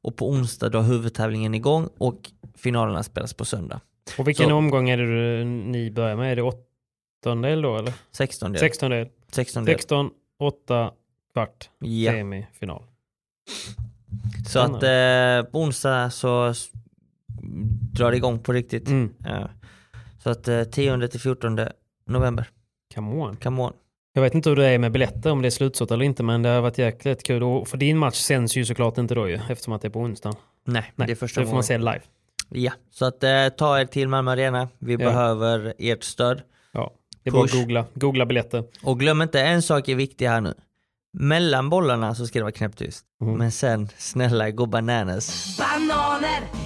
Och 0.03 0.17
på 0.17 0.31
onsdag 0.31 0.69
då 0.69 0.79
är 0.79 0.83
huvudtävlingen 0.83 1.55
igång 1.55 1.89
och 1.99 2.31
finalerna 2.57 3.03
spelas 3.03 3.35
på 3.35 3.45
söndag. 3.45 3.81
Och 4.19 4.29
vilken 4.29 4.49
Så- 4.49 4.55
omgång 4.55 4.91
är 4.91 4.97
det 4.97 5.07
du, 5.07 5.45
ni 5.45 5.91
börjar 5.91 6.17
med? 6.17 6.33
Är 6.33 6.37
det 6.37 6.43
åttondel 6.43 7.63
då 7.63 7.77
eller? 7.77 7.93
16 8.13 8.53
del. 8.53 8.61
Sextondel. 8.61 9.09
16 9.31 9.65
del. 9.65 9.75
16, 9.75 10.11
8, 10.39 10.91
kvart, 11.33 11.71
Ja. 11.79 12.13
semifinal. 12.13 12.83
Så 14.49 14.59
att 14.59 14.83
eh, 14.83 15.51
på 15.53 15.59
onsdag 15.61 16.11
så 16.11 16.55
drar 17.93 18.11
det 18.11 18.17
igång 18.17 18.39
på 18.39 18.53
riktigt. 18.53 18.89
Mm. 18.89 19.15
Ja. 19.25 19.51
Så 20.23 20.31
att 20.31 20.49
eh, 20.49 20.65
10 20.65 21.09
till 21.09 21.21
14 21.21 21.59
november. 22.07 22.49
Come 22.95 23.11
on. 23.15 23.37
Come 23.37 23.63
on. 23.63 23.73
Jag 24.13 24.23
vet 24.23 24.35
inte 24.35 24.49
hur 24.49 24.57
det 24.57 24.67
är 24.69 24.79
med 24.79 24.93
biljetter, 24.93 25.31
om 25.31 25.43
det 25.43 25.49
är 25.49 25.51
slutsålt 25.51 25.91
eller 25.91 26.05
inte, 26.05 26.23
men 26.23 26.43
det 26.43 26.49
har 26.49 26.61
varit 26.61 26.79
jäkligt 26.79 27.23
kul. 27.23 27.43
Och 27.43 27.69
för 27.69 27.77
din 27.79 27.99
match 27.99 28.15
sänds 28.17 28.57
ju 28.57 28.65
såklart 28.65 28.99
inte 28.99 29.15
då 29.15 29.29
ju, 29.29 29.35
eftersom 29.49 29.73
att 29.73 29.83
det 29.83 29.89
är 29.89 29.91
på 29.91 30.01
onsdagen. 30.01 30.37
Nej, 30.65 30.93
Nej, 30.97 31.07
det 31.07 31.13
är 31.13 31.15
första 31.15 31.41
det 31.41 31.47
får 31.47 31.53
man 31.53 31.55
gången. 31.55 31.65
se 31.65 31.79
live. 31.79 32.01
Ja, 32.49 32.73
så 32.91 33.05
att 33.05 33.25
eh, 33.25 33.49
ta 33.49 33.81
er 33.81 33.85
till 33.85 34.09
Malmö 34.09 34.31
Arena. 34.31 34.69
Vi 34.79 34.97
behöver 34.97 35.75
ert 35.79 36.05
stöd. 36.05 36.43
Ja, 36.73 36.93
det 37.23 37.31
är 37.31 37.33
bara 37.33 37.45
att 37.45 37.53
googla, 37.53 37.85
googla 37.95 38.27
biljetter. 38.27 38.65
Och 38.83 39.01
glöm 39.01 39.23
inte, 39.23 39.41
en 39.41 39.63
sak 39.63 39.89
är 39.89 39.95
viktig 39.95 40.27
här 40.27 40.41
nu. 40.41 40.55
Mellan 41.13 41.71
bollarna 41.71 42.15
så 42.15 42.27
ska 42.27 42.39
det 42.39 42.43
vara 42.43 42.53
knäpptyst. 42.53 43.05
Mm. 43.23 43.35
Men 43.39 43.53
sen, 43.53 43.89
snälla, 43.99 44.51
gå 44.51 44.67
bananas. 44.67 45.59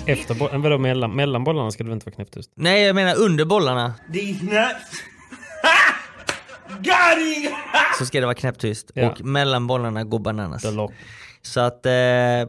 Efter 0.06 0.34
bo- 0.34 0.48
äh, 0.48 0.58
vadå, 0.58 0.78
mellan, 0.78 1.16
mellan 1.16 1.44
bollarna 1.44 1.70
ska 1.70 1.84
det 1.84 1.88
väl 1.88 1.94
inte 1.94 2.06
vara 2.06 2.14
knäpptyst? 2.14 2.52
Nej, 2.54 2.82
jag 2.82 2.94
menar 2.94 3.14
under 3.20 3.44
bollarna 3.44 3.94
him! 4.12 4.50
så 7.98 8.06
ska 8.06 8.20
det 8.20 8.26
vara 8.26 8.34
knäpptyst. 8.34 8.90
Ja. 8.94 9.10
Och 9.10 9.20
mellan 9.24 9.66
bollarna, 9.66 10.04
gå 10.04 10.18
bananas. 10.18 10.62
Så 11.42 11.60
att 11.60 11.86
eh, 11.86 11.92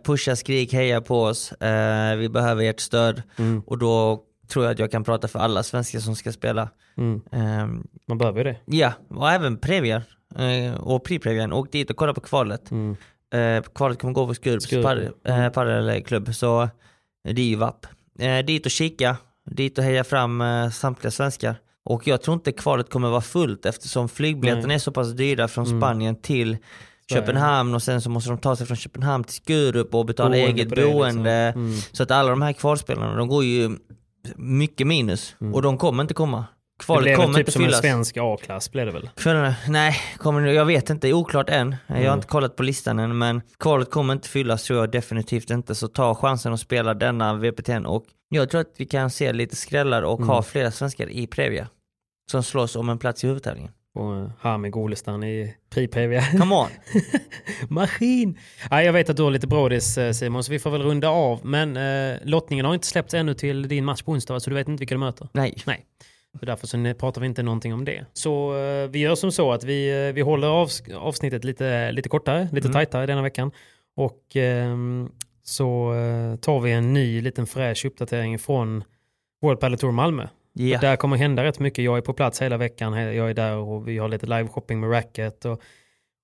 pusha, 0.03 0.35
skrik, 0.35 0.73
heja 0.73 1.01
på 1.01 1.23
oss. 1.23 1.51
Eh, 1.51 2.15
vi 2.15 2.29
behöver 2.29 2.63
ert 2.63 2.79
stöd. 2.79 3.21
Mm. 3.37 3.61
Och 3.65 3.77
då 3.77 4.23
tror 4.47 4.65
jag 4.65 4.71
att 4.71 4.79
jag 4.79 4.91
kan 4.91 5.03
prata 5.03 5.27
för 5.27 5.39
alla 5.39 5.63
svenskar 5.63 5.99
som 5.99 6.15
ska 6.15 6.31
spela. 6.31 6.69
Mm. 6.97 7.21
Ehm, 7.31 7.87
Man 8.07 8.17
behöver 8.17 8.37
ju 8.37 8.43
det. 8.43 8.57
ja, 8.77 8.93
och 9.09 9.29
även 9.31 9.57
Previar 9.57 10.03
eh, 10.37 10.73
och 10.81 11.07
Pri-Previan. 11.07 11.53
Åk 11.53 11.71
dit 11.71 11.89
och 11.89 11.95
kolla 11.97 12.13
på 12.13 12.21
kvalet. 12.21 12.71
Mm. 12.71 12.95
Eh, 13.33 13.63
kvalet 13.75 13.99
kommer 13.99 14.13
gå 14.13 14.27
för 14.27 14.33
Skurups 14.33 14.65
Skurup. 14.65 14.85
padel- 14.85 15.45
eh, 15.45 15.49
padelklubb, 15.49 16.35
så 16.35 16.69
det 17.23 17.41
är 17.41 17.45
ju 17.45 17.55
vapp. 17.55 17.85
Eh, 18.19 18.37
dit 18.45 18.65
och 18.65 18.71
kika, 18.71 19.17
dit 19.51 19.77
och 19.77 19.83
heja 19.83 20.03
fram 20.03 20.43
samtliga 20.73 21.11
svenskar. 21.11 21.55
Och 21.85 22.07
jag 22.07 22.21
tror 22.21 22.33
inte 22.33 22.51
kvalet 22.51 22.89
kommer 22.89 23.09
vara 23.09 23.21
fullt 23.21 23.65
eftersom 23.65 24.09
flygbiljetterna 24.09 24.73
är 24.73 24.79
så 24.79 24.91
pass 24.91 25.11
dyra 25.13 25.47
från 25.47 25.65
Mm. 25.65 25.79
Spanien 25.81 26.15
till. 26.21 26.57
Köpenhamn 27.09 27.75
och 27.75 27.83
sen 27.83 28.01
så 28.01 28.09
måste 28.09 28.29
de 28.29 28.37
ta 28.37 28.55
sig 28.55 28.67
från 28.67 28.77
Köpenhamn 28.77 29.23
till 29.23 29.33
Skurup 29.35 29.93
och 29.95 30.05
betala 30.05 30.29
Boende 30.29 30.45
eget 30.47 30.69
det, 30.69 30.75
liksom. 30.75 30.93
boende. 30.93 31.31
Mm. 31.31 31.73
Så 31.91 32.03
att 32.03 32.11
alla 32.11 32.29
de 32.29 32.41
här 32.41 32.53
kvalspelarna, 32.53 33.15
de 33.15 33.27
går 33.27 33.43
ju 33.43 33.77
mycket 34.35 34.87
minus 34.87 35.35
Mm. 35.41 35.53
och 35.53 35.61
de 35.61 35.77
kommer 35.77 36.03
inte 36.03 36.13
komma. 36.13 36.37
Det 36.79 36.85
Kvalet 36.85 37.03
blev 37.03 37.15
kommer 37.15 37.27
typ 37.33 37.39
inte 37.39 37.51
som 37.51 37.61
en 37.61 37.67
fyllas. 37.67 37.81
svensk 37.81 38.17
A-klass 38.17 38.71
blev 38.71 38.85
det 38.85 38.91
väl? 38.91 39.09
Nej, 39.67 39.95
kommer, 40.17 40.41
jag 40.47 40.65
vet 40.65 40.89
inte, 40.89 41.13
oklart 41.13 41.49
än. 41.49 41.75
Jag 41.87 41.95
har 41.95 42.01
Mm. 42.01 42.13
inte 42.13 42.27
kollat 42.27 42.55
på 42.55 42.63
listan 42.63 42.99
än, 42.99 43.17
men 43.17 43.41
kvalet 43.59 43.91
kommer 43.91 44.13
inte 44.13 44.29
fyllas 44.29 44.63
tror 44.63 44.79
jag 44.79 44.91
definitivt 44.91 45.49
inte. 45.49 45.75
Så 45.75 45.87
ta 45.87 46.15
chansen 46.15 46.53
att 46.53 46.59
spela 46.59 46.93
denna 46.93 47.33
VPTN 47.33 47.85
och 47.85 48.05
jag 48.29 48.49
tror 48.49 48.61
att 48.61 48.73
vi 48.77 48.85
kan 48.85 49.09
se 49.09 49.33
lite 49.33 49.55
skrällar 49.55 50.01
och 50.01 50.17
Mm. 50.19 50.29
ha 50.29 50.41
flera 50.43 50.71
svenskar 50.71 51.09
i 51.09 51.27
Previa. 51.27 51.67
Som 52.31 52.43
slåss 52.43 52.75
om 52.75 52.89
en 52.89 52.97
plats 52.97 53.23
i 53.23 53.27
huvudtävlingen. 53.27 53.71
Och 53.95 54.15
eh, 54.15 54.29
Hami 54.39 54.69
Golestan 54.69 55.23
i 55.23 55.55
Pri-Previa. 55.69 56.21
Come 56.39 56.55
on! 56.55 56.67
Maskin! 57.69 58.37
Ja, 58.69 58.83
jag 58.83 58.93
vet 58.93 59.09
att 59.09 59.17
du 59.17 59.23
har 59.23 59.31
lite 59.31 59.47
brådis 59.47 59.97
eh, 59.97 60.11
Simon, 60.11 60.43
så 60.43 60.51
vi 60.51 60.59
får 60.59 60.69
väl 60.71 60.81
runda 60.83 61.09
av. 61.09 61.39
Men 61.45 61.77
eh, 61.77 62.17
lottningen 62.23 62.65
har 62.65 62.73
inte 62.73 62.87
släppts 62.87 63.13
ännu 63.13 63.33
till 63.33 63.67
din 63.67 63.85
match 63.85 64.01
på 64.01 64.11
onsdag, 64.11 64.39
så 64.39 64.49
du 64.49 64.55
vet 64.55 64.67
inte 64.67 64.81
vilka 64.81 64.95
du 64.95 64.99
möter. 64.99 65.27
Nej. 65.33 65.55
Nej. 65.65 65.85
Så 66.39 66.45
därför 66.45 66.67
så 66.67 66.93
pratar 66.99 67.21
vi 67.21 67.27
inte 67.27 67.43
någonting 67.43 67.73
om 67.73 67.85
det. 67.85 68.05
Så 68.13 68.57
eh, 68.57 68.89
vi 68.89 68.99
gör 68.99 69.15
som 69.15 69.31
så 69.31 69.51
att 69.51 69.63
vi, 69.63 70.07
eh, 70.07 70.13
vi 70.13 70.21
håller 70.21 70.47
avs- 70.47 70.93
avsnittet 70.95 71.43
lite, 71.43 71.91
lite 71.91 72.09
kortare, 72.09 72.49
lite 72.51 72.67
Mm. 72.67 72.73
tajtare 72.73 73.05
denna 73.05 73.21
veckan. 73.21 73.51
Och 73.95 74.35
ehm, 74.35 75.09
så 75.43 75.93
eh, 75.93 76.35
tar 76.35 76.59
vi 76.59 76.71
en 76.71 76.93
ny 76.93 77.21
liten 77.21 77.47
fräsch 77.47 77.85
uppdatering 77.85 78.39
från 78.39 78.83
World 79.41 79.59
Padel 79.59 79.77
Tour 79.79 79.91
Malmö. 79.91 80.27
Och 80.53 80.81
där 80.81 80.95
kommer 80.95 81.17
hända 81.17 81.43
rätt 81.43 81.59
mycket. 81.59 81.85
Jag 81.85 81.97
är 81.97 82.01
på 82.01 82.13
plats 82.13 82.41
hela 82.41 82.57
veckan. 82.57 82.93
Jag 82.93 83.29
är 83.29 83.33
där 83.33 83.55
och 83.55 83.87
vi 83.87 83.97
har 83.97 84.07
lite 84.09 84.25
live-shopping 84.25 84.75
med 84.79 84.91
racket 84.91 85.45
och, 85.45 85.61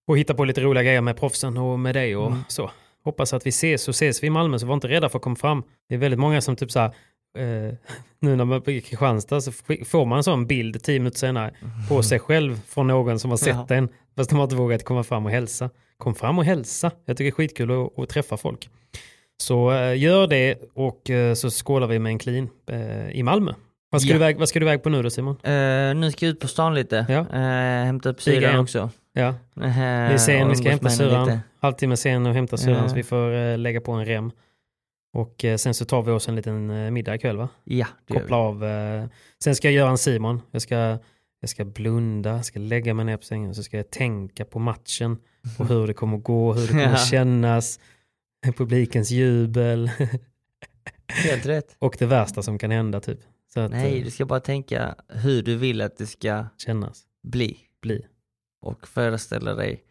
och 0.08 0.18
hittar 0.18 0.34
på 0.34 0.46
lite 0.46 0.62
roliga 0.62 0.84
grejer 0.84 1.02
med 1.02 1.18
proffsen 1.18 1.58
och 1.58 1.80
med 1.80 1.96
dig 1.96 2.16
och 2.16 2.28
Mm. 2.28 2.40
så. 2.48 2.72
Hoppas 3.04 3.34
att 3.34 3.46
vi 3.46 3.50
ses 3.50 3.88
och 3.88 3.92
ses 3.96 4.24
vi 4.24 4.28
i 4.28 4.30
Malmö 4.30 4.60
så 4.60 4.66
var 4.66 4.74
inte 4.74 4.88
rädda 4.88 5.10
för 5.10 5.18
att 5.20 5.24
komma 5.24 5.36
fram. 5.36 5.64
Det 5.90 5.96
är 5.96 6.00
väldigt 6.00 6.20
många 6.20 6.42
som 6.42 6.56
typ 6.56 6.72
så 6.72 6.80
här, 6.80 6.88
eh, 7.38 7.74
nu 8.20 8.36
när 8.36 8.46
man 8.46 8.62
är 8.66 8.70
i 8.70 8.82
Kristianstad 8.82 9.42
så 9.42 9.52
får 9.86 10.06
man 10.06 10.18
en 10.18 10.24
sån 10.24 10.48
bild 10.48 10.84
tio 10.84 11.00
minuter 11.00 11.18
senare 11.18 11.52
på 11.90 12.04
sig 12.04 12.20
själv 12.20 12.62
från 12.68 12.88
någon 12.88 13.20
som 13.20 13.30
har 13.30 13.38
sett 13.38 13.56
Ja. 13.56 13.66
den. 13.68 13.90
Fast 14.16 14.30
de 14.30 14.36
har 14.36 14.44
inte 14.44 14.56
vågat 14.56 14.84
komma 14.84 15.04
fram 15.04 15.26
och 15.26 15.32
hälsa. 15.32 15.70
Kom 15.98 16.16
fram 16.16 16.38
och 16.38 16.46
hälsa. 16.46 16.92
Jag 17.06 17.18
tycker 17.18 17.24
det 17.24 17.30
är 17.30 17.36
skitkul 17.36 17.72
att, 17.72 18.00
att 18.00 18.10
träffa 18.10 18.38
folk. 18.38 18.70
Så 19.38 19.72
eh, 19.72 19.98
gör 19.98 20.28
det 20.28 20.56
och 20.74 21.10
eh, 21.10 21.34
så 21.34 21.50
skålar 21.50 21.88
vi 21.88 22.00
med 22.00 22.10
en 22.10 22.20
clean 22.20 22.50
eh, 22.70 23.10
i 23.10 23.24
Malmö. 23.24 23.54
Vad 23.96 24.02
ska, 24.02 24.10
Ja. 24.10 24.14
du 24.14 24.18
iväg, 24.20 24.38
vad 24.40 24.50
ska 24.50 24.60
du 24.60 24.66
iväg 24.66 24.84
på 24.84 24.90
nu 24.90 25.02
då 25.04 25.10
Simon? 25.10 25.36
Eh, 25.44 25.96
nu 25.96 26.10
ska 26.12 26.26
jag 26.26 26.32
ut 26.34 26.40
på 26.40 26.48
stan 26.48 26.74
lite. 26.76 27.06
Ja. 27.10 27.20
Eh, 27.20 27.86
hämta 27.86 28.10
upp 28.10 28.28
igen. 28.28 28.60
också. 28.60 28.90
Ja, 29.14 29.28
Eh, 29.62 30.12
vi 30.12 30.20
sen, 30.20 30.50
vi 30.50 30.56
ska 30.56 30.70
hämta 30.70 30.90
lite. 30.90 31.40
Halvtimme 31.60 31.98
sen 31.98 32.26
och 32.26 32.34
hämta 32.34 32.58
syrran 32.58 32.82
Ja. 32.84 32.90
så 32.90 32.96
vi 32.96 33.04
får 33.04 33.34
eh, 33.36 33.58
lägga 33.58 33.82
på 33.82 33.92
en 33.92 34.06
rem. 34.06 34.32
Och 35.14 35.46
sen 35.58 35.74
så 35.74 35.86
tar 35.86 36.02
vi 36.02 36.12
oss 36.12 36.28
en 36.30 36.36
liten 36.36 36.94
middag 36.94 37.16
ikväll 37.16 37.38
va? 37.38 37.50
Ja, 37.64 37.88
det 38.08 38.14
gör 38.14 38.20
vi. 38.20 38.24
Koppla 38.24 38.38
av. 38.38 38.64
Sen 39.44 39.56
ska 39.56 39.68
jag 39.68 39.74
göra 39.76 39.90
en 39.90 39.98
Simon. 39.98 40.42
Jag 40.52 40.62
ska, 40.62 40.76
jag 41.42 41.50
ska 41.50 41.66
blunda, 41.66 42.30
jag 42.30 42.46
ska 42.46 42.60
lägga 42.60 42.94
mig 42.94 43.06
ner 43.06 43.18
på 43.18 43.24
sängen 43.24 43.56
så 43.56 43.64
ska 43.64 43.78
jag 43.78 43.90
tänka 43.90 44.46
på 44.46 44.60
matchen. 44.60 45.18
Och 45.60 45.68
hur 45.68 45.88
det 45.88 45.94
kommer 45.94 46.18
gå, 46.18 46.54
hur 46.54 46.62
det 46.62 46.68
kommer 46.68 46.84
Ja. 46.90 46.96
kännas. 46.98 47.80
Publikens 48.58 49.12
jubel. 49.12 49.92
Helt 51.08 51.46
rätt. 51.46 51.76
och 51.80 51.96
det 52.00 52.06
värsta 52.06 52.42
som 52.42 52.58
kan 52.58 52.72
hända 52.72 53.00
typ. 53.00 53.20
Så 53.56 53.62
att, 53.62 53.72
Nej, 53.72 53.98
eh, 53.98 54.04
du 54.04 54.12
ska 54.12 54.26
bara 54.26 54.40
tänka 54.40 54.96
hur 55.10 55.42
du 55.42 55.56
vill 55.56 55.82
att 55.82 55.98
det 55.98 56.08
ska 56.08 56.46
kännas, 56.58 57.04
bli. 57.24 57.58
bli. 57.82 58.06
Och 58.62 58.88
föreställa 58.88 59.54
dig 59.54 59.84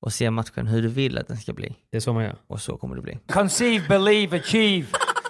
och 0.00 0.12
se 0.12 0.30
matchen 0.30 0.66
hur 0.66 0.82
du 0.82 0.88
vill 0.88 1.18
att 1.18 1.28
den 1.28 1.36
ska 1.36 1.52
bli. 1.52 1.76
Det 1.90 1.96
är 1.96 2.00
så 2.00 2.12
man 2.12 2.24
gör. 2.24 2.36
Och 2.46 2.60
så 2.60 2.76
kommer 2.76 2.96
det 2.96 3.02
bli. 3.02 3.18
Conceive, 3.26 3.88
believe, 3.88 4.36
achieve. 4.36 4.86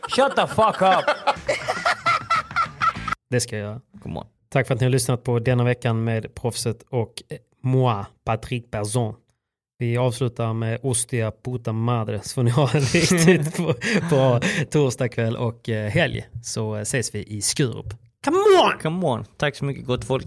Shut 0.08 0.36
the 0.36 0.46
fuck 0.46 0.82
up. 0.82 1.04
Det 3.30 3.40
ska 3.40 3.56
jag 3.58 3.64
göra. 3.64 4.26
Tack 4.48 4.66
för 4.66 4.74
att 4.74 4.80
ni 4.80 4.84
har 4.84 4.90
lyssnat 4.90 5.24
på 5.24 5.38
denna 5.38 5.64
veckan 5.64 6.04
med 6.04 6.34
proffset 6.34 6.82
och 6.82 7.22
moi, 7.62 8.04
Patrick 8.24 8.70
Berzon. 8.70 9.14
Vi 9.80 9.96
avslutar 9.96 10.52
med 10.52 10.78
Ostia 10.82 11.32
puta 11.44 11.72
madre 11.72 12.20
så 12.22 12.34
får 12.34 12.42
ni 12.42 12.50
ha 12.50 12.70
en 12.74 12.80
riktigt 12.80 13.56
bra- 14.10 14.40
torsdagkväll 14.70 15.36
och 15.36 15.68
eh, 15.68 15.90
helg 15.90 16.26
så 16.42 16.74
eh, 16.76 16.80
ses 16.82 17.14
vi 17.14 17.22
i 17.22 17.40
Skurup. 17.42 17.94
Come 18.24 18.36
on! 18.38 18.78
Come 18.82 19.06
on. 19.06 19.24
Tack 19.36 19.56
så 19.56 19.64
mycket 19.64 19.86
gott 19.86 20.04
folk. 20.04 20.26